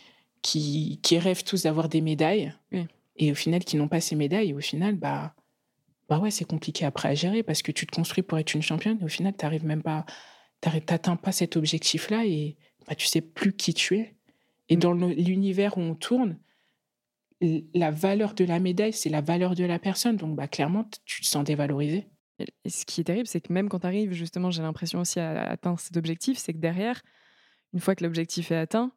qui, 0.41 0.99
qui 1.03 1.17
rêvent 1.19 1.43
tous 1.43 1.63
d'avoir 1.63 1.89
des 1.89 2.01
médailles, 2.01 2.53
Oui. 2.71 2.85
et 3.17 3.31
au 3.31 3.35
final, 3.35 3.63
qui 3.63 3.77
n'ont 3.77 3.87
pas 3.87 4.01
ces 4.01 4.15
médailles. 4.15 4.49
Et 4.49 4.53
au 4.53 4.59
final, 4.61 4.95
bah, 4.95 5.33
bah 6.07 6.19
ouais, 6.19 6.31
c'est 6.31 6.45
compliqué 6.45 6.85
après 6.85 7.09
à 7.09 7.13
gérer 7.15 7.43
parce 7.43 7.61
que 7.61 7.71
tu 7.71 7.85
te 7.85 7.95
construis 7.95 8.23
pour 8.23 8.37
être 8.39 8.53
une 8.53 8.61
championne 8.63 8.97
et 9.01 9.03
au 9.05 9.09
final, 9.09 9.33
tu 9.37 9.45
n'arrives 9.45 9.65
même 9.65 9.83
pas, 9.83 10.05
t'atteins 10.61 11.15
pas 11.15 11.31
cet 11.31 11.55
objectif-là 11.55 12.25
et 12.25 12.57
bah, 12.87 12.95
tu 12.95 13.05
sais 13.07 13.21
plus 13.21 13.53
qui 13.55 13.73
tu 13.73 13.97
es. 13.97 14.15
Et 14.69 14.75
Mm. 14.75 14.79
dans 14.79 14.93
l'univers 14.93 15.77
où 15.77 15.81
on 15.81 15.95
tourne, 15.95 16.37
la 17.73 17.89
valeur 17.91 18.33
de 18.33 18.43
la 18.43 18.59
médaille, 18.59 18.91
c'est 18.93 19.09
la 19.09 19.21
valeur 19.21 19.55
de 19.55 19.63
la 19.63 19.79
personne. 19.79 20.17
Donc, 20.17 20.35
bah, 20.35 20.47
clairement, 20.47 20.85
tu 21.05 21.21
te 21.21 21.27
sens 21.27 21.43
dévalorisé. 21.43 22.07
Et 22.65 22.69
ce 22.69 22.86
qui 22.86 23.02
est 23.02 23.04
terrible, 23.04 23.28
c'est 23.28 23.41
que 23.41 23.52
même 23.52 23.69
quand 23.69 23.80
tu 23.80 23.88
arrives, 23.88 24.13
justement, 24.13 24.52
j'ai 24.52 24.62
l'impression 24.62 24.99
aussi 25.02 25.19
à 25.19 25.49
atteindre 25.49 25.80
cet 25.80 25.97
objectif, 25.97 26.38
c'est 26.38 26.54
que 26.54 26.60
derrière, 26.60 27.02
une 27.73 27.80
fois 27.80 27.95
que 27.95 28.04
l'objectif 28.04 28.52
est 28.52 28.56
atteint, 28.58 28.91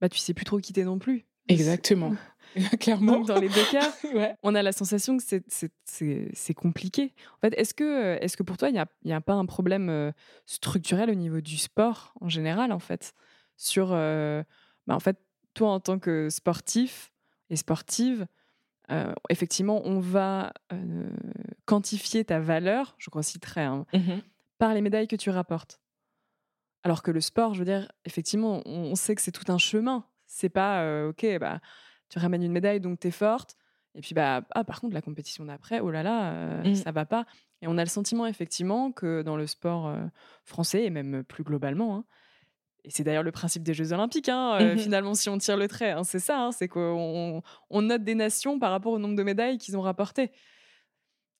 bah, 0.00 0.08
tu 0.08 0.18
sais 0.18 0.34
plus 0.34 0.44
trop 0.44 0.58
qui 0.58 0.72
t'es 0.72 0.84
non 0.84 0.98
plus. 0.98 1.26
Exactement. 1.48 2.14
clairement. 2.80 3.12
Donc, 3.18 3.26
dans 3.26 3.38
les 3.40 3.48
deux 3.48 3.64
cas, 3.70 3.92
Ouais. 4.14 4.34
on 4.42 4.54
a 4.54 4.62
la 4.62 4.72
sensation 4.72 5.16
que 5.18 5.22
c'est- 5.22 6.54
compliqué. 6.54 7.12
En 7.36 7.40
fait, 7.40 7.54
est-ce 7.58 7.74
que, 7.74 7.84
euh, 7.84 8.18
est 8.20 8.34
que 8.34 8.42
pour 8.42 8.56
toi, 8.56 8.68
il 8.68 8.72
n'y 8.72 8.78
a, 8.78 8.86
il 9.02 9.10
y 9.10 9.12
a 9.12 9.20
pas 9.20 9.34
un 9.34 9.44
problème 9.46 9.88
euh, 9.90 10.12
structurel 10.46 11.10
au 11.10 11.14
niveau 11.14 11.40
du 11.40 11.58
sport 11.58 12.14
en 12.20 12.28
général, 12.28 12.72
en 12.72 12.78
fait 12.78 13.12
Sur, 13.56 13.88
euh, 13.92 14.42
bah, 14.86 14.94
en 14.94 15.00
fait, 15.00 15.18
toi, 15.54 15.70
en 15.70 15.80
tant 15.80 15.98
que 15.98 16.28
sportif 16.30 17.12
et 17.50 17.56
sportive, 17.56 18.26
euh, 18.90 19.12
effectivement, 19.30 19.82
on 19.84 19.98
va 20.00 20.52
euh, 20.72 21.08
quantifier 21.64 22.24
ta 22.24 22.38
valeur, 22.40 22.94
je 22.98 23.10
crois 23.10 23.22
hein, 23.72 23.86
Mhm. 23.92 24.20
par 24.58 24.74
les 24.74 24.80
médailles 24.80 25.08
que 25.08 25.16
tu 25.16 25.30
rapportes. 25.30 25.80
Alors 26.82 27.02
que 27.02 27.10
le 27.10 27.20
sport, 27.20 27.54
je 27.54 27.58
veux 27.60 27.64
dire, 27.64 27.90
effectivement, 28.04 28.62
on, 28.64 28.92
on 28.92 28.94
sait 28.94 29.14
que 29.14 29.22
c'est 29.22 29.32
tout 29.32 29.50
un 29.50 29.58
chemin. 29.58 30.04
C'est 30.26 30.48
pas, 30.48 30.82
euh, 30.82 31.10
ok, 31.10 31.26
bah, 31.40 31.60
tu 32.08 32.18
ramènes 32.18 32.42
une 32.44 32.52
médaille, 32.52 32.80
donc 32.80 33.00
tu 33.00 33.08
es 33.08 33.10
forte. 33.10 33.56
Et 33.96 34.00
puis, 34.00 34.14
bah, 34.14 34.42
ah, 34.54 34.62
par 34.64 34.80
contre, 34.80 34.94
la 34.94 35.02
compétition 35.02 35.44
d'après, 35.46 35.80
oh 35.80 35.90
là 35.90 36.02
là, 36.02 36.62
Mm. 36.62 36.74
ça 36.76 36.92
va 36.92 37.04
pas. 37.06 37.26
Et 37.62 37.66
on 37.66 37.78
a 37.78 37.82
le 37.82 37.88
sentiment, 37.88 38.26
effectivement, 38.26 38.92
que 38.92 39.22
dans 39.22 39.36
le 39.36 39.46
sport 39.46 39.92
français, 40.44 40.84
et 40.84 40.90
même 40.90 41.24
plus 41.24 41.42
globalement, 41.44 41.96
hein, 41.96 42.04
et 42.86 42.90
c'est 42.90 43.02
d'ailleurs 43.04 43.24
le 43.24 43.32
principe 43.32 43.62
des 43.64 43.74
Jeux 43.74 43.92
Olympiques, 43.92 44.28
hein, 44.28 44.58
euh, 44.60 44.72
Mhm. 44.74 44.78
finalement, 44.78 45.14
si 45.14 45.28
on 45.28 45.36
tire 45.38 45.56
le 45.56 45.66
trait, 45.68 45.90
hein, 45.90 46.04
c'est 46.04 46.20
ça, 46.20 46.38
hein, 46.40 46.52
c'est 46.52 46.68
qu'on 46.68 47.42
on 47.68 47.82
note 47.82 48.04
des 48.04 48.14
nations 48.14 48.58
par 48.58 48.70
rapport 48.70 48.92
au 48.92 48.98
nombre 48.98 49.16
de 49.16 49.22
médailles 49.24 49.58
qu'ils 49.58 49.76
ont 49.76 49.82
rapportées. 49.82 50.30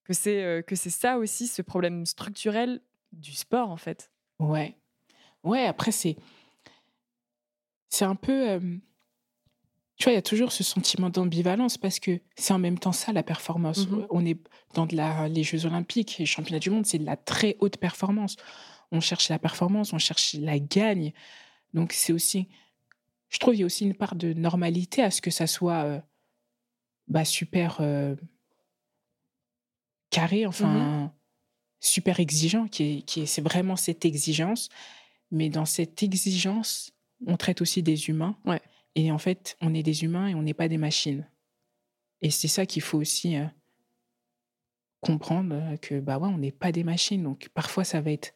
Que 0.05 0.13
c'est 0.13 0.43
euh, 0.45 0.63
que 0.63 0.75
c'est 0.77 0.91
ça 0.91 1.19
aussi, 1.19 1.47
ce 1.47 1.63
problème 1.63 2.05
structurel 2.05 2.81
du 3.13 3.33
sport, 3.33 3.71
en 3.71 3.77
fait. 3.77 4.11
Ouais. 4.41 4.77
Ouais, 5.45 5.65
après, 5.67 5.93
c'est. 5.93 6.17
C'est 7.89 8.05
un 8.05 8.15
peu. 8.17 8.51
euh, 8.51 8.61
Tu 9.99 10.05
vois, 10.05 10.13
il 10.13 10.17
y 10.17 10.19
a 10.19 10.23
toujours 10.23 10.53
ce 10.53 10.63
sentiment 10.63 11.09
d'ambivalence 11.09 11.79
parce 11.79 11.99
que 12.01 12.21
c'est 12.37 12.53
en 12.53 12.59
même 12.59 12.79
temps 12.79 12.93
ça, 12.93 13.13
la 13.13 13.23
performance. 13.23 13.89
Mhm. 13.89 14.07
On 14.11 14.27
est 14.27 14.39
dans 14.75 14.85
de 14.87 14.95
la, 14.95 15.27
les 15.29 15.43
Jeux 15.43 15.65
Olympiques, 15.65 16.17
les 16.19 16.27
championnats 16.27 16.59
du 16.59 16.69
monde, 16.71 16.85
c'est 16.87 16.99
de 16.99 17.07
la 17.07 17.17
très 17.17 17.57
haute 17.61 17.79
performance. 17.79 18.37
On 18.93 19.01
cherche 19.01 19.29
la 19.29 19.39
performance, 19.39 19.93
on 19.93 19.99
cherche 19.99 20.35
la 20.35 20.59
gagne. 20.59 21.13
Donc, 21.75 21.93
c'est 21.93 22.13
aussi. 22.13 22.49
Je 23.29 23.39
trouve 23.39 23.55
qu'il 23.55 23.61
y 23.61 23.63
a 23.65 23.67
aussi 23.67 23.85
une 23.85 23.95
part 23.95 24.15
de 24.15 24.33
normalité 24.33 25.03
à 25.03 25.11
ce 25.11 25.21
que 25.21 25.31
ça 25.31 25.47
soit 25.47 25.85
euh, 25.85 26.01
bah, 27.09 27.25
super 27.25 27.79
euh, 27.81 28.15
carré, 30.11 30.47
enfin, 30.47 31.13
super 31.81 32.21
exigeant, 32.21 32.69
qui 32.69 32.83
est, 32.85 33.03
qui 33.03 33.23
est, 33.23 33.27
c'est 33.27 33.43
vraiment 33.43 33.77
cette 33.77 34.05
exigence. 34.05 34.69
Mais 35.33 35.49
dans 35.49 35.65
cette 35.65 36.03
exigence, 36.03 36.93
on 37.27 37.37
traite 37.37 37.61
aussi 37.61 37.83
des 37.83 38.09
humains. 38.09 38.39
Ouais. 38.45 38.61
Et 38.95 39.11
en 39.11 39.19
fait, 39.19 39.57
on 39.61 39.75
est 39.75 39.83
des 39.83 40.05
humains 40.05 40.29
et 40.29 40.35
on 40.35 40.43
n'est 40.43 40.55
pas 40.55 40.69
des 40.69 40.79
machines. 40.79 41.29
Et 42.23 42.31
c'est 42.31 42.49
ça 42.49 42.65
qu'il 42.65 42.83
faut 42.83 42.99
aussi 42.99 43.37
euh, 43.37 43.45
comprendre 45.01 45.77
que 45.83 46.01
bah 46.01 46.19
ouais, 46.19 46.29
on 46.29 46.39
n'est 46.39 46.53
pas 46.53 46.73
des 46.73 46.85
machines. 46.85 47.23
Donc 47.23 47.49
parfois 47.55 47.85
ça 47.85 48.01
va 48.01 48.11
être 48.11 48.35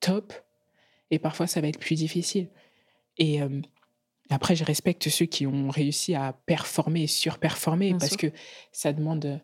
top 0.00 0.32
et 1.10 1.18
parfois 1.18 1.46
ça 1.46 1.60
va 1.60 1.68
être 1.68 1.80
plus 1.80 1.96
difficile. 1.96 2.48
Et 3.16 3.42
euh, 3.42 3.60
après, 4.30 4.56
je 4.56 4.64
respecte 4.64 5.08
ceux 5.08 5.26
qui 5.26 5.46
ont 5.46 5.70
réussi 5.70 6.14
à 6.14 6.32
performer 6.46 7.02
et 7.02 7.06
surperformer 7.06 7.90
Bien 7.90 7.98
parce 7.98 8.12
sûr. 8.12 8.18
que 8.18 8.36
ça 8.72 8.92
demande 8.92 9.40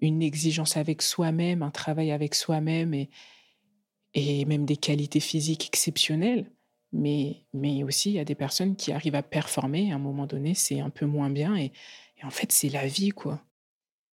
une 0.00 0.22
exigence 0.22 0.76
avec 0.76 1.02
soi-même, 1.02 1.62
un 1.62 1.70
travail 1.70 2.10
avec 2.10 2.34
soi-même 2.34 2.94
et, 2.94 3.10
et 4.14 4.44
même 4.44 4.64
des 4.64 4.76
qualités 4.76 5.20
physiques 5.20 5.66
exceptionnelles. 5.66 6.50
Mais, 6.92 7.46
mais 7.54 7.84
aussi, 7.84 8.10
il 8.10 8.14
y 8.14 8.18
a 8.18 8.24
des 8.24 8.34
personnes 8.34 8.76
qui 8.76 8.92
arrivent 8.92 9.14
à 9.14 9.22
performer. 9.22 9.92
À 9.92 9.94
un 9.94 9.98
moment 9.98 10.26
donné, 10.26 10.52
c'est 10.54 10.80
un 10.80 10.90
peu 10.90 11.06
moins 11.06 11.30
bien. 11.30 11.56
Et, 11.56 11.72
et 12.20 12.24
en 12.24 12.30
fait, 12.30 12.52
c'est 12.52 12.68
la 12.68 12.86
vie, 12.86 13.10
quoi. 13.10 13.42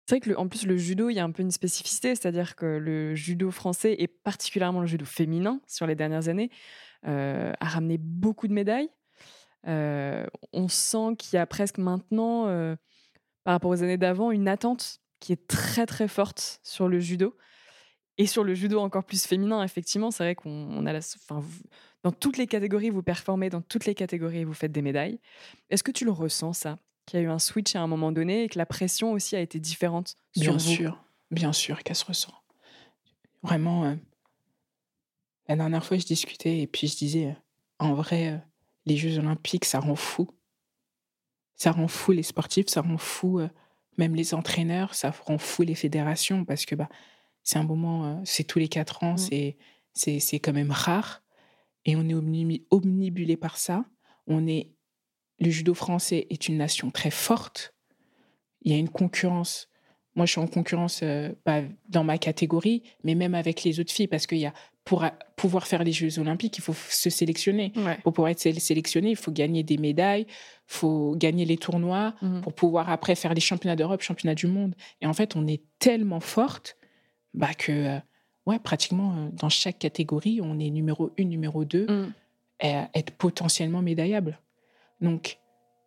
C'est 0.07 0.14
vrai 0.16 0.21
que, 0.21 0.31
le- 0.31 0.38
en 0.38 0.47
plus, 0.49 0.66
le 0.66 0.77
judo, 0.77 1.11
il 1.11 1.14
y 1.14 1.19
a 1.19 1.25
un 1.25 1.33
peu 1.33 1.42
une 1.42 1.51
spécificité, 1.51 2.14
c'est-à-dire 2.14 2.55
que 2.55 2.66
le 2.66 3.14
judo 3.14 3.51
français, 3.51 3.97
et 3.99 4.07
particulièrement 4.07 4.81
le 4.81 4.87
judo 4.87 5.05
féminin, 5.05 5.61
sur 5.66 5.87
les 5.87 5.97
dernières 5.97 6.29
années, 6.29 6.51
euh, 7.07 7.53
a 7.61 7.66
ramené 7.66 7.99
beaucoup 7.99 8.49
de 8.49 8.53
médailles. 8.53 8.90
Euh, 9.69 10.27
on 10.53 10.69
sent 10.69 11.16
qu'il 11.19 11.37
y 11.37 11.40
a 11.40 11.47
presque 11.47 11.79
maintenant, 11.79 12.49
euh, 12.49 12.77
par 13.45 13.55
rapport 13.55 13.71
aux 13.71 13.83
années 13.83 13.99
d'avant, 13.99 14.31
une 14.33 14.49
attente 14.49 15.01
qui 15.21 15.33
est 15.33 15.49
très 15.49 15.87
très 15.87 16.09
forte 16.09 16.61
sur 16.64 16.88
le 16.88 17.01
judo. 17.01 17.37
Et 18.19 18.27
sur 18.27 18.45
le 18.45 18.55
judo 18.55 18.81
encore 18.81 19.05
plus 19.05 19.27
féminin, 19.27 19.62
effectivement, 19.64 20.11
c'est 20.11 20.25
vrai 20.25 20.35
qu'on 20.35 20.51
on 20.51 20.87
a 20.87 20.92
la, 20.92 21.01
dans 22.03 22.12
toutes 22.12 22.38
les 22.38 22.47
catégories, 22.47 22.90
vous 22.90 23.03
performez, 23.03 23.51
dans 23.51 23.62
toutes 23.62 23.87
les 23.87 23.95
catégories, 23.95 24.45
vous 24.45 24.55
faites 24.55 24.73
des 24.73 24.83
médailles. 24.83 25.21
Est-ce 25.71 25.83
que 25.83 25.92
tu 25.92 26.05
le 26.05 26.12
ressens, 26.12 26.55
ça? 26.55 26.79
Qu'il 27.07 27.21
y 27.21 27.23
a 27.23 27.27
eu 27.27 27.31
un 27.31 27.38
switch 27.38 27.77
à 27.77 27.81
un 27.81 27.87
moment 27.87 28.11
donné 28.12 28.45
et 28.45 28.49
que 28.49 28.59
la 28.59 28.66
pression 28.66 29.12
aussi 29.12 29.37
a 29.37 29.40
été 29.40 29.61
différente 29.61 30.16
sur 30.37 30.42
Bien 30.42 30.53
vous 30.53 30.59
sûr, 30.59 31.05
bien 31.31 31.53
sûr 31.53 31.83
qu'elle 31.83 31.97
se 31.97 32.05
ressent. 32.05 32.35
Vraiment, 33.42 33.85
euh, 33.85 33.95
la 35.49 35.57
dernière 35.57 35.85
fois, 35.85 35.97
je 35.99 36.05
discutais 36.05 36.59
et 36.59 36.66
puis 36.66 36.88
je 36.88 36.97
disais, 36.97 37.27
euh, 37.27 37.33
en 37.79 37.95
vrai, 37.95 38.33
euh, 38.33 38.38
les 38.87 38.97
Jeux 38.97 39.19
Olympiques, 39.19 39.64
ça 39.64 39.79
rend 39.79 39.95
fou. 39.95 40.29
Ça 41.55 41.71
rend 41.73 41.88
fou 41.88 42.12
les 42.12 42.23
sportifs, 42.25 42.69
ça 42.69 42.83
rend 42.83 42.99
fou 42.99 43.40
même 43.97 44.14
les 44.14 44.35
entraîneurs, 44.35 44.95
ça 44.95 45.11
rend 45.11 45.38
fou 45.38 45.62
les 45.62 45.75
fédérations 45.75 46.45
parce 46.45 46.66
que 46.66 46.75
bah, 46.75 46.88
c'est 47.42 47.59
un 47.59 47.62
moment, 47.62 48.21
c'est 48.27 48.45
tous 48.45 48.59
les 48.59 48.69
quatre 48.69 49.03
ans, 49.05 49.14
Mm. 49.14 49.19
c'est, 49.19 49.57
c'est, 49.95 50.21
c'est 50.21 50.38
quand 50.38 50.53
même 50.53 50.71
rare 50.71 51.23
et 51.87 51.97
on 51.97 52.07
est 52.09 52.12
omni- 52.14 52.66
omnibulé 52.71 53.38
par 53.38 53.57
ça. 53.57 53.87
On 54.27 54.47
est, 54.47 54.75
le 55.38 55.51
judo 55.51 55.75
français 55.75 56.27
est 56.31 56.49
une 56.49 56.57
nation 56.59 56.90
très 56.90 57.11
forte. 57.11 57.75
Il 58.62 58.72
y 58.72 58.75
a 58.75 58.79
une 58.79 58.88
concurrence. 58.88 59.68
Moi, 60.14 60.25
je 60.27 60.33
suis 60.33 60.40
en 60.40 60.46
concurrence 60.46 61.01
euh, 61.03 61.31
pas 61.44 61.62
dans 61.88 62.03
ma 62.05 62.16
catégorie, 62.18 62.83
mais 63.05 63.14
même 63.14 63.35
avec 63.35 63.62
les 63.64 63.79
autres 63.81 63.92
filles, 63.92 64.09
parce 64.09 64.27
qu'il 64.27 64.38
y 64.38 64.46
a 64.46 64.55
pour 64.85 65.05
a- 65.05 65.11
pouvoir 65.37 65.66
faire 65.66 65.85
les 65.85 65.92
Jeux 65.92 66.18
Olympiques, 66.18 66.57
il 66.59 66.62
faut 66.62 66.72
se 66.72 67.11
sélectionner. 67.11 67.72
Ouais. 67.77 67.99
Pour 68.03 68.12
pouvoir 68.14 68.31
être 68.31 68.38
sé- 68.40 68.59
sélectionné, 68.59 69.11
il 69.11 69.16
faut 69.16 69.33
gagner 69.33 69.62
des 69.62 69.77
médailles, 69.79 70.27
il 70.29 70.35
faut 70.68 71.14
gagner 71.16 71.44
les 71.44 71.59
tournois, 71.59 72.14
Mhm. 72.22 72.40
pour 72.40 72.55
pouvoir 72.55 72.88
après 72.88 73.14
faire 73.14 73.35
les 73.35 73.40
championnats 73.40 73.77
d'Europe, 73.77 74.01
championnats 74.01 74.35
du 74.37 74.46
monde. 74.46 74.75
Et 75.03 75.07
en 75.07 75.12
fait, 75.12 75.37
on 75.37 75.46
est 75.46 75.62
tellement 75.81 76.20
forte 76.20 76.77
bah, 77.35 77.53
que, 77.53 77.72
euh, 77.72 77.99
ouais, 78.46 78.59
pratiquement 78.59 79.14
euh, 79.16 79.29
dans 79.33 79.51
chaque 79.51 79.79
catégorie, 79.79 80.40
on 80.40 80.59
est 80.59 80.70
numéro 80.70 81.11
1, 81.18 81.25
numéro 81.25 81.64
2, 81.66 81.87
Mm. 81.87 82.12
et 82.62 82.72
être 82.95 83.11
potentiellement 83.11 83.82
médaillable. 83.82 84.39
Donc, 85.01 85.38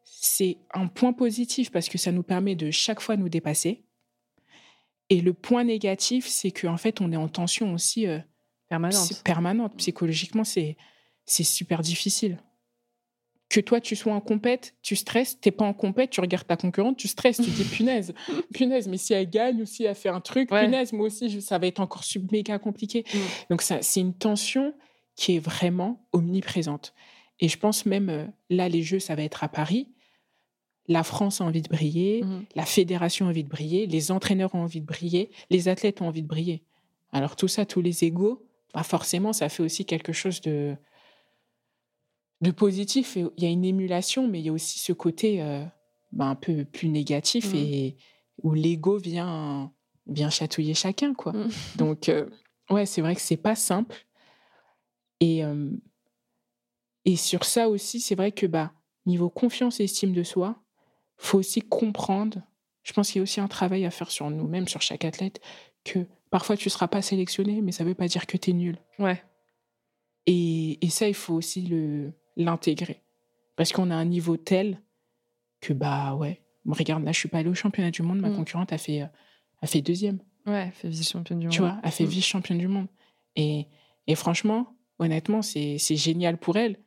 c'est 0.03 0.57
un 0.74 0.88
point 0.88 1.14
positif 1.14 1.72
parce 1.72 1.89
que 1.89 1.97
ça 1.97 2.12
nous 2.12 2.24
permet 2.24 2.55
de 2.55 2.72
chaque 2.72 2.99
fois 2.99 3.16
nous 3.18 3.30
dépasser. 3.30 3.84
Et 5.10 5.22
le 5.22 5.34
point 5.34 5.64
négatif, 5.64 6.28
c'est 6.28 6.51
qu'en 6.51 6.78
fait, 6.78 7.01
on 7.01 7.12
est 7.12 7.16
en 7.18 7.28
tension 7.28 7.74
aussi 7.74 8.05
euh, 8.07 8.20
Permanente. 8.68 9.24
permanente. 9.24 9.76
Psychologiquement, 9.78 10.43
c'est 10.43 10.78
super 11.26 11.82
difficile. 11.82 12.38
Que 13.49 13.60
toi, 13.60 13.82
tu 13.82 13.95
sois 13.95 14.14
en 14.14 14.22
compète, 14.22 14.76
tu 14.84 14.95
stresses, 14.95 15.39
t'es 15.41 15.49
pas 15.49 15.66
en 15.66 15.74
compète, 15.74 16.12
tu 16.12 16.22
regardes 16.22 16.45
ta 16.45 16.55
concurrente, 16.55 16.97
tu 16.97 17.07
stresses, 17.07 17.38
tu 17.38 17.45
te 17.49 17.49
dis 17.49 17.64
punaise, 17.78 18.14
punaise, 18.53 18.88
mais 18.88 18.97
si 18.97 19.14
elle 19.14 19.28
gagne 19.28 19.64
ou 19.64 19.66
si 19.66 19.86
elle 19.86 19.95
fait 19.95 20.10
un 20.10 20.22
truc, 20.22 20.51
Ouais. 20.51 20.66
punaise, 20.66 20.93
moi 20.93 21.07
aussi, 21.07 21.30
je- 21.30 21.39
ça 21.39 21.57
va 21.57 21.66
être 21.66 21.80
encore 21.80 22.03
méga 22.32 22.60
compliqué. 22.60 23.03
Mm. 23.12 23.18
Donc, 23.49 23.64
ça, 23.64 23.82
c'est 23.82 24.01
une 24.01 24.14
tension 24.14 24.76
qui 25.16 25.36
est 25.38 25.39
vraiment 25.39 26.05
omniprésente. 26.14 26.93
Et 27.40 27.48
je 27.48 27.58
pense 27.58 27.86
même, 27.86 28.10
euh, 28.10 28.26
là, 28.50 28.68
les 28.70 28.82
Jeux, 28.84 29.00
ça 29.00 29.16
va 29.16 29.24
être 29.24 29.44
à 29.44 29.48
Paris. 29.50 29.88
La 30.88 31.04
France 31.04 31.40
a 31.42 31.44
envie 31.46 31.62
de 31.62 31.70
briller, 31.70 32.24
Mhm. 32.24 32.46
la 32.56 32.66
fédération 32.66 33.28
a 33.28 33.30
envie 33.30 33.44
de 33.44 33.50
briller, 33.50 33.86
les 33.88 34.12
entraîneurs 34.12 34.56
ont 34.56 34.64
envie 34.64 34.82
de 34.82 34.86
briller, 34.88 35.30
les 35.50 35.68
athlètes 35.68 36.02
ont 36.02 36.08
envie 36.08 36.24
de 36.24 36.28
briller. 36.28 36.64
Alors 37.12 37.36
tout 37.36 37.48
ça, 37.48 37.66
tous 37.66 37.82
les 37.82 38.04
égaux, 38.04 38.44
bah 38.74 38.84
forcément, 38.84 39.32
ça 39.34 39.50
fait 39.50 39.62
aussi 39.64 39.86
quelque 39.86 40.14
chose 40.14 40.42
de, 40.42 40.76
de 42.42 42.52
positif. 42.52 43.16
Il 43.18 43.44
y 43.44 43.46
a 43.46 43.50
une 43.50 43.66
émulation, 43.66 44.28
mais 44.28 44.40
il 44.40 44.46
y 44.46 44.50
a 44.50 44.54
aussi 44.54 44.80
ce 44.80 44.94
côté 44.94 45.42
euh, 45.42 45.64
bah, 46.12 46.26
un 46.26 46.36
peu 46.36 46.66
plus 46.66 46.90
négatif 46.90 47.54
Mmh. 47.54 47.58
et 47.58 47.98
où 48.44 48.54
l'ego 48.54 48.98
vient, 48.98 49.72
vient 50.08 50.30
chatouiller 50.30 50.74
chacun. 50.74 51.14
quoi. 51.14 51.34
Mmh. 51.34 51.50
Donc, 51.78 52.10
euh, 52.10 52.28
ouais, 52.70 52.86
c'est 52.86 53.02
vrai 53.02 53.14
que 53.16 53.22
c'est 53.22 53.38
pas 53.38 53.56
simple. 53.56 53.96
Et, 55.20 55.44
euh, 55.44 55.70
et 57.06 57.16
sur 57.16 57.43
ça 57.45 57.70
aussi, 57.70 58.00
c'est 58.00 58.16
vrai 58.16 58.32
que 58.32 58.45
bah, 58.45 58.72
niveau 59.06 59.30
confiance 59.30 59.80
et 59.80 59.86
estime 59.86 60.14
de 60.14 60.24
soi, 60.24 60.62
faut 61.18 61.39
aussi 61.39 61.62
comprendre. 61.62 62.41
Je 62.84 62.93
pense 62.93 63.08
qu'il 63.12 63.20
y 63.20 63.22
a 63.22 63.24
aussi 63.24 63.39
un 63.41 63.47
travail 63.47 63.86
à 63.86 63.91
faire 63.91 64.10
sur 64.12 64.30
nous-mêmes, 64.30 64.68
sur 64.68 64.82
chaque 64.82 65.06
athlète, 65.06 65.41
que 65.84 66.06
parfois 66.30 66.56
tu 66.58 66.70
seras 66.70 66.88
pas 66.88 67.02
sélectionné, 67.02 67.62
mais 67.62 67.72
ça 67.72 67.84
veut 67.84 67.95
pas 67.95 68.08
dire 68.08 68.26
que 68.28 68.38
tu 68.38 68.52
es 68.52 68.54
nul. 68.54 68.78
Ouais. 69.00 69.22
Et, 70.26 70.84
et 70.86 70.89
ça, 70.89 71.08
il 71.08 71.14
faut 71.14 71.34
aussi 71.34 71.62
le 71.64 72.14
l'intégrer. 72.36 73.02
Parce 73.56 73.74
qu'on 73.74 73.91
a 73.91 73.95
un 73.95 74.06
niveau 74.06 74.38
tel 74.38 74.82
que, 75.60 75.74
bah 75.74 76.16
ouais, 76.16 76.41
regarde, 76.66 77.04
là, 77.04 77.12
je 77.12 77.20
suis 77.20 77.28
pas 77.28 77.39
allée 77.39 77.50
au 77.50 77.54
championnat 77.56 77.91
du 77.91 78.02
monde, 78.02 78.20
ma 78.22 78.30
Mm. 78.30 78.36
concurrente 78.38 78.72
a 78.72 78.78
fait, 78.78 79.02
euh, 79.02 79.08
a 79.62 79.68
fait 79.68 79.82
deuxième. 79.82 80.20
Ouais, 80.45 80.72
fait 80.72 80.88
vice-championne 80.88 81.39
du 81.39 81.47
monde. 81.47 81.54
Tu 81.54 81.60
vois, 81.62 81.78
elle 81.84 81.91
fait 81.91 82.06
Mm. 82.06 82.08
vice-championne 82.08 82.58
du 82.58 82.68
monde. 82.70 82.88
Et, 83.36 83.68
et 84.08 84.16
franchement, 84.16 84.78
honnêtement, 85.00 85.41
c'est 85.41 85.78
c'est 85.80 85.97
génial 85.97 86.38
pour 86.38 86.56
elle. 86.56 86.78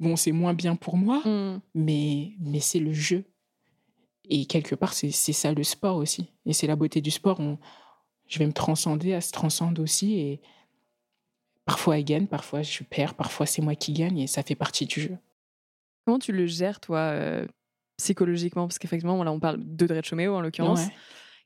Bon, 0.00 0.16
c'est 0.16 0.32
moins 0.32 0.54
bien 0.54 0.74
pour 0.76 0.96
moi, 0.96 1.20
Mm. 1.24 1.60
mais, 1.74 2.32
mais 2.40 2.60
c'est 2.60 2.78
le 2.80 2.92
jeu. 2.92 3.24
Et 4.28 4.46
quelque 4.46 4.74
part, 4.74 4.92
c'est 4.94 5.10
ça 5.10 5.52
le 5.52 5.62
sport 5.62 5.96
aussi. 5.96 6.30
Et 6.46 6.52
c'est 6.52 6.66
la 6.66 6.76
beauté 6.76 7.00
du 7.00 7.10
sport. 7.10 7.40
On, 7.40 7.58
je 8.28 8.38
vais 8.38 8.46
me 8.46 8.52
transcender, 8.52 9.10
elle 9.10 9.22
se 9.22 9.32
transcende 9.32 9.78
aussi. 9.78 10.18
Et 10.18 10.40
parfois, 11.64 11.98
elle 11.98 12.04
gagne, 12.04 12.26
parfois, 12.26 12.62
je 12.62 12.82
perds, 12.84 13.14
parfois, 13.14 13.46
c'est 13.46 13.62
moi 13.62 13.74
qui 13.74 13.92
gagne. 13.92 14.18
Et 14.18 14.26
ça 14.26 14.42
fait 14.42 14.54
partie 14.54 14.86
du 14.86 15.00
jeu. 15.00 15.18
Comment 16.04 16.18
tu 16.18 16.32
le 16.32 16.46
gères, 16.46 16.80
toi, 16.80 16.98
euh, 16.98 17.46
psychologiquement? 17.98 18.66
Parce 18.66 18.78
qu'effectivement, 18.78 19.22
là, 19.22 19.30
on 19.32 19.40
parle 19.40 19.58
d'Audrey 19.62 20.00
Chomeo, 20.02 20.34
en 20.34 20.40
l'occurrence, 20.40 20.86
Ouais. 20.86 20.92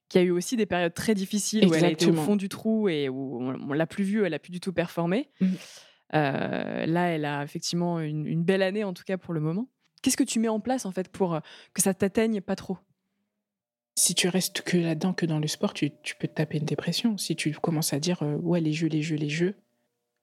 qui 0.08 0.18
a 0.18 0.22
eu 0.22 0.30
aussi 0.30 0.56
des 0.56 0.66
périodes 0.66 0.94
très 0.94 1.14
difficiles 1.14 1.66
où 1.66 1.74
elle 1.74 1.84
a 1.84 1.90
été 1.90 2.06
au 2.06 2.14
fond 2.14 2.36
du 2.36 2.48
trou 2.48 2.88
et 2.88 3.08
où 3.08 3.38
on, 3.42 3.72
l'a 3.72 3.86
plus 3.86 4.04
vue, 4.04 4.24
elle 4.24 4.34
a 4.34 4.38
plus 4.38 4.52
du 4.52 4.60
tout 4.60 4.72
performé. 4.72 5.28
Mhm. 5.40 5.56
Euh, 6.14 6.86
là, 6.86 7.08
elle 7.08 7.24
a 7.24 7.42
effectivement 7.42 8.00
une, 8.00 8.26
une 8.26 8.44
belle 8.44 8.62
année, 8.62 8.84
en 8.84 8.92
tout 8.92 9.04
cas 9.04 9.18
pour 9.18 9.34
le 9.34 9.40
moment. 9.40 9.68
Qu'est-ce 10.02 10.16
que 10.16 10.24
tu 10.24 10.38
mets 10.38 10.48
en 10.48 10.60
place, 10.60 10.86
en 10.86 10.92
fait, 10.92 11.08
pour 11.08 11.34
euh, 11.34 11.40
que 11.74 11.82
ça 11.82 11.94
t'atteigne 11.94 12.40
pas 12.40 12.54
trop? 12.56 12.78
Si 13.98 14.14
tu 14.14 14.28
restes 14.28 14.60
que 14.62 14.76
là-dedans, 14.76 15.14
que 15.14 15.26
dans 15.26 15.38
le 15.38 15.46
sport, 15.48 15.72
tu, 15.72 15.90
tu 16.02 16.14
peux 16.16 16.28
te 16.28 16.34
taper 16.34 16.58
une 16.58 16.64
dépression. 16.64 17.16
Si 17.16 17.34
tu 17.34 17.52
commences 17.54 17.92
à 17.92 17.98
dire, 17.98 18.22
euh, 18.22 18.36
ouais, 18.36 18.60
les 18.60 18.72
jeux, 18.72 18.88
les 18.88 19.02
jeux, 19.02 19.16
les 19.16 19.30
jeux. 19.30 19.56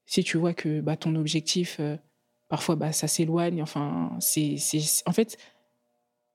Si 0.05 0.23
tu 0.23 0.37
vois 0.37 0.53
que 0.53 0.79
bah, 0.79 0.95
ton 0.95 1.15
objectif, 1.15 1.77
euh, 1.79 1.97
parfois, 2.49 2.75
bah, 2.75 2.91
ça 2.91 3.07
s'éloigne. 3.07 3.61
Enfin, 3.63 4.15
c'est, 4.19 4.57
c'est- 4.57 5.01
En 5.07 5.11
fait, 5.11 5.37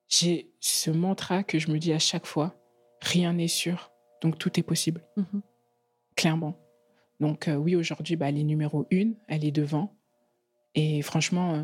j'ai 0.08 0.50
ce 0.60 0.90
mantra 0.90 1.44
que 1.44 1.58
je 1.58 1.70
me 1.70 1.78
dis 1.78 1.92
à 1.92 1.98
chaque 1.98 2.26
fois, 2.26 2.54
rien 3.00 3.34
n'est 3.34 3.46
sûr, 3.48 3.92
donc 4.20 4.38
tout 4.38 4.58
est 4.58 4.62
possible. 4.64 5.06
Mhm. 5.16 5.42
Clairement. 6.16 6.58
Donc 7.20 7.48
euh, 7.48 7.56
oui, 7.56 7.74
aujourd'hui, 7.76 8.16
bah, 8.16 8.28
elle 8.28 8.38
est 8.38 8.44
numéro 8.44 8.86
une, 8.90 9.16
elle 9.26 9.44
est 9.44 9.50
devant. 9.52 9.98
Et 10.74 11.02
franchement, 11.02 11.54
euh, 11.54 11.62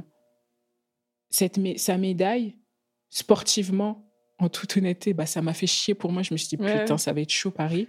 cette 1.31 1.59
mé- 1.59 1.79
sa 1.79 1.97
médaille, 1.99 2.57
sportivement, 3.11 4.11
en 4.39 4.49
toute 4.49 4.77
honnêteté, 4.77 5.13
bah, 5.15 5.27
ça 5.27 5.43
m'a 5.43 5.55
fait 5.55 5.67
chier 5.69 5.95
pour 5.95 6.11
moi. 6.11 6.23
Je 6.23 6.35
me 6.35 6.39
suis 6.39 6.57
dit, 6.57 6.63
Ouais, 6.63 6.81
putain, 6.81 6.95
ouais. 6.95 6.99
ça 6.99 7.13
va 7.13 7.21
être 7.21 7.31
chaud 7.31 7.51
Paris. 7.53 7.87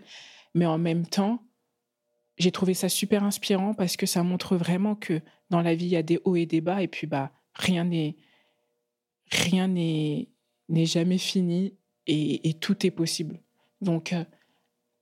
Mais 0.53 0.65
en 0.65 0.77
même 0.77 1.07
temps, 1.07 1.41
j'ai 2.37 2.51
trouvé 2.51 2.73
ça 2.73 2.89
super 2.89 3.23
inspirant 3.23 3.73
parce 3.73 3.97
que 3.97 4.05
ça 4.05 4.21
montre 4.23 4.55
vraiment 4.55 4.95
que 4.95 5.21
dans 5.49 5.61
la 5.61 5.73
vie, 5.73 5.85
il 5.85 5.91
y 5.91 5.95
a 5.95 6.03
des 6.03 6.19
hauts 6.23 6.35
et 6.35 6.45
des 6.45 6.61
bas. 6.61 6.83
Et 6.83 6.87
puis, 6.87 7.07
bah, 7.07 7.31
rien 7.55 7.83
n'est 7.83 8.15
rien 9.31 9.67
n'est 9.67 10.29
n'est 10.69 10.85
jamais 10.85 11.17
fini 11.17 11.77
et, 12.07 12.47
et 12.49 12.53
tout 12.53 12.85
est 12.85 12.91
possible. 12.91 13.41
Donc, 13.81 14.13
euh, 14.13 14.23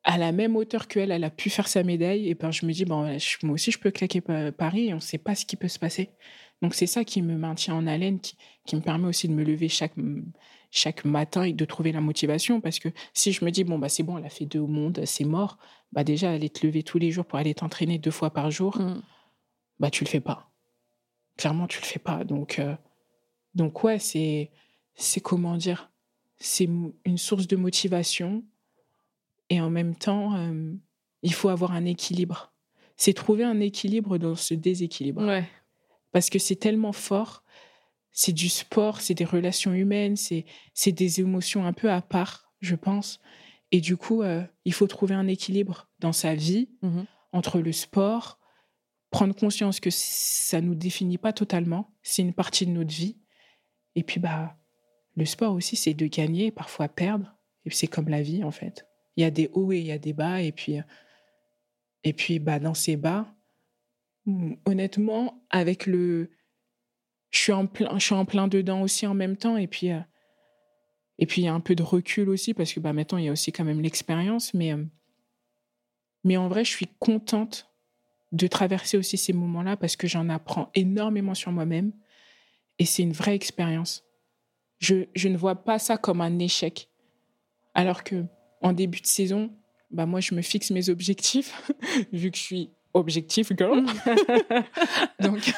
à 0.03 0.17
la 0.17 0.31
même 0.31 0.55
hauteur 0.55 0.87
qu'elle, 0.87 1.11
elle 1.11 1.23
a 1.23 1.29
pu 1.29 1.49
faire 1.49 1.67
sa 1.67 1.83
médaille. 1.83 2.29
Et 2.29 2.35
ben, 2.35 2.51
je 2.51 2.65
me 2.65 2.73
dis, 2.73 2.85
bon, 2.85 3.17
je- 3.17 3.37
moi 3.45 3.53
aussi, 3.55 3.71
je 3.71 3.79
peux 3.79 3.91
claquer 3.91 4.21
Pa- 4.21 4.51
Paris 4.51 4.87
et 4.89 4.93
on 4.93 4.97
ne 4.97 5.01
sait 5.01 5.17
pas 5.17 5.35
ce 5.35 5.45
qui 5.45 5.55
peut 5.55 5.67
se 5.69 5.79
passer. 5.79 6.09
Donc, 6.61 6.73
c'est 6.75 6.87
ça 6.87 7.03
qui 7.03 7.21
me 7.21 7.35
maintient 7.37 7.75
en 7.75 7.87
haleine, 7.87 8.19
qui, 8.19 8.35
qui 8.65 8.75
me 8.75 8.81
permet 8.81 9.07
aussi 9.07 9.27
de 9.27 9.33
me 9.33 9.43
lever 9.43 9.69
chaque, 9.69 9.93
chaque 10.71 11.05
matin 11.05 11.43
et 11.43 11.53
de 11.53 11.65
trouver 11.65 11.91
la 11.91 12.01
motivation. 12.01 12.59
Parce 12.61 12.79
que 12.79 12.89
si 13.13 13.31
je 13.31 13.43
me 13.45 13.51
dis, 13.51 13.63
bon, 13.63 13.79
bah, 13.79 13.89
c'est 13.89 14.03
bon, 14.03 14.17
elle 14.17 14.25
a 14.25 14.29
fait 14.29 14.45
deux 14.45 14.59
au 14.59 14.67
monde, 14.67 15.01
c'est 15.05 15.25
mort, 15.25 15.57
bah, 15.91 16.03
déjà, 16.03 16.31
aller 16.31 16.49
te 16.49 16.65
lever 16.65 16.83
tous 16.83 16.97
les 16.99 17.11
jours 17.11 17.25
pour 17.25 17.39
aller 17.39 17.53
t'entraîner 17.53 17.97
deux 17.97 18.11
fois 18.11 18.31
par 18.31 18.51
jour, 18.51 18.77
Mm. 18.79 19.01
bah, 19.79 19.89
tu 19.89 20.03
le 20.03 20.09
fais 20.09 20.19
pas. 20.21 20.49
Clairement, 21.37 21.67
tu 21.67 21.79
le 21.79 21.85
fais 21.85 21.99
pas. 21.99 22.23
Donc, 22.23 22.59
euh, 22.59 22.75
donc 23.55 23.83
ouais, 23.83 23.99
c'est, 23.99 24.51
c'est 24.95 25.21
comment 25.21 25.57
dire, 25.57 25.91
c'est 26.37 26.65
une 27.05 27.17
source 27.17 27.47
de 27.47 27.55
motivation 27.55 28.43
et 29.49 29.59
en 29.61 29.69
même 29.69 29.95
temps, 29.95 30.35
euh, 30.35 30.73
il 31.21 31.33
faut 31.33 31.49
avoir 31.49 31.71
un 31.71 31.85
équilibre. 31.85 32.53
C'est 32.97 33.13
trouver 33.13 33.43
un 33.43 33.59
équilibre 33.59 34.17
dans 34.17 34.35
ce 34.35 34.53
déséquilibre 34.53 35.25
Ouais. 35.25 35.45
parce 36.11 36.29
que 36.29 36.39
c'est 36.39 36.55
tellement 36.55 36.93
fort. 36.93 37.43
C'est 38.11 38.31
du 38.33 38.49
sport, 38.49 39.01
c'est 39.01 39.15
des 39.15 39.25
relations 39.25 39.73
humaines, 39.73 40.15
c'est 40.15 40.91
des 40.91 41.19
émotions 41.19 41.65
un 41.65 41.73
peu 41.73 41.89
à 41.91 42.01
part, 42.01 42.51
je 42.61 42.75
pense. 42.75 43.19
Et 43.71 43.81
du 43.81 43.97
coup, 43.97 44.21
euh, 44.21 44.43
il 44.65 44.73
faut 44.73 44.85
trouver 44.85 45.15
un 45.15 45.27
équilibre 45.27 45.87
dans 45.99 46.13
sa 46.13 46.35
vie 46.35 46.69
Mhm. 46.83 47.05
entre 47.31 47.59
le 47.59 47.71
sport, 47.71 48.37
prendre 49.09 49.33
conscience 49.35 49.79
que 49.79 49.89
ça 49.91 50.61
nous 50.61 50.75
définit 50.75 51.17
pas 51.17 51.33
totalement, 51.33 51.91
c'est 52.03 52.21
une 52.21 52.33
partie 52.33 52.65
de 52.67 52.71
notre 52.71 52.93
vie. 52.93 53.17
Et 53.95 54.03
puis 54.03 54.19
bah 54.19 54.55
le 55.15 55.25
sport 55.25 55.53
aussi 55.53 55.75
c'est 55.75 55.93
de 55.95 56.05
gagner, 56.07 56.51
parfois 56.51 56.87
perdre, 56.87 57.35
et 57.65 57.71
c'est 57.71 57.87
comme 57.87 58.09
la 58.09 58.21
vie 58.21 58.43
en 58.43 58.51
fait. 58.51 58.85
Il 59.15 59.21
y 59.21 59.23
a 59.25 59.31
des 59.31 59.49
hauts 59.53 59.71
et 59.71 59.79
il 59.79 59.85
y 59.85 59.91
a 59.91 59.97
des 59.97 60.13
bas 60.13 60.41
et 60.41 60.51
puis 60.51 60.77
et 62.03 62.13
puis 62.13 62.39
bah 62.39 62.59
dans 62.59 62.73
ces 62.73 62.97
bas 62.97 63.27
hmm, 64.25 64.53
honnêtement 64.65 65.45
avec 65.49 65.85
le 65.85 66.31
je 67.31 67.39
suis 67.39 67.51
en 67.51 67.67
plein 67.67 67.97
je 67.97 68.05
suis 68.05 68.15
en 68.15 68.25
plein 68.25 68.47
dedans 68.47 68.81
aussi 68.81 69.07
en 69.07 69.13
même 69.13 69.37
temps 69.37 69.57
et 69.57 69.67
puis 69.67 69.91
euh, 69.91 69.99
et 71.19 71.25
puis 71.25 71.41
il 71.41 71.45
y 71.45 71.47
a 71.47 71.53
un 71.53 71.59
peu 71.59 71.75
de 71.75 71.83
recul 71.83 72.29
aussi 72.29 72.53
parce 72.53 72.73
que 72.73 72.79
bah 72.79 72.93
maintenant 72.93 73.17
il 73.17 73.25
y 73.25 73.29
a 73.29 73.31
aussi 73.31 73.51
quand 73.51 73.63
même 73.63 73.81
l'expérience 73.81 74.53
mais 74.53 74.73
euh, 74.73 74.83
mais 76.23 76.37
en 76.37 76.47
vrai 76.47 76.65
je 76.65 76.71
suis 76.71 76.87
contente 76.99 77.69
de 78.31 78.47
traverser 78.47 78.97
aussi 78.97 79.17
ces 79.17 79.31
moments-là 79.31 79.77
parce 79.77 79.95
que 79.95 80.07
j'en 80.07 80.27
apprends 80.27 80.71
énormément 80.73 81.35
sur 81.35 81.51
moi-même 81.51 81.93
et 82.79 82.85
c'est 82.85 83.03
une 83.03 83.13
vraie 83.13 83.35
expérience. 83.35 84.03
Je, 84.79 85.05
je 85.15 85.27
ne 85.29 85.37
vois 85.37 85.63
pas 85.63 85.79
ça 85.79 85.97
comme 85.97 86.19
un 86.19 86.39
échec. 86.39 86.89
Alors 87.75 88.03
que 88.03 88.25
en 88.63 88.73
début 88.73 89.01
de 89.01 89.05
saison, 89.07 89.51
bah 89.91 90.05
moi 90.07 90.19
je 90.21 90.33
me 90.33 90.41
fixe 90.41 90.71
mes 90.71 90.89
objectifs 90.89 91.71
vu 92.11 92.31
que 92.31 92.37
je 92.37 92.41
suis 92.43 92.69
objectif 92.95 93.51
girl. 93.57 93.85
Donc 95.19 95.53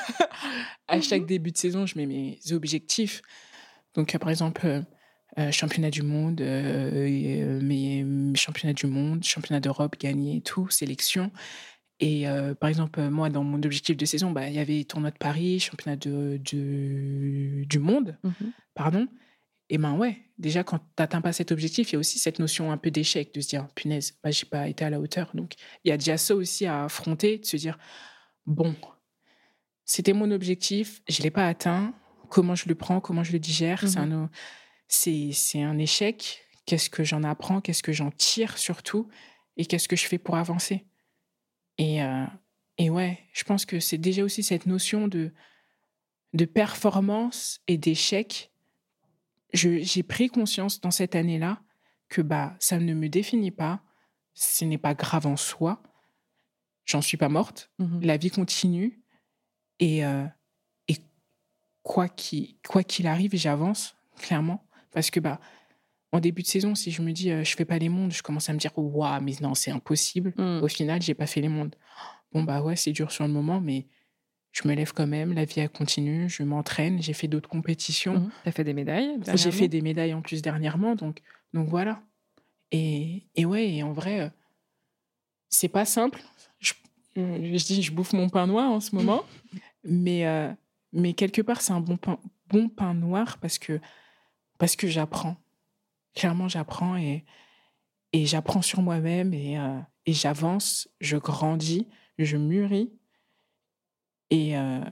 à 0.88 1.00
chaque 1.02 1.26
début 1.26 1.52
de 1.52 1.58
saison, 1.58 1.86
je 1.86 1.98
mets 1.98 2.06
mes 2.06 2.40
objectifs. 2.52 3.22
Donc 3.94 4.14
euh, 4.16 4.20
par 4.20 4.30
exemple 4.30 4.66
euh, 4.66 4.82
euh, 5.38 5.52
championnat 5.52 5.90
du 5.92 6.02
monde, 6.02 6.40
euh, 6.42 7.06
et, 7.06 7.42
euh, 7.44 7.60
mes, 7.62 8.04
mes 8.04 8.38
championnats 8.38 8.74
du 8.74 8.88
monde, 8.88 9.24
championnat 9.24 9.60
d'Europe 9.60 9.96
gagné 10.00 10.38
et 10.38 10.42
tout, 10.42 10.70
sélection. 10.70 11.32
Et 12.02 12.26
par 12.60 12.70
exemple, 12.70 13.02
moi, 13.10 13.30
dans 13.30 13.46
mon 13.46 13.64
objectif 13.64 13.96
de 13.96 14.06
saison, 14.06 14.32
bah, 14.32 14.50
il 14.50 14.54
y 14.54 14.60
avait 14.60 14.84
tournoi 14.84 15.12
de 15.12 15.18
Paris, 15.18 15.62
championnat 15.62 15.96
de, 15.96 16.42
de- 16.52 17.64
du 17.64 17.80
monde, 17.80 18.18
Mhm. 18.22 18.52
pardon. 18.74 19.08
Et 19.70 19.78
ben 19.78 19.96
ouais, 19.98 20.18
déjà, 20.38 20.64
quand 20.64 20.80
tu 20.80 20.86
n'atteins 21.00 21.22
pas 21.22 21.34
cet 21.34 21.52
objectif, 21.52 21.90
il 21.92 21.94
y 21.94 21.96
a 21.96 22.00
aussi 22.00 22.20
cette 22.20 22.40
notion 22.40 22.72
un 22.72 22.78
peu 22.78 22.92
d'échec, 22.92 23.34
de 23.34 23.42
se 23.42 23.48
dire, 23.50 23.68
punaise, 23.76 24.18
bah, 24.24 24.32
j'ai 24.32 24.46
pas 24.46 24.68
été 24.68 24.86
à 24.86 24.90
la 24.90 25.00
hauteur. 25.00 25.32
Donc, 25.34 25.54
il 25.84 25.90
y 25.90 25.92
a 25.92 25.98
déjà 25.98 26.18
ça 26.18 26.36
aussi 26.36 26.66
à 26.68 26.84
affronter, 26.86 27.40
de 27.40 27.46
se 27.46 27.58
dire, 27.58 27.78
bon, 28.46 28.76
c'était 29.86 30.14
mon 30.14 30.32
objectif, 30.32 31.02
je 31.08 31.20
ne 31.20 31.24
l'ai 31.24 31.32
pas 31.32 31.48
atteint, 31.48 31.94
comment 32.30 32.56
je 32.56 32.68
le 32.68 32.76
prends, 32.76 33.00
comment 33.02 33.24
je 33.24 33.32
le 33.34 33.40
digère, 33.40 33.88
c'est 33.88 34.00
Mhm. 34.00 34.14
un, 34.14 34.30
c'est, 34.88 35.32
c'est 35.34 35.62
un 35.62 35.78
échec, 35.78 36.44
qu'est-ce 36.66 36.90
que 36.90 37.04
j'en 37.04 37.24
apprends, 37.24 37.62
qu'est-ce 37.62 37.84
que 37.84 37.94
j'en 37.94 38.12
tire 38.12 38.58
surtout, 38.58 39.08
et 39.58 39.66
qu'est-ce 39.66 39.88
que 39.88 39.96
je 39.96 40.06
fais 40.08 40.18
pour 40.18 40.36
avancer? 40.38 40.86
Et, 41.78 42.04
euh, 42.04 42.26
et 42.78 42.90
ouais, 42.90 43.20
je 43.34 43.44
pense 43.44 43.66
que 43.66 43.80
c'est 43.80 43.98
déjà 43.98 44.24
aussi 44.24 44.44
cette 44.44 44.66
notion 44.66 45.08
de, 45.08 45.34
de 46.34 46.46
performance 46.46 47.60
et 47.68 47.78
d'échec. 47.78 48.52
Je- 49.56 49.80
J'ai 49.80 50.04
pris 50.04 50.30
conscience 50.30 50.80
dans 50.82 50.92
cette 50.92 51.16
année-là 51.16 51.60
que 52.10 52.22
bah, 52.22 52.56
ça 52.60 52.78
ne 52.80 52.94
me 52.94 53.10
définit 53.10 53.52
pas, 53.52 53.82
ce 54.34 54.66
n'est 54.66 54.78
pas 54.78 54.94
grave 54.94 55.26
en 55.26 55.38
soi, 55.38 55.82
j'en 56.86 57.02
suis 57.02 57.18
pas 57.18 57.30
morte, 57.30 57.72
Mhm. 57.80 58.02
la 58.04 58.18
vie 58.18 58.30
continue 58.30 59.02
et, 59.80 60.06
euh, 60.06 60.26
et 60.88 60.98
quoi 61.84 62.08
qu'il 62.10 62.56
quoi 62.68 62.84
qu'il 62.84 63.08
arrive, 63.08 63.36
j'avance, 63.36 63.96
clairement. 64.18 64.68
Parce 64.92 65.10
que 65.10 65.20
bah, 65.20 65.40
en 66.12 66.20
début 66.20 66.44
de 66.44 66.48
saison, 66.48 66.76
si 66.76 66.92
je 66.92 67.02
me 67.02 67.12
dis 67.12 67.32
euh, 67.32 67.44
je 67.44 67.56
fais 67.56 67.66
pas 67.66 67.78
les 67.80 67.90
mondes, 67.90 68.14
je 68.14 68.22
commence 68.24 68.50
à 68.50 68.54
me 68.54 68.60
dire 68.60 68.72
waouh, 68.78 69.22
mais 69.22 69.34
non, 69.42 69.54
c'est 69.56 69.72
impossible. 69.72 70.34
Mm. 70.38 70.62
Au 70.64 70.68
final, 70.68 71.02
j'ai 71.02 71.14
pas 71.16 71.28
fait 71.28 71.42
les 71.42 71.50
mondes. 71.50 71.76
bon, 72.32 72.44
bah 72.44 72.62
ouais, 72.62 72.76
c'est 72.76 72.92
dur 72.92 73.12
sur 73.12 73.26
le 73.26 73.34
moment, 73.34 73.62
mais 73.62 73.88
je 74.56 74.68
me 74.68 74.74
lève 74.74 74.94
quand 74.94 75.06
même, 75.06 75.34
la 75.34 75.44
vie 75.44 75.60
elle 75.60 75.70
continue, 75.70 76.30
je 76.30 76.42
m'entraîne, 76.44 77.02
j'ai 77.02 77.12
fait 77.12 77.28
d'autres 77.28 77.50
compétitions. 77.50 78.22
Mhm. 78.22 78.32
T'as 78.46 78.52
fait 78.52 78.64
des 78.64 78.74
médailles 78.74 79.20
J'ai 79.34 79.52
fait 79.52 79.68
des 79.68 79.82
médailles 79.82 80.14
en 80.14 80.22
plus 80.22 80.42
dernièrement, 80.42 80.96
donc, 80.96 81.22
donc 81.54 81.68
voilà. 81.68 82.02
Et, 82.72 83.24
et 83.36 83.44
ouais, 83.44 83.70
et 83.70 83.84
en 83.84 83.92
vrai, 83.92 84.22
euh, 84.22 84.30
c'est 85.50 85.68
pas 85.68 85.84
simple. 85.84 86.22
Je, 86.60 86.74
je 87.18 87.66
dis, 87.66 87.84
je 87.84 87.92
bouffe 87.92 88.14
mon 88.14 88.30
pain 88.30 88.48
noir 88.48 88.72
en 88.72 88.80
ce 88.80 88.96
moment, 88.96 89.26
mais, 89.84 90.26
euh, 90.26 90.50
mais 90.94 91.14
quelque 91.14 91.42
part, 91.42 91.60
c'est 91.60 91.74
un 91.74 91.82
bon 91.82 91.98
pain, 91.98 92.18
bon 92.48 92.70
pain 92.70 92.94
noir 92.94 93.38
parce 93.40 93.60
que, 93.60 93.82
parce 94.58 94.78
que 94.78 94.88
j'apprends. 94.88 95.36
Clairement, 96.16 96.48
j'apprends 96.48 96.96
et, 96.96 97.26
et 98.14 98.26
j'apprends 98.26 98.62
sur 98.62 98.82
moi-même 98.82 99.34
et, 99.34 99.60
euh, 99.60 99.80
et 100.06 100.14
j'avance, 100.14 100.88
je 101.02 101.18
grandis, 101.18 101.88
je 102.18 102.38
mûris. 102.38 102.94
Et, 104.30 104.58
euh, 104.58 104.84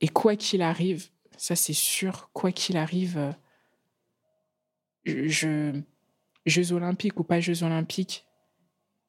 et 0.00 0.08
quoi 0.08 0.36
qu'il 0.36 0.62
arrive, 0.62 1.08
ça 1.36 1.56
c'est 1.56 1.72
sûr, 1.72 2.30
quoi 2.32 2.52
qu'il 2.52 2.76
arrive, 2.76 3.16
euh, 3.18 3.32
je, 5.04 5.80
Jeux 6.46 6.72
olympiques 6.72 7.20
ou 7.20 7.24
pas 7.24 7.40
Jeux 7.40 7.62
olympiques, 7.62 8.26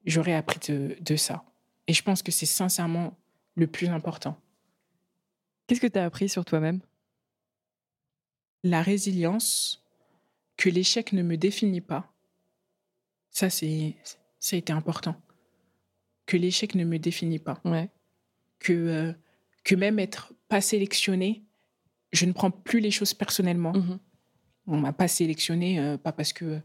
j'aurais 0.05 0.33
appris 0.33 0.59
de, 0.71 0.95
de 1.01 1.15
ça. 1.15 1.45
Et 1.87 1.93
je 1.93 2.03
pense 2.03 2.21
que 2.23 2.31
c'est 2.31 2.45
sincèrement 2.45 3.17
le 3.55 3.67
plus 3.67 3.89
important. 3.89 4.37
Qu'est-ce 5.67 5.81
que 5.81 5.87
t'as 5.87 6.05
appris 6.05 6.29
sur 6.29 6.45
toi-même? 6.45 6.81
La 8.63 8.81
résilience, 8.81 9.83
que 10.57 10.69
l'échec 10.69 11.13
ne 11.13 11.23
me 11.23 11.37
définit 11.37 11.81
pas. 11.81 12.13
Ça, 13.29 13.49
c'est, 13.49 13.95
ça 14.39 14.55
a 14.55 14.59
été 14.59 14.71
important. 14.71 15.19
Que 16.25 16.37
l'échec 16.37 16.75
ne 16.75 16.85
me 16.85 16.99
définit 16.99 17.39
pas. 17.39 17.59
Ouais. 17.65 17.89
Que, 18.59 18.73
euh, 18.73 19.13
que 19.63 19.75
même 19.75 19.99
être 19.99 20.33
pas 20.47 20.61
sélectionné, 20.61 21.43
je 22.11 22.25
ne 22.25 22.31
prends 22.31 22.51
plus 22.51 22.79
les 22.79 22.91
choses 22.91 23.13
personnellement. 23.13 23.73
Mhm. 23.73 23.99
On 24.67 24.77
m'a 24.77 24.93
pas 24.93 25.07
sélectionné, 25.07 25.79
euh, 25.79 25.97
pas 25.97 26.11
parce 26.11 26.31
que 26.31 26.59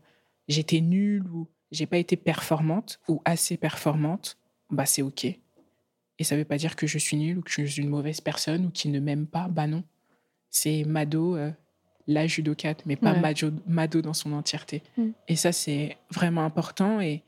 j'étais 0.47 0.81
nulle 0.81 1.27
ou 1.29 1.49
j'ai 1.71 1.87
pas 1.87 1.99
été 1.99 2.17
performante 2.17 3.01
ou 3.09 3.21
assez 3.25 3.57
performante. 3.57 4.39
Bah, 4.71 4.87
c'est 4.87 5.03
OK. 5.03 5.25
Et 5.25 6.25
ça 6.25 6.37
veut 6.37 6.45
pas 6.45 6.59
dire 6.59 6.77
que 6.77 6.87
je 6.87 6.99
suis 6.99 7.17
nulle 7.17 7.39
ou 7.39 7.43
que 7.43 7.51
je 7.51 7.65
suis 7.65 7.83
une 7.83 7.89
mauvaise 7.89 8.21
personne 8.21 8.67
ou 8.67 8.71
qui 8.71 8.89
ne 8.89 9.01
m'aime 9.01 9.27
pas. 9.27 9.49
Bah 9.49 9.67
non. 9.67 9.85
C'est 10.51 10.85
Mado, 10.85 11.37
euh, 11.37 11.51
la 12.07 12.27
judokate, 12.27 12.85
mais 12.87 12.97
pas 12.97 13.13
Ouais. 13.13 13.21
Mado, 13.21 13.53
Mado 13.67 14.03
dans 14.03 14.15
son 14.15 14.33
entièreté. 14.33 14.83
Mm. 14.97 15.11
Et 15.29 15.37
ça, 15.37 15.53
c'est 15.53 15.97
vraiment 16.11 16.45
important. 16.45 17.01
Et, 17.01 17.23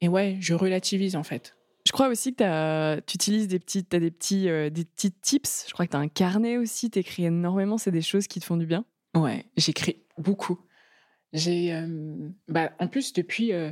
et 0.00 0.08
ouais, 0.08 0.36
je 0.40 0.54
relativise 0.54 1.16
en 1.16 1.24
fait. 1.24 1.55
Je 1.86 1.92
crois 1.92 2.08
aussi 2.08 2.34
que 2.34 2.98
tu 3.00 3.14
utilises 3.14 3.46
des 3.48 3.58
petits, 3.60 3.84
t'as 3.84 4.00
des 4.00 4.10
petits, 4.10 4.48
euh, 4.48 4.70
des 4.70 4.84
petits 4.84 5.12
tips. 5.12 5.66
Je 5.68 5.72
crois 5.72 5.86
que 5.86 5.92
tu 5.92 5.96
as 5.96 6.00
un 6.00 6.08
carnet 6.08 6.56
aussi, 6.56 6.90
tu 6.90 6.98
écris 6.98 7.24
énormément, 7.26 7.78
c'est 7.78 7.92
des 7.92 8.02
choses 8.02 8.26
qui 8.26 8.40
te 8.40 8.44
font 8.44 8.56
du 8.56 8.66
bien. 8.66 8.84
Ouais, 9.16 9.46
j'écris 9.56 10.02
beaucoup. 10.18 10.58
J'ai, 11.32 11.72
euh, 11.72 12.28
bah, 12.48 12.72
en 12.80 12.88
plus 12.88 13.12
depuis, 13.12 13.52
euh, 13.52 13.70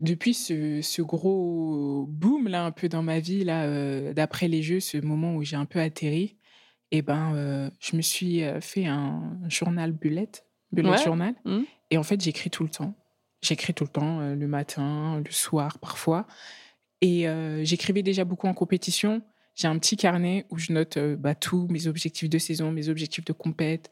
depuis 0.00 0.32
ce, 0.34 0.80
ce 0.80 1.02
gros 1.02 2.06
boom 2.08 2.46
là 2.48 2.64
un 2.64 2.70
peu 2.70 2.88
dans 2.88 3.02
ma 3.02 3.18
vie 3.18 3.42
là, 3.44 4.12
d'après 4.12 4.46
les 4.48 4.62
jeux, 4.62 4.80
ce 4.80 4.98
moment 4.98 5.34
où 5.34 5.42
j'ai 5.42 5.56
un 5.56 5.64
peu 5.66 5.80
atterri, 5.80 6.36
et 6.92 7.02
ben, 7.02 7.70
je 7.80 7.96
me 7.96 8.02
suis 8.02 8.42
fait 8.60 8.86
un 8.86 9.38
journal 9.48 9.92
bullet, 9.92 10.30
bullet 10.72 10.90
Ouais. 10.90 11.02
journal, 11.04 11.34
Mhm. 11.44 11.64
et 11.90 11.98
en 11.98 12.02
fait 12.02 12.20
j'écris 12.20 12.50
tout 12.50 12.62
le 12.64 12.68
temps. 12.70 12.94
J'écris 13.44 13.74
tout 13.74 13.84
le 13.84 13.90
temps, 13.90 14.20
euh, 14.20 14.34
le 14.34 14.46
matin, 14.48 15.22
le 15.24 15.30
soir 15.30 15.78
parfois, 15.78 16.26
et 17.04 17.28
euh, 17.28 17.62
j'écrivais 17.64 18.02
déjà 18.02 18.24
beaucoup 18.24 18.46
en 18.46 18.54
compétition. 18.54 19.20
J'ai 19.54 19.68
un 19.68 19.78
petit 19.78 19.98
carnet 19.98 20.46
où 20.48 20.56
je 20.56 20.72
note 20.72 20.96
euh, 20.96 21.16
bah, 21.16 21.34
tous 21.34 21.68
mes 21.68 21.86
objectifs 21.86 22.30
de 22.30 22.38
saison, 22.38 22.72
mes 22.72 22.88
objectifs 22.88 23.26
de 23.26 23.34
compète, 23.34 23.90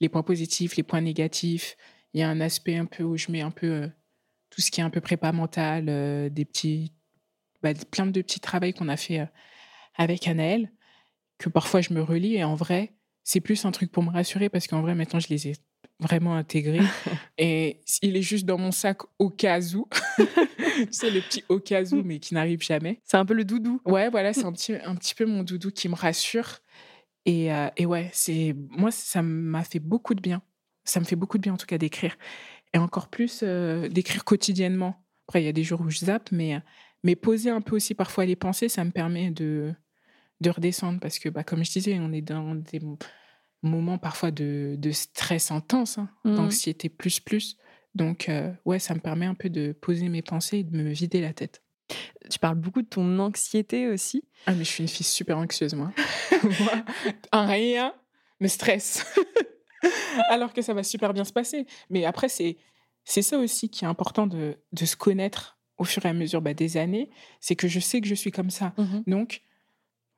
les 0.00 0.08
points 0.08 0.22
positifs, 0.22 0.74
les 0.76 0.82
points 0.82 1.02
négatifs. 1.02 1.76
Il 2.14 2.20
y 2.20 2.22
a 2.22 2.28
un 2.30 2.40
aspect 2.40 2.76
un 2.76 2.86
peu 2.86 3.02
où 3.02 3.18
je 3.18 3.30
mets 3.30 3.42
un 3.42 3.50
peu 3.50 3.66
euh, 3.66 3.88
tout 4.48 4.62
ce 4.62 4.70
qui 4.70 4.80
est 4.80 4.84
un 4.84 4.88
peu 4.88 5.02
prépa 5.02 5.30
mental, 5.32 5.86
des 6.32 6.44
petits, 6.46 6.94
bah, 7.62 7.74
plein 7.90 8.06
de 8.06 8.22
petits 8.22 8.40
travaux 8.40 8.72
qu'on 8.72 8.88
a 8.88 8.96
fait 8.96 9.28
avec 9.96 10.26
Anaël, 10.26 10.72
que 11.36 11.50
parfois 11.50 11.82
je 11.82 11.92
me 11.92 12.00
relis. 12.02 12.36
Et 12.36 12.44
en 12.44 12.54
vrai, 12.54 12.94
c'est 13.24 13.40
plus 13.40 13.66
un 13.66 13.72
truc 13.72 13.92
pour 13.92 14.02
me 14.02 14.10
rassurer 14.10 14.48
parce 14.48 14.68
qu'en 14.68 14.80
vrai, 14.80 14.94
maintenant, 14.94 15.20
je 15.20 15.28
les 15.28 15.48
ai 15.48 15.56
vraiment 16.00 16.34
intégrés. 16.34 16.80
et 17.38 17.80
il 18.02 18.16
est 18.16 18.22
juste 18.22 18.46
dans 18.46 18.58
mon 18.58 18.72
sac 18.72 18.98
au 19.18 19.30
cas 19.30 19.60
où. 19.74 19.88
tu 20.18 20.88
sais, 20.90 21.10
le 21.10 21.20
petit 21.20 21.44
au 21.48 21.58
cas 21.58 21.84
où, 21.92 22.02
mais 22.02 22.18
qui 22.18 22.34
n'arrive 22.34 22.62
jamais. 22.62 23.00
C'est 23.04 23.16
un 23.16 23.24
peu 23.24 23.34
le 23.34 23.44
doudou. 23.44 23.80
Ouais, 23.84 24.10
voilà, 24.10 24.32
c'est 24.34 24.44
un 24.44 24.52
petit, 24.52 24.74
un 24.74 24.94
petit 24.96 25.14
peu 25.14 25.24
mon 25.24 25.42
doudou 25.42 25.70
qui 25.70 25.88
me 25.88 25.94
rassure. 25.94 26.58
Et, 27.26 27.52
euh, 27.52 27.68
et 27.76 27.86
ouais, 27.86 28.10
c'est 28.12 28.54
moi, 28.70 28.90
ça 28.90 29.22
m'a 29.22 29.64
fait 29.64 29.78
beaucoup 29.78 30.14
de 30.14 30.20
bien. 30.20 30.42
Ça 30.84 31.00
me 31.00 31.04
fait 31.04 31.16
beaucoup 31.16 31.38
de 31.38 31.42
bien, 31.42 31.54
en 31.54 31.56
tout 31.56 31.66
cas, 31.66 31.78
d'écrire. 31.78 32.16
Et 32.74 32.78
encore 32.78 33.08
plus, 33.08 33.40
euh, 33.42 33.88
d'écrire 33.88 34.24
quotidiennement. 34.24 35.02
Après, 35.26 35.42
il 35.42 35.46
y 35.46 35.48
a 35.48 35.52
des 35.52 35.62
jours 35.62 35.80
où 35.80 35.88
je 35.88 36.00
zappe, 36.00 36.30
mais, 36.32 36.60
mais 37.02 37.16
poser 37.16 37.48
un 37.48 37.62
peu 37.62 37.76
aussi 37.76 37.94
parfois 37.94 38.26
les 38.26 38.36
pensées, 38.36 38.68
ça 38.68 38.84
me 38.84 38.90
permet 38.90 39.30
de, 39.30 39.72
de 40.42 40.50
redescendre. 40.50 41.00
Parce 41.00 41.18
que, 41.18 41.30
bah, 41.30 41.44
comme 41.44 41.64
je 41.64 41.72
disais, 41.72 41.98
on 41.98 42.12
est 42.12 42.20
dans 42.20 42.54
des 42.54 42.80
moments 43.64 43.98
parfois 43.98 44.30
de, 44.30 44.76
de 44.78 44.90
stress 44.92 45.50
intense, 45.50 45.98
hein, 45.98 46.08
Mhm. 46.24 46.36
d'anxiété 46.36 46.88
plus 46.88 47.20
plus. 47.20 47.56
Donc, 47.94 48.28
euh, 48.28 48.52
ouais, 48.64 48.78
ça 48.78 48.94
me 48.94 49.00
permet 49.00 49.26
un 49.26 49.34
peu 49.34 49.48
de 49.50 49.72
poser 49.72 50.08
mes 50.08 50.22
pensées 50.22 50.58
et 50.58 50.64
de 50.64 50.76
me 50.76 50.90
vider 50.90 51.20
la 51.20 51.32
tête. 51.32 51.62
Tu 52.30 52.38
parles 52.38 52.56
beaucoup 52.56 52.82
de 52.82 52.88
ton 52.88 53.18
anxiété 53.18 53.88
aussi. 53.88 54.24
Ah, 54.46 54.52
mais 54.52 54.64
je 54.64 54.70
suis 54.70 54.82
une 54.82 54.88
fille 54.88 55.06
super 55.06 55.38
anxieuse, 55.38 55.74
moi. 55.74 55.92
moi, 56.60 56.84
un 57.32 57.46
rien 57.46 57.94
me 58.40 58.48
stresse. 58.48 59.04
Alors 60.30 60.52
que 60.52 60.62
ça 60.62 60.74
va 60.74 60.82
super 60.82 61.12
bien 61.12 61.24
se 61.24 61.32
passer. 61.32 61.66
Mais 61.90 62.04
après, 62.04 62.28
c'est, 62.28 62.56
c'est 63.04 63.22
ça 63.22 63.38
aussi 63.38 63.68
qui 63.68 63.84
est 63.84 63.88
important 63.88 64.26
de, 64.26 64.56
de 64.72 64.84
se 64.86 64.96
connaître 64.96 65.58
au 65.76 65.84
fur 65.84 66.04
et 66.06 66.08
à 66.08 66.12
mesure 66.14 66.40
bah, 66.40 66.54
des 66.54 66.76
années. 66.76 67.10
C'est 67.40 67.54
que 67.56 67.68
je 67.68 67.80
sais 67.80 68.00
que 68.00 68.06
je 68.08 68.14
suis 68.14 68.30
comme 68.32 68.50
ça. 68.50 68.72
Donc, 69.06 69.42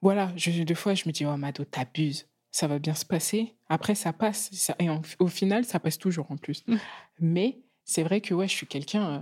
voilà, 0.03 0.33
je, 0.37 0.63
deux 0.63 0.75
fois, 0.75 0.95
je 0.95 1.05
me 1.07 1.13
dis, 1.13 1.25
oh, 1.27 1.37
Mado, 1.37 1.65
t'abuses. 1.65 2.29
Ça 2.57 2.69
va 2.69 2.79
bien 2.79 2.95
se 2.95 3.05
passer. 3.05 3.55
Après, 3.69 3.95
ça 3.95 4.15
passe. 4.15 4.49
Ça- 4.55 4.75
et 4.79 4.89
en- 4.89 5.03
au 5.19 5.27
final, 5.27 5.67
ça 5.67 5.79
passe 5.79 5.99
toujours 5.99 6.31
en 6.31 6.39
plus. 6.39 6.63
Mm. 6.67 6.77
Mais 7.21 7.59
c'est 7.85 8.03
vrai 8.03 8.23
que 8.23 8.33
ouais, 8.33 8.49
je 8.49 8.55
suis 8.55 8.67
quelqu'un 8.67 9.13
euh, 9.13 9.19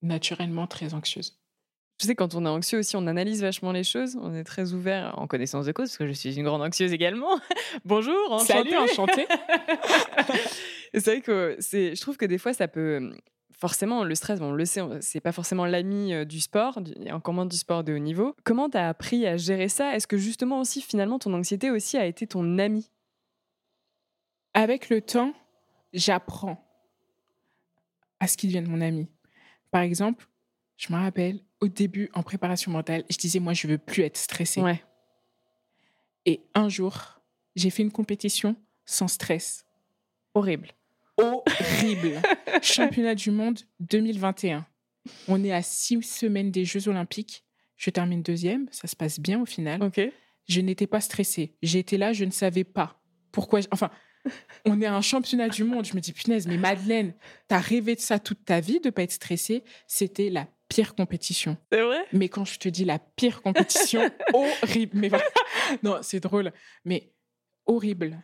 naturellement 0.00 0.68
très 0.68 0.94
anxieuse. 0.94 1.40
Je 2.00 2.06
sais, 2.06 2.14
quand 2.14 2.36
on 2.36 2.46
est 2.46 2.48
anxieux 2.48 2.78
aussi, 2.78 2.94
on 2.94 3.08
analyse 3.08 3.40
vachement 3.42 3.72
les 3.72 3.82
choses. 3.82 4.16
On 4.22 4.32
est 4.32 4.44
très 4.44 4.72
ouvert 4.74 5.18
en 5.18 5.26
connaissance 5.26 5.66
de 5.66 5.72
cause, 5.72 5.88
parce 5.88 5.98
que 5.98 6.06
je 6.06 6.12
suis 6.12 6.36
une 6.36 6.44
grande 6.44 6.62
anxieuse 6.62 6.92
également. 6.92 7.40
Bonjour, 7.84 8.14
enchantée. 8.30 8.52
Salut, 8.70 8.76
enchantée. 8.76 9.26
C'est 10.94 11.04
vrai 11.06 11.20
que 11.20 11.56
c'est, 11.58 11.96
je 11.96 12.00
trouve 12.00 12.16
que 12.16 12.26
des 12.26 12.38
fois, 12.38 12.52
ça 12.52 12.68
peut. 12.68 13.12
Forcément, 13.64 14.04
le 14.04 14.14
stress, 14.14 14.40
bon, 14.40 14.50
on 14.50 14.52
le 14.52 14.66
sait, 14.66 14.82
c'est 15.00 15.22
pas 15.22 15.32
forcément 15.32 15.64
l'ami 15.64 16.12
euh, 16.12 16.26
du 16.26 16.38
sport, 16.38 16.78
et 17.02 17.10
encore 17.12 17.32
moins 17.32 17.46
du 17.46 17.56
sport 17.56 17.82
de 17.82 17.94
haut 17.94 17.98
niveau. 17.98 18.36
Comment 18.44 18.68
tu 18.68 18.76
as 18.76 18.90
appris 18.90 19.26
à 19.26 19.38
gérer 19.38 19.70
ça? 19.70 19.96
Est-ce 19.96 20.06
que 20.06 20.18
justement 20.18 20.60
aussi, 20.60 20.82
finalement, 20.82 21.18
ton 21.18 21.32
anxiété 21.32 21.70
aussi 21.70 21.96
a 21.96 22.04
été 22.04 22.26
ton 22.26 22.58
ami? 22.58 22.90
Avec 24.52 24.90
le 24.90 25.00
temps, 25.00 25.32
j'apprends 25.94 26.62
à 28.20 28.26
ce 28.26 28.36
qu'il 28.36 28.50
devienne 28.50 28.68
mon 28.68 28.82
ami. 28.82 29.08
Par 29.70 29.80
exemple, 29.80 30.28
je 30.76 30.92
me 30.92 30.98
rappelle, 30.98 31.40
au 31.62 31.68
début, 31.68 32.10
en 32.12 32.22
préparation 32.22 32.70
mentale, 32.70 33.06
je 33.08 33.16
disais, 33.16 33.38
moi, 33.38 33.54
je 33.54 33.66
veux 33.66 33.78
plus 33.78 34.02
être 34.02 34.18
stressée. 34.18 34.60
Ouais. 34.60 34.84
Et 36.26 36.42
un 36.52 36.68
jour, 36.68 37.18
j'ai 37.56 37.70
fait 37.70 37.82
une 37.82 37.92
compétition 37.92 38.56
sans 38.84 39.08
stress. 39.08 39.64
Horrible. 40.34 40.68
Horrible. 41.16 42.20
Championnat 42.62 43.14
du 43.14 43.30
monde 43.30 43.58
2021. 43.80 44.66
On 45.28 45.44
est 45.44 45.52
à 45.52 45.62
six 45.62 46.02
semaines 46.02 46.50
des 46.50 46.64
Jeux 46.64 46.88
Olympiques. 46.88 47.44
Je 47.76 47.90
termine 47.90 48.22
deuxième. 48.22 48.66
Ça 48.70 48.88
se 48.88 48.96
passe 48.96 49.20
bien 49.20 49.40
au 49.40 49.46
final. 49.46 49.82
Ok. 49.82 50.00
je 50.48 50.60
n'étais 50.60 50.86
pas 50.86 51.00
stressée. 51.00 51.56
J'étais 51.62 51.96
là, 51.98 52.12
je 52.12 52.24
ne 52.24 52.30
savais 52.30 52.64
pas 52.64 53.00
pourquoi. 53.32 53.60
Enfin, 53.70 53.90
on 54.64 54.80
est 54.80 54.86
à 54.86 54.94
un 54.94 55.00
championnat 55.02 55.48
du 55.48 55.64
monde. 55.64 55.84
Je 55.84 55.94
me 55.94 56.00
dis, 56.00 56.12
punaise, 56.12 56.46
mais 56.46 56.56
Madeleine, 56.56 57.14
t'as 57.48 57.58
rêvé 57.58 57.94
de 57.94 58.00
ça 58.00 58.18
toute 58.18 58.44
ta 58.44 58.60
vie, 58.60 58.80
de 58.80 58.90
pas 58.90 59.02
être 59.02 59.12
stressée? 59.12 59.64
C'était 59.86 60.30
la 60.30 60.46
pire 60.68 60.94
compétition. 60.94 61.56
C'est 61.70 61.82
vrai? 61.82 62.04
Mais 62.12 62.28
quand 62.28 62.44
je 62.44 62.58
te 62.58 62.68
dis 62.68 62.84
la 62.84 62.98
pire 62.98 63.42
compétition, 63.42 64.08
horrible. 64.32 64.98
Mais 64.98 65.08
voilà. 65.08 65.24
Non, 65.82 65.98
c'est 66.02 66.20
drôle, 66.20 66.52
mais 66.84 67.12
horrible. 67.66 68.22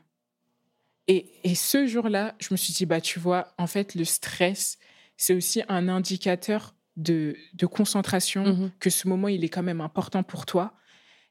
Et, 1.11 1.27
et 1.43 1.57
ce 1.57 1.89
jour-là, 1.89 2.37
je 2.39 2.49
me 2.53 2.57
suis 2.57 2.73
dit, 2.73 2.87
bah, 2.87 3.01
tu 3.01 3.19
vois, 3.19 3.53
en 3.59 3.67
fait, 3.67 3.97
le 3.97 4.05
stress, 4.05 4.79
c'est 5.17 5.35
aussi 5.35 5.61
un 5.69 5.89
indicateur 5.89 6.77
de, 6.97 7.35
de 7.55 7.67
concentration 7.67 8.45
Mhm. 8.45 8.71
que 8.79 8.91
ce 8.91 9.09
moment, 9.09 9.27
il 9.27 9.43
est 9.43 9.49
quand 9.49 9.65
même 9.65 9.81
important 9.81 10.23
pour 10.23 10.47
toi. 10.47 10.73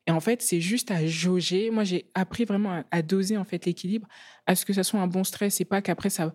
Et 0.06 0.12
en 0.12 0.20
fait, 0.20 0.42
c'est 0.42 0.60
juste 0.60 0.92
à 0.92 1.06
jauger. 1.08 1.72
Moi, 1.72 1.86
j'ai 1.86 2.10
appris 2.14 2.44
vraiment 2.44 2.72
à, 2.74 2.84
à 2.92 3.02
doser 3.02 3.38
en 3.38 3.46
fait 3.46 3.66
l'équilibre, 3.66 4.08
à 4.48 4.56
ce 4.56 4.66
que 4.66 4.74
ça 4.74 4.84
soit 4.84 5.00
un 5.00 5.08
bon 5.08 5.24
stress 5.24 5.62
et 5.62 5.66
pas 5.66 5.82
qu'après 5.82 6.10
ça, 6.10 6.34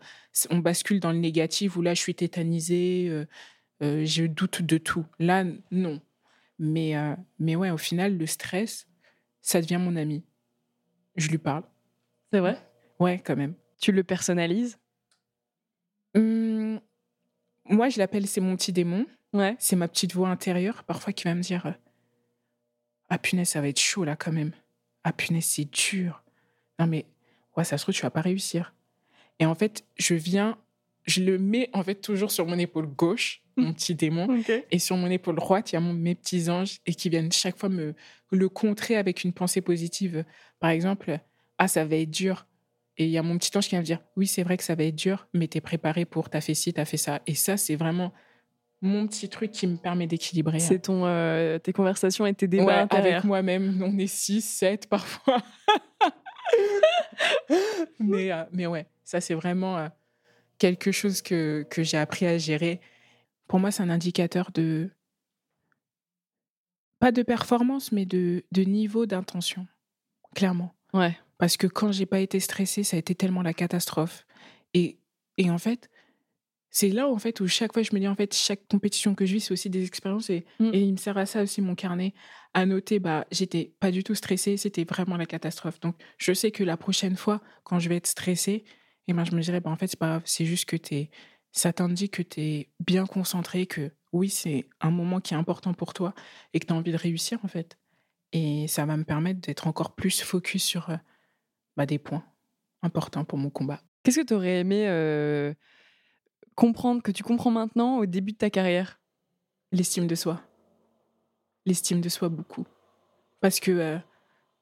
on 0.49 0.59
bascule 0.59 0.99
dans 1.01 1.13
le 1.13 1.19
négatif 1.19 1.77
où 1.77 1.83
là, 1.83 1.93
je 1.93 2.01
suis 2.01 2.15
tétanisée, 2.15 3.09
euh, 3.11 3.27
euh, 3.83 4.07
je 4.07 4.25
doute 4.25 4.63
de 4.63 4.79
tout. 4.79 5.05
Là, 5.19 5.45
non. 5.71 6.01
Mais, 6.59 6.97
euh, 6.97 7.15
mais 7.39 7.57
ouais, 7.57 7.71
au 7.71 7.77
final, 7.79 8.17
le 8.17 8.27
stress, 8.27 8.87
ça 9.43 9.61
devient 9.61 9.79
mon 9.81 9.97
ami. 9.97 10.25
Je 11.17 11.29
lui 11.29 11.39
parle. 11.39 11.65
C'est 12.33 12.41
vrai? 12.41 12.57
Ouais, 13.01 13.21
quand 13.25 13.37
même. 13.37 13.55
Tu 13.81 13.93
le 13.93 14.05
personnalises? 14.05 14.79
Hum, 16.15 16.81
moi, 17.69 17.89
je 17.89 17.99
l'appelle 17.99 18.27
c'est 18.27 18.41
mon 18.41 18.57
petit 18.57 18.73
démon. 18.73 19.07
Ouais. 19.33 19.57
C'est 19.59 19.77
ma 19.77 19.89
petite 19.89 20.15
voix 20.15 20.29
intérieure, 20.29 20.85
parfois, 20.85 21.13
qui 21.13 21.25
va 21.25 21.35
me 21.35 21.43
dire 21.43 21.67
euh, 21.67 21.73
Ah 23.09 23.19
punaise, 23.19 23.49
ça 23.49 23.61
va 23.61 23.69
être 23.69 23.81
chaud 23.81 24.05
là 24.05 24.17
quand 24.17 24.33
même. 24.33 24.53
Ah 25.03 25.13
punaise, 25.13 25.45
c'est 25.45 25.65
dur. 25.71 26.23
Non 26.79 26.87
mais, 26.87 27.07
ouais, 27.57 27.65
ça 27.65 27.77
se 27.79 27.85
trouve, 27.85 27.95
tu 27.95 28.03
vas 28.03 28.11
pas 28.11 28.21
réussir. 28.21 28.75
Et 29.41 29.47
en 29.47 29.55
fait, 29.55 29.85
je 29.97 30.15
viens, 30.15 30.57
je 31.05 31.21
le 31.23 31.39
mets 31.39 31.69
en 31.73 31.83
fait 31.83 31.97
toujours 31.97 32.31
sur 32.31 32.47
mon 32.47 32.59
épaule 32.59 32.87
gauche, 32.87 33.43
mon 33.57 33.73
petit 33.73 33.95
démon. 33.97 34.29
Et 34.71 34.79
sur 34.79 34.97
mon 34.97 35.11
épaule 35.11 35.37
droite, 35.37 35.73
il 35.73 35.75
y 35.75 35.79
a 35.79 35.81
mon- 35.81 35.93
mes 35.93 36.15
petits 36.15 36.49
anges 36.49 36.79
et 36.87 36.95
qui 36.95 37.09
viennent 37.09 37.33
chaque 37.33 37.59
fois 37.59 37.69
me 37.69 37.95
le 38.31 38.49
contrer 38.49 38.97
avec 38.97 39.25
une 39.25 39.33
pensée 39.33 39.61
positive. 39.61 40.25
Par 40.61 40.71
exemple, 40.71 41.19
ah, 41.59 41.67
ça 41.69 41.85
va 41.85 41.97
être 41.97 42.11
dur. 42.11 42.47
Et 42.97 43.07
il 43.07 43.11
y 43.11 43.19
a 43.19 43.23
mon 43.23 43.37
petit 43.39 43.57
ange 43.57 43.65
qui 43.65 43.71
vient 43.71 43.81
me 43.81 43.85
dire, 43.85 44.01
oui, 44.17 44.27
c'est 44.27 44.43
vrai 44.43 44.57
que 44.57 44.63
ça 44.63 44.75
va 44.75 44.85
être 44.85 44.95
dur, 44.95 45.27
mais 45.33 45.49
t'es 45.49 45.61
préparé 45.61 46.05
pour, 46.05 46.31
t'as 46.31 46.41
fait 46.41 46.55
ci, 46.55 46.73
t'as 46.73 46.85
fait 46.85 46.97
ça. 46.97 47.21
Et 47.27 47.35
ça, 47.35 47.57
c'est 47.57 47.75
vraiment 47.75 48.13
mon 48.81 49.07
petit 49.07 49.29
truc 49.29 49.51
qui 49.51 49.67
me 49.67 49.77
permet 49.77 50.07
d'équilibrer. 50.07 50.61
C'est 50.61 50.79
ton, 50.79 51.07
euh, 51.07 51.59
tes 51.59 51.73
conversations 51.73 52.27
et 52.27 52.35
tes 52.35 52.47
débats 52.47 52.85
Ouais, 52.85 52.95
avec 52.95 53.25
moi-même. 53.25 53.83
On 53.83 53.99
est 53.99 54.07
6, 54.07 54.43
7 54.43 54.89
parfois. 54.89 55.43
mais, 57.99 58.31
euh, 58.31 58.45
mais 58.53 58.67
ouais, 58.67 58.87
ça, 59.03 59.21
c'est 59.21 59.35
vraiment 59.35 59.79
euh, 59.79 59.89
quelque 60.59 60.93
chose 60.93 61.23
que, 61.23 61.67
que 61.71 61.83
j'ai 61.83 61.97
appris 61.97 62.27
à 62.27 62.39
gérer. 62.39 62.81
Pour 63.49 63.59
moi, 63.59 63.71
c'est 63.71 63.83
un 63.83 63.91
indicateur 63.91 64.51
de. 64.53 64.91
Pas 67.01 67.11
de 67.11 67.23
performance, 67.23 67.91
mais 67.91 68.07
de, 68.07 68.45
de 68.53 68.63
niveau 68.63 69.07
d'intention. 69.07 69.67
Clairement. 70.35 70.75
Ouais. 70.93 71.17
Parce 71.39 71.57
que 71.57 71.67
quand 71.67 71.93
j'ai 71.93 72.07
pas 72.07 72.21
été 72.21 72.41
stressée, 72.41 72.85
ça 72.85 72.97
a 72.97 73.01
été 73.01 73.15
tellement 73.15 73.43
la 73.43 73.55
catastrophe. 73.55 74.27
Et, 74.75 74.99
et 75.39 75.51
en 75.51 75.59
fait, 75.59 75.91
c'est 76.71 76.89
là 76.89 77.09
en 77.09 77.19
fait 77.19 77.41
où 77.41 77.47
chaque 77.47 77.73
fois 77.73 77.83
je 77.83 77.95
me 77.95 78.01
dis 78.01 78.09
en 78.09 78.17
fait 78.17 78.35
chaque 78.35 78.67
compétition 78.69 79.15
que 79.15 79.25
je 79.27 79.35
vis 79.35 79.41
c'est 79.43 79.53
aussi 79.53 79.71
des 79.71 79.85
expériences 79.87 80.31
et, 80.31 80.45
Mm. 80.59 80.71
et 80.73 80.81
il 80.81 80.93
me 80.93 80.97
sert 80.97 81.17
à 81.17 81.27
ça 81.27 81.43
aussi 81.43 81.61
mon 81.63 81.75
carnet 81.77 82.15
à 82.53 82.67
noter 82.67 82.99
bah 82.99 83.27
j'étais 83.31 83.73
pas 83.79 83.93
du 83.93 84.03
tout 84.03 84.15
stressée 84.17 84.57
c'était 84.57 84.85
vraiment 84.85 85.17
la 85.17 85.27
catastrophe 85.27 85.79
donc 85.81 85.95
je 86.19 86.33
sais 86.33 86.51
que 86.51 86.65
la 86.65 86.77
prochaine 86.77 87.17
fois 87.17 87.41
quand 87.63 87.79
je 87.79 87.89
vais 87.89 87.97
être 87.97 88.09
stressée 88.09 88.65
et 89.07 89.13
ben 89.13 89.25
je 89.25 89.37
me 89.37 89.41
dirais 89.41 89.61
bah 89.61 89.71
en 89.71 89.77
fait 89.77 89.87
c'est 89.87 89.99
pas 89.99 90.09
grave 90.09 90.23
c'est 90.25 90.47
juste 90.47 90.65
que 90.65 90.77
t'es 90.77 91.11
ça 91.53 91.73
t'indique 91.73 92.15
que 92.15 92.23
tu 92.23 92.41
es 92.41 92.71
bien 92.85 93.07
concentré 93.07 93.67
que 93.67 93.93
oui 94.13 94.29
c'est 94.29 94.65
un 94.81 94.91
moment 94.91 95.21
qui 95.21 95.35
est 95.35 95.37
important 95.37 95.75
pour 95.75 95.95
toi 95.95 96.13
et 96.55 96.59
que 96.59 96.67
tu 96.67 96.73
as 96.73 96.77
envie 96.77 96.91
de 96.93 96.97
réussir 96.97 97.39
en 97.45 97.49
fait 97.49 97.79
et 98.33 98.67
ça 98.67 98.85
va 98.85 98.97
me 98.97 99.05
permettre 99.05 99.41
d'être 99.41 99.69
encore 99.69 99.95
plus 99.95 100.23
focus 100.23 100.65
sur 100.65 100.91
euh, 100.91 100.97
bah, 101.77 101.87
des 101.87 101.99
points 101.99 102.25
importants 102.83 103.25
pour 103.25 103.39
mon 103.39 103.51
combat 103.51 103.81
Qu'est-ce 104.03 104.21
que 104.21 104.27
tu 104.27 104.35
aurais 104.35 104.61
aimé 104.61 104.87
euh, 104.89 105.55
comprendre, 106.55 107.03
que 107.03 107.11
tu 107.11 107.23
comprends 107.23 107.51
maintenant 107.51 107.99
au 107.99 108.07
début 108.07 108.33
de 108.33 108.37
ta 108.39 108.51
carrière? 108.51 109.01
L'estime 109.73 110.07
de 110.07 110.15
soi. 110.15 110.43
L'estime 111.67 112.01
de 112.01 112.09
soi 112.09 112.29
beaucoup. 112.29 112.67
Parce 113.41 113.61
que 113.61 113.71
euh, 113.71 113.99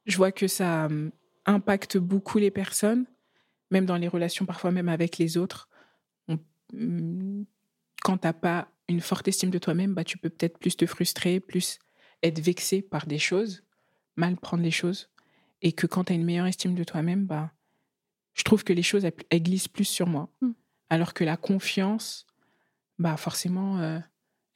je 0.07 0.17
vois 0.17 0.33
que 0.33 0.47
ça 0.47 0.87
euh, 0.87 1.11
impacte 1.47 1.99
beaucoup 1.99 2.39
les 2.39 2.51
personnes, 2.51 3.07
même 3.71 3.87
dans 3.87 3.97
les 3.97 4.09
relations, 4.09 4.47
parfois 4.47 4.71
même 4.71 4.89
avec 4.89 5.19
les 5.19 5.37
autres. 5.37 5.69
On- 6.29 6.39
hum, 6.73 7.45
quand 8.03 8.19
t'as 8.19 8.33
pas 8.33 8.69
une 8.89 9.01
forte 9.01 9.29
estime 9.29 9.51
de 9.51 9.59
toi-même, 9.59 9.95
bah, 9.95 10.05
tu 10.05 10.19
peux 10.19 10.31
peut-être 10.31 10.59
plus 10.59 10.77
te 10.77 10.87
frustrer, 10.87 11.41
plus 11.41 11.79
être 12.23 12.41
vexé 12.41 12.83
par 12.83 13.07
des 13.07 13.19
choses, 13.19 13.65
mal 14.17 14.37
prendre 14.37 14.63
les 14.63 14.71
choses. 14.71 15.11
Et 15.63 15.73
que 15.73 15.87
quand 15.87 16.05
tu 16.05 16.13
as 16.13 16.17
une 16.17 16.25
meilleure 16.25 16.47
estime 16.47 16.75
de 16.75 16.85
toi-même, 16.85 17.25
bah, 17.27 17.53
je 18.35 18.43
trouve 18.43 18.65
que 18.65 18.73
les 18.73 18.83
choses, 18.83 19.05
elles, 19.05 19.15
elles 19.31 19.43
glissent 19.43 19.69
plus 19.69 19.85
sur 19.85 20.07
moi. 20.09 20.29
Mm. 20.41 20.51
Alors 20.91 21.15
que 21.15 21.25
la 21.25 21.37
confiance, 21.37 22.27
bah, 22.99 23.17
forcément, 23.17 23.79
euh, 23.79 23.99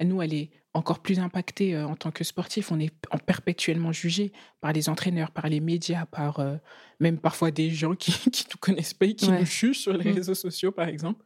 nous, 0.03 0.21
elle 0.21 0.35
est 0.35 0.51
encore 0.75 0.99
plus 1.01 1.19
impactée 1.21 1.75
euh, 1.75 1.87
en 1.87 1.97
tant 1.97 2.11
que 2.11 2.25
sportif. 2.25 2.71
On 2.73 2.79
est 2.81 2.93
en 3.11 3.19
perpétuellement 3.19 3.93
jugé 3.93 4.33
par 4.61 4.73
les 4.73 4.89
entraîneurs, 4.89 5.31
par 5.31 5.49
les 5.49 5.61
médias, 5.61 6.05
par 6.07 6.41
euh, 6.41 6.57
même 7.01 7.19
parfois 7.19 7.51
des 7.51 7.71
gens 7.71 7.95
qui 7.95 8.11
ne 8.27 8.51
nous 8.51 8.59
connaissent 8.61 8.93
pas 8.95 9.07
et 9.07 9.15
qui 9.15 9.31
Ouais. 9.31 9.41
nous 9.41 9.47
jugent 9.47 9.79
sur 9.79 9.93
les 9.93 10.11
Mm. 10.11 10.15
réseaux 10.15 10.35
sociaux, 10.35 10.73
par 10.73 10.89
exemple. 10.89 11.25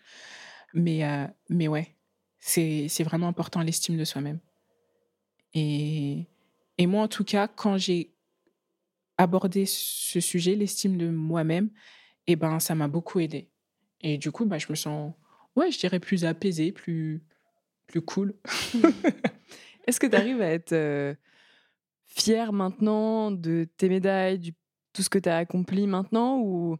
Mais, 0.72 1.02
mais 1.48 1.66
ouais, 1.66 1.96
c'est 2.38 2.86
c'est 2.88 3.02
vraiment 3.02 3.26
important 3.26 3.60
l'estime 3.60 3.96
de 3.96 4.04
soi-même. 4.04 4.38
Et, 5.54 6.26
et 6.78 6.86
moi, 6.86 7.02
en 7.02 7.08
tout 7.08 7.24
cas, 7.24 7.48
quand 7.48 7.76
j'ai 7.76 8.14
abordé 9.22 9.66
ce 9.66 10.20
sujet, 10.20 10.54
l'estime 10.54 10.96
de 10.96 11.08
moi-même, 11.08 11.70
eh 12.26 12.36
ben, 12.36 12.58
ça 12.60 12.74
m'a 12.74 12.88
beaucoup 12.88 13.20
aidé. 13.20 13.50
Et 14.00 14.18
du 14.18 14.30
coup, 14.30 14.46
bah, 14.46 14.58
je 14.58 14.66
me 14.70 14.74
sens, 14.74 15.12
ouais, 15.56 15.70
je 15.70 15.78
dirais 15.78 16.00
plus 16.00 16.24
apaisée, 16.24 16.72
plus, 16.72 17.22
plus 17.86 18.00
cool. 18.00 18.34
Est-ce 19.86 20.00
que 20.00 20.06
tu 20.06 20.16
arrives 20.16 20.40
à 20.40 20.46
être 20.46 20.72
euh, 20.72 21.14
fier 22.06 22.52
maintenant 22.52 23.30
de 23.30 23.68
tes 23.76 23.88
médailles, 23.88 24.38
du 24.38 24.54
tout 24.92 25.02
ce 25.02 25.10
que 25.10 25.18
tu 25.18 25.28
as 25.28 25.36
accompli 25.36 25.86
maintenant 25.86 26.40
ou 26.40 26.76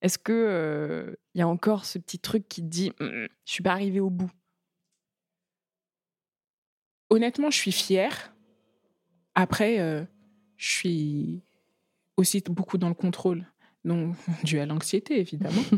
est-ce 0.00 0.18
que 0.18 1.16
il 1.34 1.38
y 1.38 1.42
a 1.42 1.48
encore 1.48 1.84
ce 1.84 1.98
petit 1.98 2.18
truc 2.18 2.46
qui 2.48 2.60
te 2.62 2.66
dit 2.66 2.92
Hum, 3.00 3.28
je 3.44 3.52
suis 3.52 3.62
pas 3.62 3.72
arrivée 3.72 4.00
au 4.00 4.10
bout 4.10 4.30
Honnêtement, 7.10 7.50
je 7.50 7.58
suis 7.58 7.72
fière. 7.72 8.34
Après, 9.34 9.80
euh, 9.80 10.04
je 10.56 10.68
suis 10.68 11.42
aussi 12.16 12.42
beaucoup 12.48 12.78
dans 12.78 12.88
le 12.88 12.94
contrôle, 12.94 13.46
donc 13.84 14.16
dû 14.44 14.58
à 14.58 14.66
l'anxiété, 14.66 15.20
évidemment. 15.20 15.62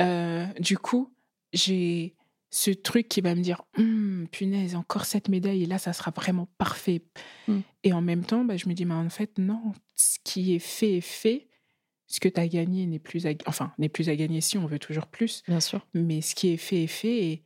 Euh, 0.00 0.46
du 0.58 0.76
coup, 0.76 1.14
j'ai 1.52 2.16
ce 2.50 2.72
truc 2.72 3.06
qui 3.06 3.20
va 3.20 3.36
me 3.36 3.42
dire 3.42 3.62
Hum, 3.78 4.26
punaise, 4.32 4.74
encore 4.74 5.04
cette 5.04 5.28
médaille, 5.28 5.62
et 5.62 5.66
là, 5.66 5.78
ça 5.78 5.92
sera 5.92 6.10
vraiment 6.10 6.48
parfait. 6.58 7.02
Mm. 7.46 7.58
Et 7.84 7.92
en 7.92 8.00
même 8.00 8.24
temps, 8.24 8.44
bah, 8.44 8.56
je 8.56 8.68
me 8.68 8.74
dis 8.74 8.84
mais 8.84 8.94
en 8.94 9.08
fait, 9.08 9.38
non, 9.38 9.72
ce 9.94 10.18
qui 10.24 10.54
est 10.54 10.58
fait 10.58 10.96
est 10.96 11.00
fait. 11.00 11.48
Ce 12.06 12.20
que 12.20 12.28
tu 12.28 12.40
as 12.40 12.48
gagné 12.48 12.86
n'est 12.86 12.98
plus, 12.98 13.26
à... 13.26 13.30
enfin, 13.46 13.72
n'est 13.78 13.88
plus 13.88 14.08
à 14.08 14.16
gagner 14.16 14.40
si 14.40 14.58
on 14.58 14.66
veut 14.66 14.78
toujours 14.78 15.06
plus. 15.06 15.42
Bien 15.48 15.60
sûr. 15.60 15.86
Mais 15.94 16.20
ce 16.20 16.34
qui 16.34 16.48
est 16.48 16.56
fait 16.56 16.82
est 16.82 16.88
fait. 16.88 17.24
Et, 17.24 17.42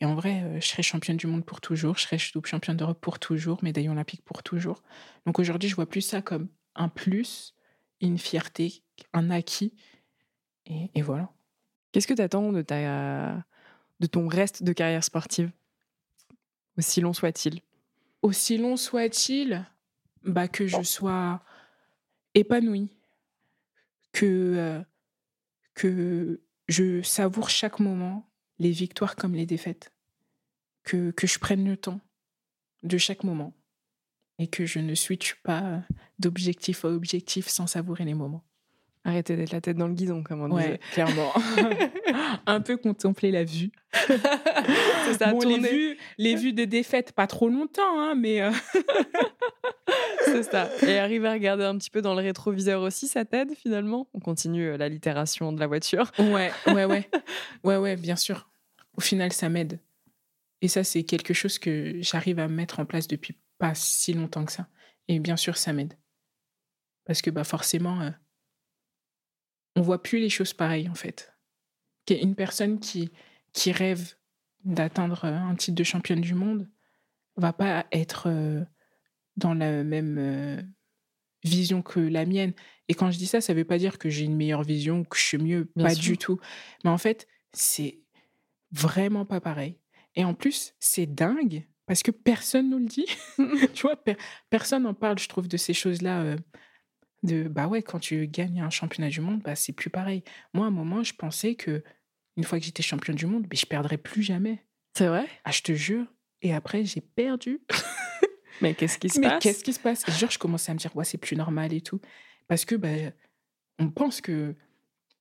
et 0.00 0.04
en 0.04 0.14
vrai, 0.14 0.42
euh, 0.42 0.60
je 0.60 0.66
serai 0.66 0.82
championne 0.82 1.16
du 1.16 1.26
monde 1.26 1.44
pour 1.44 1.60
toujours. 1.60 1.96
Je 1.96 2.02
serai 2.02 2.16
double 2.34 2.48
championne 2.48 2.76
d'Europe 2.76 3.00
pour 3.00 3.18
toujours. 3.18 3.62
Médaille 3.62 3.88
olympique 3.88 4.22
pour 4.24 4.42
toujours. 4.42 4.82
Donc 5.26 5.38
aujourd'hui, 5.38 5.68
je 5.68 5.74
vois 5.74 5.86
plus 5.86 6.00
ça 6.00 6.22
comme 6.22 6.48
un 6.74 6.88
plus, 6.88 7.54
une 8.00 8.18
fierté, 8.18 8.82
un 9.12 9.30
acquis. 9.30 9.74
Et, 10.66 10.90
et 10.94 11.02
voilà. 11.02 11.30
Qu'est-ce 11.92 12.06
que 12.06 12.14
tu 12.14 12.22
attends 12.22 12.52
de, 12.52 12.62
ta, 12.62 13.44
de 14.00 14.06
ton 14.06 14.28
reste 14.28 14.62
de 14.62 14.72
carrière 14.72 15.04
sportive? 15.04 15.50
Aussi 16.78 17.00
long 17.00 17.12
soit-il. 17.12 17.60
Aussi 18.22 18.58
long 18.58 18.76
soit-il, 18.76 19.66
bah, 20.24 20.48
que 20.48 20.66
je 20.66 20.82
sois 20.82 21.42
épanouie, 22.34 22.90
que, 24.12 24.54
euh, 24.56 24.82
que 25.74 26.40
je 26.68 27.02
savoure 27.02 27.50
chaque 27.50 27.80
moment, 27.80 28.30
les 28.58 28.70
victoires 28.70 29.16
comme 29.16 29.34
les 29.34 29.46
défaites, 29.46 29.92
que, 30.84 31.10
que 31.10 31.26
je 31.26 31.38
prenne 31.38 31.64
le 31.64 31.76
temps 31.76 32.00
de 32.82 32.98
chaque 32.98 33.24
moment 33.24 33.52
et 34.40 34.46
que 34.46 34.64
je 34.64 34.78
ne 34.78 34.94
switch 34.94 35.34
pas 35.42 35.82
d'objectif 36.18 36.86
à 36.86 36.88
objectif 36.88 37.46
sans 37.46 37.66
savourer 37.66 38.04
les 38.04 38.14
moments. 38.14 38.42
Arrêtez 39.04 39.36
d'être 39.36 39.52
la 39.52 39.60
tête 39.60 39.76
dans 39.76 39.86
le 39.86 39.94
guidon, 39.94 40.22
comme 40.22 40.40
on 40.40 40.50
Ouais, 40.50 40.80
clairement. 40.92 41.32
Un 42.46 42.60
peu 42.62 42.76
contempler 42.78 43.30
la 43.30 43.44
vue. 43.44 43.70
C'est 44.06 45.14
ça, 45.18 45.32
Bon, 45.32 45.40
les, 45.40 45.58
vues, 45.58 45.98
les 46.18 46.34
vues 46.34 46.52
de 46.54 46.64
défaite, 46.64 47.12
pas 47.12 47.26
trop 47.26 47.48
longtemps, 47.48 48.00
hein, 48.00 48.14
mais 48.14 48.40
euh, 48.40 48.50
C'est 50.24 50.42
ça. 50.42 50.70
Et 50.86 50.98
arriver 50.98 51.28
à 51.28 51.32
regarder 51.32 51.64
un 51.64 51.76
petit 51.76 51.90
peu 51.90 52.00
dans 52.00 52.14
le 52.14 52.22
rétroviseur 52.22 52.82
aussi, 52.82 53.08
ça 53.08 53.26
t'aide 53.26 53.54
finalement? 53.54 54.08
On 54.14 54.20
continue 54.20 54.68
euh, 54.68 54.76
la 54.78 54.88
littération 54.88 55.52
de 55.52 55.60
la 55.60 55.66
voiture. 55.66 56.12
Ouais, 56.18 56.50
ouais, 56.66 56.84
ouais. 56.86 57.10
Ouais, 57.62 57.76
ouais, 57.76 57.96
bien 57.96 58.16
sûr. 58.16 58.48
Au 58.96 59.00
final, 59.02 59.32
ça 59.32 59.50
m'aide. 59.50 59.80
Et 60.62 60.68
ça, 60.68 60.84
c'est 60.84 61.04
quelque 61.04 61.34
chose 61.34 61.58
que 61.58 61.96
j'arrive 62.00 62.38
à 62.38 62.48
mettre 62.48 62.80
en 62.80 62.86
place 62.86 63.06
depuis 63.06 63.34
pas 63.60 63.74
si 63.76 64.12
longtemps 64.14 64.44
que 64.44 64.52
ça. 64.52 64.68
Et 65.06 65.20
bien 65.20 65.36
sûr, 65.36 65.56
ça 65.56 65.72
m'aide. 65.72 65.94
Parce 67.04 67.22
que 67.22 67.30
bah, 67.30 67.44
forcément, 67.44 68.00
euh, 68.00 68.10
on 69.76 69.82
voit 69.82 70.02
plus 70.02 70.18
les 70.18 70.30
choses 70.30 70.54
pareilles, 70.54 70.88
en 70.88 70.94
fait. 70.94 71.32
Une 72.08 72.34
personne 72.34 72.80
qui, 72.80 73.12
qui 73.52 73.70
rêve 73.70 74.14
d'atteindre 74.64 75.24
euh, 75.24 75.36
un 75.36 75.54
titre 75.54 75.76
de 75.76 75.84
championne 75.84 76.20
du 76.20 76.34
monde 76.34 76.68
va 77.36 77.52
pas 77.52 77.86
être 77.92 78.28
euh, 78.28 78.64
dans 79.36 79.54
la 79.54 79.84
même 79.84 80.18
euh, 80.18 80.62
vision 81.44 81.82
que 81.82 82.00
la 82.00 82.26
mienne. 82.26 82.52
Et 82.88 82.94
quand 82.94 83.10
je 83.12 83.18
dis 83.18 83.26
ça, 83.26 83.40
ça 83.40 83.54
veut 83.54 83.64
pas 83.64 83.78
dire 83.78 83.98
que 83.98 84.10
j'ai 84.10 84.24
une 84.24 84.36
meilleure 84.36 84.64
vision, 84.64 85.04
que 85.04 85.16
je 85.16 85.22
suis 85.22 85.38
mieux, 85.38 85.70
Bien 85.76 85.86
pas 85.86 85.94
sûr. 85.94 86.02
du 86.12 86.18
tout. 86.18 86.40
Mais 86.82 86.90
en 86.90 86.98
fait, 86.98 87.28
c'est 87.52 88.00
vraiment 88.72 89.24
pas 89.24 89.40
pareil. 89.40 89.78
Et 90.16 90.24
en 90.24 90.34
plus, 90.34 90.74
c'est 90.80 91.06
dingue 91.06 91.66
parce 91.90 92.04
que 92.04 92.12
personne 92.12 92.70
nous 92.70 92.78
le 92.78 92.84
dit. 92.84 93.06
tu 93.74 93.82
vois, 93.82 93.96
personne 94.48 94.84
n'en 94.84 94.94
parle, 94.94 95.18
je 95.18 95.28
trouve, 95.28 95.48
de 95.48 95.56
ces 95.56 95.74
choses-là. 95.74 96.22
Euh, 96.22 96.36
de 97.24 97.48
bah 97.48 97.66
ouais, 97.66 97.82
quand 97.82 97.98
tu 97.98 98.28
gagnes 98.28 98.60
un 98.60 98.70
championnat 98.70 99.08
du 99.08 99.20
monde, 99.20 99.40
bah 99.42 99.56
c'est 99.56 99.72
plus 99.72 99.90
pareil. 99.90 100.22
Moi, 100.54 100.66
à 100.66 100.68
un 100.68 100.70
moment, 100.70 101.02
je 101.02 101.14
pensais 101.14 101.56
que 101.56 101.82
une 102.36 102.44
fois 102.44 102.60
que 102.60 102.64
j'étais 102.64 102.84
championne 102.84 103.16
du 103.16 103.26
monde, 103.26 103.48
mais 103.50 103.56
je 103.56 103.66
perdrais 103.66 103.96
plus 103.98 104.22
jamais. 104.22 104.64
C'est 104.96 105.08
vrai? 105.08 105.26
Ah, 105.42 105.50
je 105.50 105.62
te 105.62 105.72
jure. 105.72 106.06
Et 106.42 106.54
après, 106.54 106.84
j'ai 106.84 107.00
perdu. 107.00 107.60
mais 108.60 108.74
qu'est-ce 108.74 108.96
qui 108.96 109.08
se 109.08 109.18
mais 109.18 109.26
passe? 109.26 109.42
Qu'est-ce 109.42 109.64
qui 109.64 109.72
se 109.72 109.80
passe? 109.80 110.04
Et 110.06 110.12
Genre, 110.12 110.30
je 110.30 110.38
commençais 110.38 110.70
à 110.70 110.74
me 110.74 110.78
dire, 110.78 110.94
ouais, 110.94 111.04
c'est 111.04 111.18
plus 111.18 111.34
normal 111.34 111.72
et 111.72 111.80
tout. 111.80 112.00
Parce 112.46 112.64
que, 112.64 112.76
bah, 112.76 113.10
on 113.80 113.90
pense 113.90 114.20
que, 114.20 114.54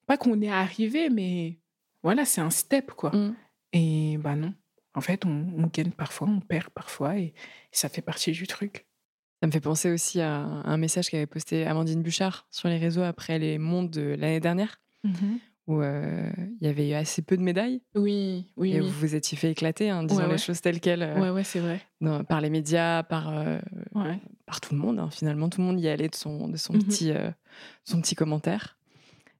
pas 0.05 0.17
qu'on 0.17 0.39
est 0.39 0.51
arrivé, 0.51 1.09
mais 1.09 1.57
voilà, 2.03 2.25
c'est 2.25 2.41
un 2.41 2.51
step, 2.51 2.91
quoi. 2.91 3.09
Mmh. 3.09 3.35
Et 3.73 4.17
bah 4.19 4.35
non. 4.35 4.53
En 4.99 5.01
fait, 5.01 5.25
on, 5.25 5.69
gagne 5.71 5.91
parfois, 5.91 6.27
on 6.27 6.41
perd 6.41 6.71
parfois, 6.71 7.17
et, 7.17 7.33
ça 7.71 7.87
fait 7.87 8.01
partie 8.01 8.33
du 8.33 8.47
truc. 8.47 8.85
Ça 9.41 9.47
me 9.47 9.51
fait 9.53 9.61
penser 9.61 9.89
aussi 9.89 10.19
à 10.19 10.41
un 10.41 10.75
message 10.75 11.09
qu'avait 11.09 11.25
posté 11.25 11.65
Amandine 11.65 12.03
Bouchard 12.03 12.47
sur 12.51 12.67
les 12.67 12.77
réseaux 12.77 13.03
après 13.03 13.39
les 13.39 13.59
mondes 13.59 13.89
de 13.89 14.17
l'année 14.19 14.41
dernière, 14.41 14.81
mmh 15.05 15.37
où 15.67 15.83
il 15.83 16.57
y 16.61 16.67
avait 16.67 16.89
eu 16.89 16.93
assez 16.93 17.21
peu 17.21 17.37
de 17.37 17.43
médailles. 17.43 17.83
Oui, 17.95 18.47
oui. 18.57 18.73
Et 18.73 18.79
vous 18.79 18.89
vous 18.89 19.13
étiez 19.13 19.37
fait 19.37 19.51
éclater, 19.51 19.93
en 19.93 19.99
hein, 19.99 20.03
disant 20.03 20.27
les 20.27 20.39
choses 20.39 20.59
telles 20.61 20.79
quelles. 20.81 21.03
ouais, 21.17 21.29
ouais, 21.29 21.43
c'est 21.43 21.59
vrai. 21.59 21.79
par 22.27 22.41
les 22.41 22.49
médias, 22.49 23.03
par, 23.03 23.31
par 24.47 24.59
tout 24.61 24.73
le 24.73 24.81
monde, 24.81 24.97
hein, 24.99 25.09
finalement. 25.11 25.47
Tout 25.47 25.61
le 25.61 25.67
monde 25.67 25.79
y 25.79 25.87
allait 25.87 26.09
de 26.09 26.15
son, 26.15 26.49
de 26.49 26.57
son, 26.57 26.73
mmh 26.73 26.83
petit, 26.83 27.11
son 27.85 28.01
petit 28.01 28.15
commentaire. 28.15 28.79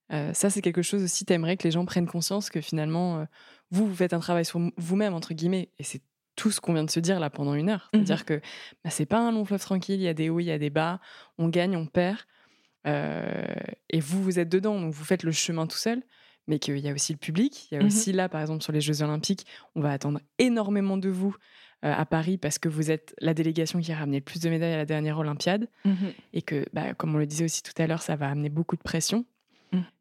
ça, 0.10 0.52
c'est 0.52 0.62
quelque 0.62 0.84
chose 0.84 1.04
aussi, 1.04 1.26
t'aimerais 1.26 1.58
que 1.58 1.64
les 1.64 1.72
gens 1.72 1.84
prennent 1.84 2.08
conscience 2.08 2.52
que 2.52 2.62
finalement, 2.62 3.26
vous, 3.72 3.88
vous 3.88 3.96
faites 3.96 4.14
un 4.14 4.20
travail 4.20 4.46
sur 4.46 4.60
vous-même, 4.78 5.14
entre 5.14 5.34
guillemets, 5.34 5.70
et 5.78 5.84
c'est 5.84 6.02
tout 6.36 6.52
ce 6.52 6.62
qu'on 6.62 6.74
vient 6.74 6.84
de 6.84 6.90
se 6.90 7.00
dire 7.00 7.20
là 7.20 7.30
pendant 7.30 7.54
une 7.54 7.70
heure. 7.70 7.90
C'est-à-dire 7.94 8.22
mmh 8.22 8.24
que 8.24 8.42
bah, 8.84 8.90
c'est 8.90 9.06
pas 9.06 9.20
un 9.20 9.32
long 9.32 9.46
fleuve 9.46 9.62
tranquille, 9.62 10.00
il 10.00 10.04
y 10.04 10.08
a 10.08 10.14
des 10.14 10.30
hauts, 10.30 10.40
il 10.40 10.46
y 10.46 10.52
a 10.52 10.58
des 10.58 10.70
bas, 10.70 11.00
on 11.38 11.50
gagne, 11.50 11.76
on 11.76 11.86
perd. 11.86 12.20
et 12.86 14.00
vous, 14.00 14.24
vous 14.24 14.40
êtes 14.40 14.50
dedans, 14.50 14.80
donc 14.80 14.94
vous 14.94 15.04
faites 15.04 15.24
le 15.24 15.32
chemin 15.32 15.68
tout 15.68 15.78
seul 15.78 16.02
mais 16.50 16.58
qu'il 16.58 16.80
y 16.80 16.90
a 16.90 16.94
aussi 16.94 17.14
le 17.14 17.20
public. 17.20 17.68
Il 17.72 17.76
y 17.76 17.78
a 17.78 17.84
mmh 17.84 17.86
aussi 17.86 18.12
là, 18.12 18.28
par 18.28 18.42
exemple, 18.42 18.64
sur 18.64 18.74
les 18.74 18.82
Jeux 18.82 19.04
Olympiques, 19.04 19.46
on 19.76 19.82
va 19.82 19.92
attendre 19.92 20.20
énormément 20.40 20.98
de 20.98 21.08
vous 21.08 21.36
à 21.82 22.06
Paris 22.06 22.38
parce 22.38 22.60
que 22.60 22.68
vous 22.68 22.92
êtes 22.92 23.16
la 23.22 23.34
délégation 23.34 23.80
qui 23.80 23.92
a 23.92 23.98
ramené 23.98 24.18
le 24.18 24.24
plus 24.24 24.42
de 24.42 24.50
médailles 24.50 24.74
à 24.74 24.78
la 24.78 24.86
dernière 24.86 25.18
Olympiade. 25.18 25.70
Mmh 25.86 25.94
et 26.34 26.42
que, 26.42 26.66
bah, 26.74 26.94
comme 26.94 27.16
on 27.16 27.18
le 27.18 27.26
disait 27.26 27.46
aussi 27.46 27.64
tout 27.64 27.80
à 27.82 27.88
l'heure, 27.88 28.02
ça 28.02 28.16
va 28.16 28.30
amener 28.30 28.50
beaucoup 28.50 28.76
de 28.76 28.82
pression. 28.82 29.26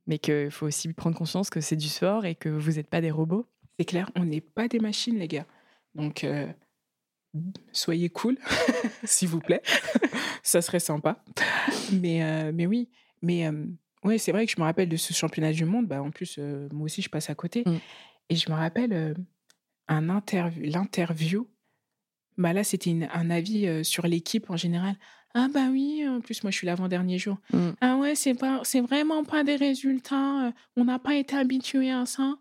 Mais 0.06 0.18
qu'il 0.18 0.50
faut 0.50 0.66
aussi 0.66 0.90
prendre 0.94 1.14
conscience 1.14 1.50
que 1.50 1.60
c'est 1.60 1.76
du 1.76 1.88
sport 1.88 2.24
et 2.24 2.34
que 2.34 2.48
vous 2.48 2.72
n'êtes 2.72 2.88
pas 2.88 3.02
des 3.02 3.10
robots. 3.10 3.46
C'est 3.78 3.84
clair, 3.84 4.10
on 4.16 4.24
n'est 4.24 4.40
pas 4.40 4.68
des 4.68 4.80
machines, 4.80 5.18
les 5.18 5.28
gars. 5.28 5.46
Donc, 5.94 6.26
soyez 7.72 8.08
cool, 8.08 8.36
s'il 9.04 9.28
vous 9.28 9.40
plaît. 9.40 9.62
ça 10.42 10.62
serait 10.62 10.80
sympa. 10.80 11.22
Mais, 11.92 12.52
mais 12.52 12.66
oui, 12.66 12.88
mais 13.22 13.48
oui, 14.04 14.18
c'est 14.18 14.32
vrai 14.32 14.46
que 14.46 14.52
je 14.52 14.60
me 14.60 14.64
rappelle 14.64 14.88
de 14.88 14.96
ce 14.96 15.12
championnat 15.12 15.52
du 15.52 15.64
monde. 15.64 15.86
Bah, 15.86 16.02
en 16.02 16.10
plus, 16.10 16.38
moi 16.72 16.86
aussi, 16.86 17.02
je 17.02 17.08
passe 17.08 17.30
à 17.30 17.34
côté. 17.34 17.62
Mmh. 17.66 17.76
Et 18.30 18.36
je 18.36 18.50
me 18.50 18.56
rappelle 18.56 19.14
un 19.86 20.08
interview, 20.08 20.64
l'interview. 20.64 21.48
Bah 22.36 22.52
là, 22.52 22.62
c'était 22.62 22.96
un 23.12 23.30
avis 23.30 23.84
sur 23.84 24.06
l'équipe 24.06 24.50
en 24.50 24.56
général. 24.56 24.96
Ah 25.34 25.48
bah 25.52 25.68
oui, 25.70 26.04
en 26.08 26.20
plus 26.20 26.42
moi 26.42 26.50
je 26.50 26.56
suis 26.56 26.66
l'avant-dernier 26.66 27.18
jour. 27.18 27.36
Mmh. 27.52 27.68
Ah 27.80 27.96
ouais, 27.96 28.14
c'est 28.14 28.34
pas 28.34 28.60
c'est 28.64 28.80
vraiment 28.80 29.24
pas 29.24 29.44
des 29.44 29.56
résultats, 29.56 30.52
on 30.76 30.84
n'a 30.84 30.98
pas 30.98 31.16
été 31.16 31.36
habitué 31.36 31.90
à 31.90 32.06
ça. 32.06 32.34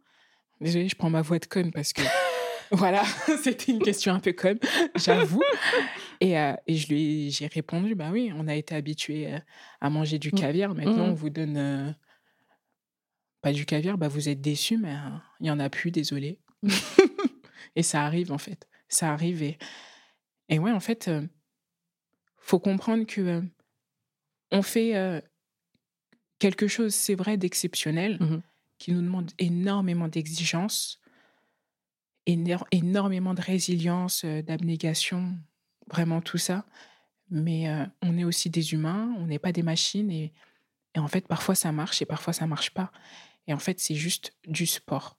Désolée, 0.62 0.90
je 0.90 0.96
prends 0.96 1.10
ma 1.10 1.22
voix 1.22 1.40
de 1.40 1.46
conne 1.46 1.72
parce 1.72 1.94
que 1.94 2.02
voilà, 2.72 3.04
c'était 3.44 3.72
une 3.72 3.80
question 3.80 4.14
un 4.14 4.20
peu 4.20 4.34
conne, 4.34 4.60
j'avoue. 4.96 5.44
Et, 6.20 6.38
euh, 6.38 6.54
et 6.66 6.76
je 6.76 6.88
lui 6.88 7.32
j'ai 7.32 7.48
répondu 7.48 7.96
bah 7.96 8.10
oui, 8.12 8.32
on 8.36 8.48
a 8.48 8.56
été 8.56 8.76
habitué 8.76 9.34
euh, 9.34 9.40
à 9.82 9.90
manger 9.90 10.20
du 10.20 10.30
mmh. 10.30 10.40
caviar, 10.40 10.76
maintenant 10.76 11.08
mmh. 11.08 11.12
on 11.12 11.14
vous 11.14 11.30
donne 11.30 11.58
euh, 11.58 11.92
pas 13.42 13.54
du 13.54 13.66
caviar, 13.66 13.98
bah 13.98 14.08
vous 14.08 14.30
êtes 14.30 14.42
déçus 14.42 14.78
mais 14.78 14.96
il 15.40 15.48
y 15.48 15.52
en 15.52 15.60
a 15.60 15.70
plus, 15.70 15.92
désolé. 15.92 16.40
et 17.76 17.84
ça 17.84 18.04
arrive 18.04 18.32
en 18.32 18.38
fait, 18.38 18.68
ça 18.90 19.12
arrive 19.12 19.44
et 19.44 19.58
et 20.50 20.60
ouais 20.60 20.72
en 20.72 20.80
fait 20.80 21.12
faut 22.38 22.60
comprendre 22.60 23.06
que 23.06 23.44
on 24.52 24.62
fait 24.62 25.22
quelque 26.40 26.68
chose, 26.68 26.96
c'est 26.96 27.16
vrai, 27.16 27.38
d'exceptionnel, 27.38 28.18
mmh 28.20 28.42
qui 28.78 28.92
nous 28.92 29.02
demande 29.02 29.32
énormément 29.40 30.08
d'exigences, 30.08 31.00
énormément 32.26 33.34
de 33.34 33.42
résilience, 33.42 34.26
d'abnégation, 34.26 35.38
vraiment 35.90 36.22
tout 36.22 36.38
ça. 36.38 36.66
Mais 37.30 37.68
on 38.02 38.18
est 38.18 38.24
aussi 38.24 38.50
des 38.50 38.74
humains, 38.74 39.14
on 39.18 39.28
n'est 39.28 39.40
pas 39.40 39.52
des 39.52 39.64
machines 39.64 40.12
et, 40.12 40.34
en 40.96 41.08
fait 41.08 41.28
parfois 41.28 41.54
ça 41.54 41.72
marche 41.72 42.02
et 42.02 42.06
parfois 42.06 42.34
ça 42.34 42.48
marche 42.48 42.72
pas. 42.72 42.92
Et 43.48 43.54
en 43.54 43.60
fait 43.60 43.80
c'est 43.80 43.96
juste 43.96 44.34
du 44.48 44.66
sport. 44.66 45.18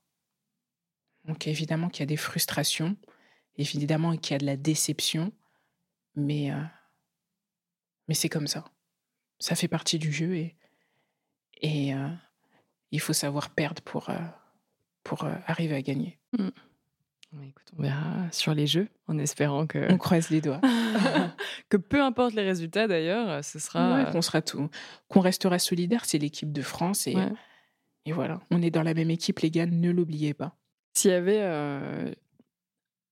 Donc 1.25 1.47
évidemment 1.47 1.89
qu'il 1.89 2.01
y 2.01 2.03
a 2.03 2.07
des 2.07 2.17
frustrations, 2.17 2.97
évidemment 3.57 4.17
qu'il 4.17 4.33
y 4.33 4.37
a 4.37 4.39
de 4.39 4.47
la 4.47 4.57
déception, 4.57 5.33
mais 6.15 6.51
mais 8.09 8.15
c'est 8.15 8.29
comme 8.29 8.47
ça. 8.47 8.65
Ça 9.39 9.55
fait 9.55 9.69
partie 9.69 9.99
du 9.99 10.13
jeu 10.13 10.35
et, 11.61 11.95
euh, 11.95 12.09
il 12.91 13.01
faut 13.01 13.13
savoir 13.13 13.51
perdre 13.51 13.83
pour, 13.83 14.11
euh, 14.11 14.19
pour 15.03 15.25
euh, 15.25 15.35
arriver 15.47 15.75
à 15.75 15.83
gagner. 15.83 16.19
Mmh. 16.39 16.49
Écoute, 17.43 17.73
on 17.79 17.83
verra 17.83 18.33
sur 18.33 18.55
les 18.55 18.67
jeux 18.67 18.89
en 19.07 19.19
espérant 19.19 19.67
que. 19.67 19.93
On 19.93 19.99
croise 19.99 20.31
les 20.31 20.41
doigts. 20.41 20.63
que 21.69 21.77
peu 21.77 22.03
importe 22.03 22.35
les 22.35 22.43
résultats 22.43 22.89
d'ailleurs, 22.89 23.45
ce 23.45 23.59
sera. 23.59 24.07
qu'on 24.07 24.23
sera 24.23 24.41
tout. 24.41 24.71
Qu'on 25.09 25.21
restera 25.21 25.59
solidaire, 25.59 26.07
c'est 26.07 26.17
l'équipe 26.17 26.53
de 26.53 26.63
France 26.63 27.07
et, 27.07 27.17
et 28.07 28.13
voilà. 28.13 28.41
On 28.51 28.63
est 28.63 28.71
dans 28.71 28.83
la 28.83 28.95
même 28.95 29.11
équipe, 29.11 29.41
les 29.41 29.51
gars, 29.51 29.67
ne 29.67 29.91
l'oubliez 29.91 30.33
pas. 30.33 30.57
S'il 30.95 31.11
y 31.11 31.15
avait 31.15 31.43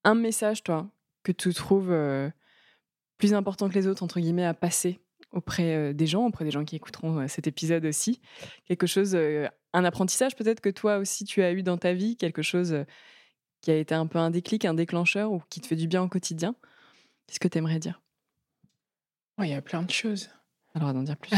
un 0.05 0.14
message, 0.14 0.62
toi, 0.62 0.89
que 1.22 1.33
tu 1.33 1.53
trouves 1.53 1.95
plus 3.18 3.35
important 3.35 3.68
que 3.68 3.74
les 3.74 3.87
autres, 3.87 4.03
entre 4.03 4.20
guillemets, 4.20 4.47
à 4.47 4.55
passer 4.55 4.99
auprès 5.37 5.95
des 5.95 6.07
gens, 6.07 6.26
auprès 6.26 6.45
des 6.45 6.51
gens 6.51 6.64
qui 6.64 6.76
écouteront 6.76 7.28
cet 7.28 7.47
épisode 7.47 7.84
aussi. 7.84 8.20
Quelque 8.64 8.87
chose, 8.87 9.14
un 9.14 9.84
apprentissage 9.84 10.34
peut-être 10.34 10.61
que 10.61 10.70
toi 10.70 10.99
aussi 10.99 11.24
tu 11.24 11.43
as 11.43 11.53
eu 11.53 11.62
dans 11.62 11.78
ta 11.78 11.93
vie, 11.93 12.16
quelque 12.16 12.43
chose 12.43 12.84
qui 13.61 13.70
a 13.70 13.76
été 13.76 13.95
un 13.95 14.07
peu 14.07 14.18
un 14.18 14.30
déclic, 14.30 14.64
un 14.64 14.74
déclencheur 14.74 15.32
ou 15.32 15.43
qui 15.51 15.61
te 15.61 15.66
fait 15.66 15.76
du 15.76 15.89
bien 15.89 16.03
au 16.03 16.09
quotidien? 16.09 16.55
Qu'est-ce 17.26 17.41
que 17.41 17.49
tu 17.49 17.59
aimerais 17.59 17.78
dire 17.78 18.01
Il 19.39 19.49
y 19.49 19.55
a 19.55 19.62
plein 19.62 19.82
de 19.82 19.91
choses. 19.91 20.30
Alors, 20.74 20.93
d'en 20.93 21.03
dire 21.03 21.16
plus. 21.16 21.30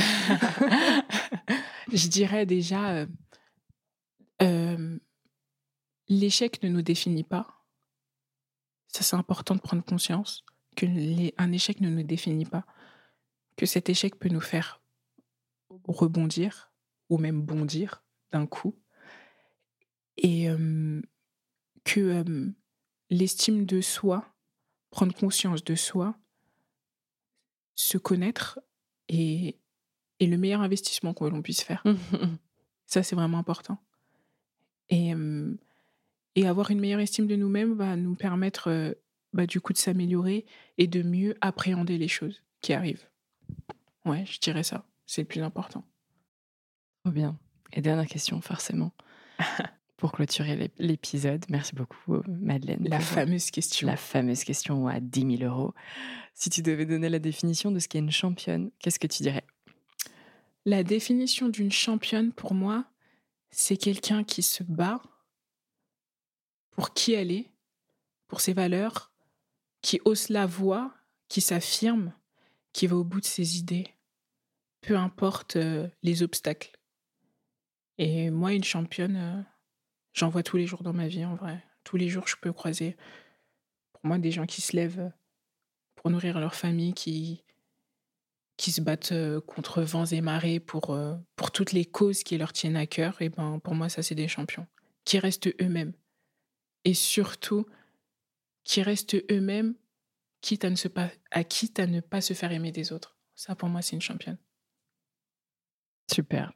Je 1.92 2.08
dirais 2.08 2.44
déjà, 2.44 3.06
l'échec 6.08 6.62
ne 6.62 6.68
nous 6.68 6.82
définit 6.82 7.24
pas. 7.24 7.46
Ça, 8.88 9.02
c'est 9.02 9.16
important 9.16 9.54
de 9.54 9.60
prendre 9.60 9.84
conscience 9.84 10.44
qu'un 10.74 11.52
échec 11.52 11.80
ne 11.80 11.90
nous 11.90 12.02
définit 12.02 12.46
pas, 12.46 12.64
que 13.58 13.66
cet 13.66 13.90
échec 13.90 14.16
peut 14.16 14.30
nous 14.30 14.40
faire 14.40 14.80
rebondir 15.84 16.72
ou 17.10 17.18
même 17.18 17.42
bondir 17.42 18.02
d'un 18.32 18.46
coup, 18.46 18.74
et 20.16 20.48
que 21.84 22.52
l'estime 23.10 23.66
de 23.66 23.80
soi, 23.80 24.34
prendre 24.90 25.14
conscience 25.14 25.64
de 25.64 25.74
soi, 25.74 26.16
se 27.74 27.98
connaître 27.98 28.60
est, 29.08 29.56
est 30.20 30.26
le 30.26 30.38
meilleur 30.38 30.60
investissement 30.60 31.14
que 31.14 31.24
l'on 31.24 31.42
puisse 31.42 31.62
faire. 31.62 31.82
Ça, 32.86 33.02
c'est 33.02 33.16
vraiment 33.16 33.38
important. 33.38 33.78
Et, 34.90 35.12
et 36.34 36.46
avoir 36.46 36.70
une 36.70 36.80
meilleure 36.80 37.00
estime 37.00 37.26
de 37.26 37.36
nous-mêmes 37.36 37.74
va 37.74 37.96
nous 37.96 38.14
permettre 38.14 38.96
bah, 39.32 39.46
du 39.46 39.60
coup 39.60 39.72
de 39.72 39.78
s'améliorer 39.78 40.46
et 40.76 40.86
de 40.86 41.02
mieux 41.02 41.36
appréhender 41.40 41.98
les 41.98 42.08
choses 42.08 42.42
qui 42.60 42.72
arrivent. 42.72 43.08
Ouais, 44.04 44.24
je 44.26 44.38
dirais 44.40 44.62
ça. 44.62 44.84
C'est 45.06 45.22
le 45.22 45.28
plus 45.28 45.42
important. 45.42 45.84
Trop 47.04 47.12
bien. 47.12 47.38
Et 47.72 47.80
dernière 47.80 48.06
question, 48.06 48.40
forcément. 48.40 48.92
Pour 49.96 50.12
clôturer 50.12 50.70
l'épisode, 50.78 51.44
merci 51.48 51.74
beaucoup, 51.74 52.22
Madeleine. 52.28 52.86
La 52.88 53.00
fameuse 53.00 53.50
question. 53.50 53.88
La 53.88 53.96
fameuse 53.96 54.44
question 54.44 54.86
à 54.86 55.00
10 55.00 55.38
000 55.38 55.50
euros. 55.52 55.74
Si 56.34 56.50
tu 56.50 56.62
devais 56.62 56.86
donner 56.86 57.08
la 57.08 57.18
définition 57.18 57.72
de 57.72 57.80
ce 57.80 57.88
qu'est 57.88 57.98
une 57.98 58.12
championne, 58.12 58.70
qu'est-ce 58.78 59.00
que 59.00 59.08
tu 59.08 59.24
dirais? 59.24 59.44
La 60.64 60.84
définition 60.84 61.48
d'une 61.48 61.72
championne, 61.72 62.32
pour 62.32 62.54
moi, 62.54 62.84
c'est 63.50 63.76
quelqu'un 63.76 64.22
qui 64.22 64.42
se 64.42 64.62
bat 64.62 65.02
pour 66.70 66.92
qui 66.94 67.12
elle 67.12 67.32
est, 67.32 67.50
pour 68.28 68.40
ses 68.40 68.52
valeurs, 68.52 69.10
qui 69.82 70.00
hausse 70.04 70.28
la 70.28 70.46
voix, 70.46 70.94
qui 71.28 71.40
s'affirme, 71.40 72.12
qui 72.78 72.86
va 72.86 72.94
au 72.94 73.02
bout 73.02 73.20
de 73.20 73.26
ses 73.26 73.58
idées, 73.58 73.88
peu 74.82 74.96
importe 74.96 75.56
euh, 75.56 75.88
les 76.04 76.22
obstacles. 76.22 76.78
Et 77.98 78.30
moi, 78.30 78.52
une 78.52 78.62
championne, 78.62 79.16
euh, 79.16 79.42
j'en 80.12 80.28
vois 80.28 80.44
tous 80.44 80.56
les 80.56 80.68
jours 80.68 80.84
dans 80.84 80.92
ma 80.92 81.08
vie, 81.08 81.24
en 81.24 81.34
vrai. 81.34 81.60
Tous 81.82 81.96
les 81.96 82.08
jours, 82.08 82.28
je 82.28 82.36
peux 82.40 82.52
croiser. 82.52 82.96
Pour 83.94 84.02
moi, 84.06 84.18
des 84.18 84.30
gens 84.30 84.46
qui 84.46 84.60
se 84.60 84.76
lèvent 84.76 85.10
pour 85.96 86.08
nourrir 86.12 86.38
leur 86.38 86.54
famille, 86.54 86.94
qui, 86.94 87.42
qui 88.56 88.70
se 88.70 88.80
battent 88.80 89.40
contre 89.48 89.82
vents 89.82 90.06
et 90.06 90.20
marées 90.20 90.60
pour, 90.60 90.96
pour 91.34 91.50
toutes 91.50 91.72
les 91.72 91.84
causes 91.84 92.22
qui 92.22 92.38
leur 92.38 92.52
tiennent 92.52 92.76
à 92.76 92.86
cœur, 92.86 93.20
et 93.20 93.28
ben, 93.28 93.58
pour 93.58 93.74
moi, 93.74 93.88
ça, 93.88 94.04
c'est 94.04 94.14
des 94.14 94.28
champions. 94.28 94.68
Qui 95.04 95.18
restent 95.18 95.48
eux-mêmes. 95.60 95.94
Et 96.84 96.94
surtout, 96.94 97.66
qui 98.62 98.82
restent 98.82 99.16
eux-mêmes, 99.32 99.74
quitte 100.40 100.64
à 100.64 100.70
ne, 100.70 100.76
se 100.76 100.88
pas, 100.88 101.10
à 101.30 101.44
quitte 101.44 101.78
à 101.78 101.86
ne 101.86 102.00
pas 102.00 102.20
se 102.20 102.34
faire 102.34 102.52
aimer 102.52 102.72
des 102.72 102.92
autres. 102.92 103.16
Ça, 103.34 103.54
pour 103.54 103.68
moi, 103.68 103.82
c'est 103.82 103.96
une 103.96 104.02
championne. 104.02 104.38
Super. 106.12 106.52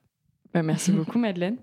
Bah, 0.52 0.62
merci 0.62 0.92
beaucoup, 0.92 1.18
Madeleine. 1.18 1.58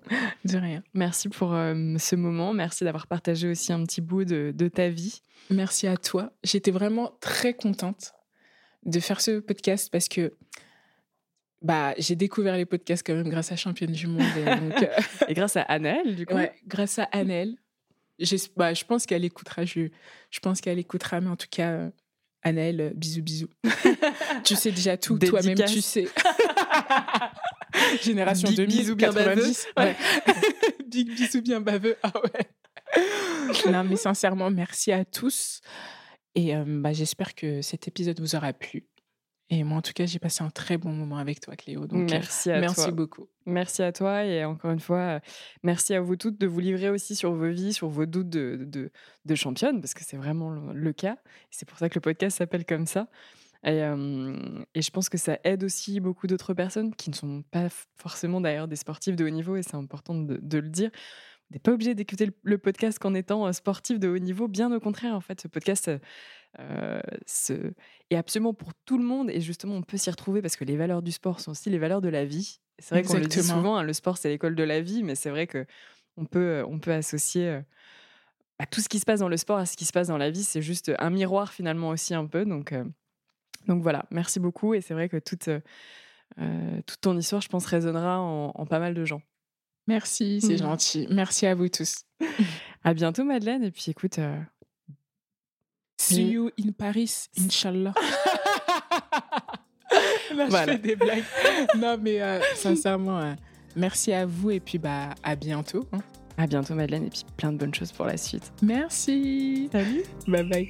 De 0.46 0.58
rien. 0.58 0.84
Merci 0.94 1.30
pour 1.30 1.50
ce 1.52 2.16
moment. 2.16 2.54
Merci 2.54 2.84
d'avoir 2.84 3.08
partagé 3.08 3.48
aussi 3.50 3.74
un 3.74 3.84
petit 3.86 4.02
bout 4.02 4.26
de, 4.26 4.54
de 4.56 4.68
ta 4.68 4.90
vie. 4.90 5.22
Merci 5.50 5.88
à 5.88 5.98
toi. 5.98 6.32
J'étais 6.44 6.72
vraiment 6.72 7.18
très 7.20 7.54
contente 7.54 8.14
de 8.86 9.00
faire 9.00 9.22
ce 9.22 9.40
podcast 9.40 9.90
parce 9.92 10.08
que 10.08 10.34
bah, 11.62 11.94
j'ai 11.98 12.16
découvert 12.16 12.56
les 12.56 12.66
podcasts 12.66 13.06
quand 13.06 13.16
même 13.16 13.30
grâce 13.30 13.52
à 13.52 13.56
Championne 13.56 13.92
du 13.92 14.08
Monde. 14.08 14.24
Et, 14.38 14.46
donc, 14.46 14.84
euh, 14.84 15.26
et 15.28 15.34
grâce 15.34 15.58
à 15.58 15.64
Annelle, 15.64 16.16
du 16.16 16.26
coup. 16.26 16.36
Ouais, 16.36 16.54
grâce 16.68 17.00
à 17.00 17.04
Annelle. 17.04 17.56
Bah, 18.56 18.74
je 18.74 18.84
pense 18.86 19.06
qu'elle 19.06 19.26
écoutera. 19.26 19.66
Je, 19.66 19.90
je 20.30 20.40
pense 20.40 20.62
qu'elle 20.62 20.80
écoutera, 20.80 21.22
mais 21.22 21.30
en 21.30 21.36
tout 21.36 21.48
cas, 21.50 21.90
euh, 22.46 22.50
Annelle, 22.50 22.82
euh, 22.82 22.92
bisous, 22.94 23.22
bisous. 23.22 23.50
tu 24.44 24.56
sais 24.56 24.72
déjà 24.72 24.98
tout, 24.98 25.18
toi-même, 25.18 25.58
tu 25.66 25.82
sais. 25.82 26.08
Génération 28.02 28.50
Big 28.50 28.58
2000, 28.58 28.78
bisous 28.78 28.96
bien 28.96 29.14
90. 29.14 29.68
Ouais. 29.78 29.96
Big 30.88 31.14
bisous 31.16 31.42
bien 31.42 31.62
baveux. 31.62 31.98
Ah 32.04 32.12
ouais. 32.24 33.72
non, 33.72 33.84
mais 33.84 33.96
sincèrement, 33.96 34.50
merci 34.50 34.92
à 34.92 35.06
tous. 35.06 35.62
Et 36.36 36.54
bah, 36.66 36.94
j'espère 36.94 37.36
que 37.36 37.62
cet 37.62 37.88
épisode 37.88 38.20
vous 38.20 38.36
aura 38.36 38.54
plu. 38.54 38.88
Et 39.52 39.64
moi, 39.64 39.80
en 39.80 39.82
tout 39.82 39.94
cas, 39.94 40.06
j'ai 40.06 40.20
passé 40.20 40.44
un 40.44 40.52
très 40.52 40.78
bon 40.78 40.92
moment 40.92 41.18
avec 41.18 41.40
toi, 41.40 41.56
Cléo. 41.56 41.88
Donc, 41.88 42.10
merci 42.10 42.52
à 42.52 42.60
merci 42.60 42.92
beaucoup. 42.92 43.28
Merci 43.48 43.82
à 43.82 43.92
toi. 43.92 44.24
Et 44.24 44.46
encore 44.46 44.72
une 44.72 44.80
fois, 44.80 45.22
merci 45.64 45.96
à 45.96 46.02
vous 46.02 46.16
toutes 46.16 46.40
de 46.40 46.46
vous 46.46 46.60
livrer 46.60 46.90
aussi 46.90 47.16
sur 47.16 47.34
vos 47.34 47.50
vies, 47.50 47.74
sur 47.74 47.90
vos 47.90 48.06
doutes 48.06 48.30
de, 48.30 48.60
de, 48.62 48.92
de 49.26 49.36
championne, 49.36 49.82
parce 49.82 49.96
que 49.96 50.04
c'est 50.04 50.18
vraiment 50.18 50.52
le, 50.52 50.94
cas. 50.94 51.18
C'est 51.50 51.68
pour 51.68 51.80
ça 51.80 51.90
que 51.90 51.96
le 51.96 52.02
podcast 52.02 52.38
s'appelle 52.38 52.64
comme 52.64 52.86
ça. 52.86 53.08
Et, 53.66 53.80
et, 53.80 54.82
je 54.82 54.92
pense 54.92 55.10
que 55.10 55.18
ça 55.18 55.40
aide 55.44 55.64
aussi 55.64 56.00
beaucoup 56.00 56.28
d'autres 56.28 56.54
personnes 56.54 56.96
qui 56.96 57.10
ne 57.10 57.16
sont 57.16 57.44
pas 57.52 57.68
forcément 57.98 58.40
d'ailleurs 58.40 58.68
des 58.68 58.78
sportifs 58.78 59.16
de 59.16 59.26
haut 59.26 59.30
niveau, 59.30 59.56
et 59.56 59.64
c'est 59.64 59.76
important 59.76 60.14
de, 60.14 60.40
de, 60.42 60.58
le 60.60 60.70
dire. 60.70 60.92
Vous 61.50 61.56
n'êtes 61.56 61.64
pas 61.64 61.72
obligé 61.72 61.96
d'écouter 61.96 62.30
le, 62.44 62.58
podcast 62.58 63.00
qu'en 63.00 63.14
étant 63.16 63.52
sportif 63.54 64.00
de 64.00 64.08
haut 64.08 64.20
niveau, 64.20 64.48
bien 64.48 64.72
au 64.72 64.80
contraire, 64.80 65.16
en 65.16 65.22
fait, 65.22 65.42
ce 65.42 65.48
podcast 65.48 65.90
euh, 66.60 67.02
est 68.10 68.16
absolument 68.16 68.54
pour 68.54 68.74
tout 68.86 68.98
le 68.98 69.04
monde, 69.04 69.30
et 69.32 69.42
justement, 69.42 69.76
on 69.76 69.82
peut 69.82 69.98
s'y 69.98 70.12
retrouver 70.12 70.42
parce 70.42 70.56
que 70.56 70.64
les 70.64 70.78
valeurs 70.78 71.02
du 71.02 71.12
sport 71.12 71.40
sont 71.40 71.52
aussi 71.52 71.70
les 71.70 71.80
valeurs 71.80 72.02
de 72.02 72.10
la 72.10 72.26
vie. 72.26 72.60
C'est 72.78 72.96
vrai 72.96 73.04
qu'on 73.04 73.18
le 73.18 73.26
dit 73.26 73.44
souvent, 73.44 73.78
hein, 73.78 73.84
le 73.84 73.94
sport 73.94 74.18
c'est 74.18 74.30
l'école 74.30 74.56
de 74.56 74.64
la 74.64 74.80
vie, 74.80 75.04
mais 75.04 75.16
c'est 75.16 75.30
vrai 75.30 75.48
que 75.48 75.66
on 76.18 76.26
peut, 76.26 76.64
on 76.68 76.80
peut 76.80 76.94
associer 76.94 77.60
bah, 78.60 78.66
tout 78.66 78.82
ce 78.82 78.90
qui 78.90 79.00
se 79.00 79.06
passe 79.06 79.22
dans 79.22 79.30
le 79.30 79.38
sport 79.38 79.58
à 79.58 79.66
ce 79.66 79.76
qui 79.76 79.86
se 79.86 79.92
passe 79.92 80.08
dans 80.08 80.18
la 80.18 80.30
vie. 80.30 80.44
C'est 80.44 80.62
juste 80.62 80.92
un 81.00 81.10
miroir 81.10 81.52
finalement 81.52 81.90
aussi 81.90 82.14
un 82.14 82.26
peu, 82.26 82.46
donc. 82.46 82.74
Donc 83.68 83.84
voilà, 83.84 84.06
merci 84.12 84.40
beaucoup. 84.40 84.74
Et 84.74 84.82
c'est 84.82 84.94
vrai 84.94 85.10
que 85.10 85.18
toute, 85.18 85.48
euh, 85.48 86.82
toute 86.86 87.02
ton 87.02 87.18
histoire, 87.18 87.42
je 87.42 87.50
pense, 87.50 87.66
résonnera 87.66 88.20
en, 88.20 88.66
pas 88.66 88.80
mal 88.80 88.94
de 88.94 89.06
gens. 89.06 89.22
Merci, 89.90 90.40
c'est 90.40 90.58
gentil. 90.58 91.08
Merci 91.10 91.48
à 91.48 91.56
vous 91.56 91.68
tous. 91.68 92.06
à 92.84 92.94
bientôt, 92.94 93.24
Madeleine. 93.24 93.64
Et 93.64 93.72
puis 93.72 93.86
écoute. 93.88 94.20
Euh... 94.20 94.38
See 95.98 96.30
you 96.30 96.52
in 96.64 96.72
Paris, 96.78 97.26
Inch'Allah. 97.40 97.94
Là, 100.36 100.48
je 100.48 100.56
fais 100.56 100.78
des 100.78 100.96
blagues. 100.96 101.24
non, 101.76 101.98
mais 102.00 102.22
euh, 102.22 102.40
sincèrement, 102.54 103.18
euh, 103.18 103.34
merci 103.76 104.14
à 104.14 104.28
vous 104.28 104.52
et 104.52 104.60
puis 104.60 104.78
bah, 104.78 105.16
à 105.24 105.36
bientôt. 105.36 105.88
Hein. 105.92 106.02
À 106.38 106.46
bientôt, 106.46 106.76
Madeleine, 106.76 107.08
et 107.08 107.10
puis 107.10 107.26
plein 107.36 107.52
de 107.52 107.58
bonnes 107.58 107.74
choses 107.74 107.92
pour 107.92 108.06
la 108.06 108.16
suite. 108.16 108.54
Merci. 108.62 109.70
Salut. 109.72 110.04
Bye 110.28 110.44
bye. 110.44 110.68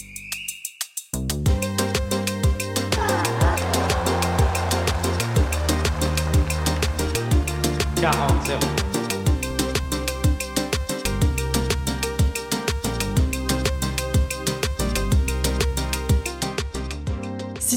Si 7.97 8.78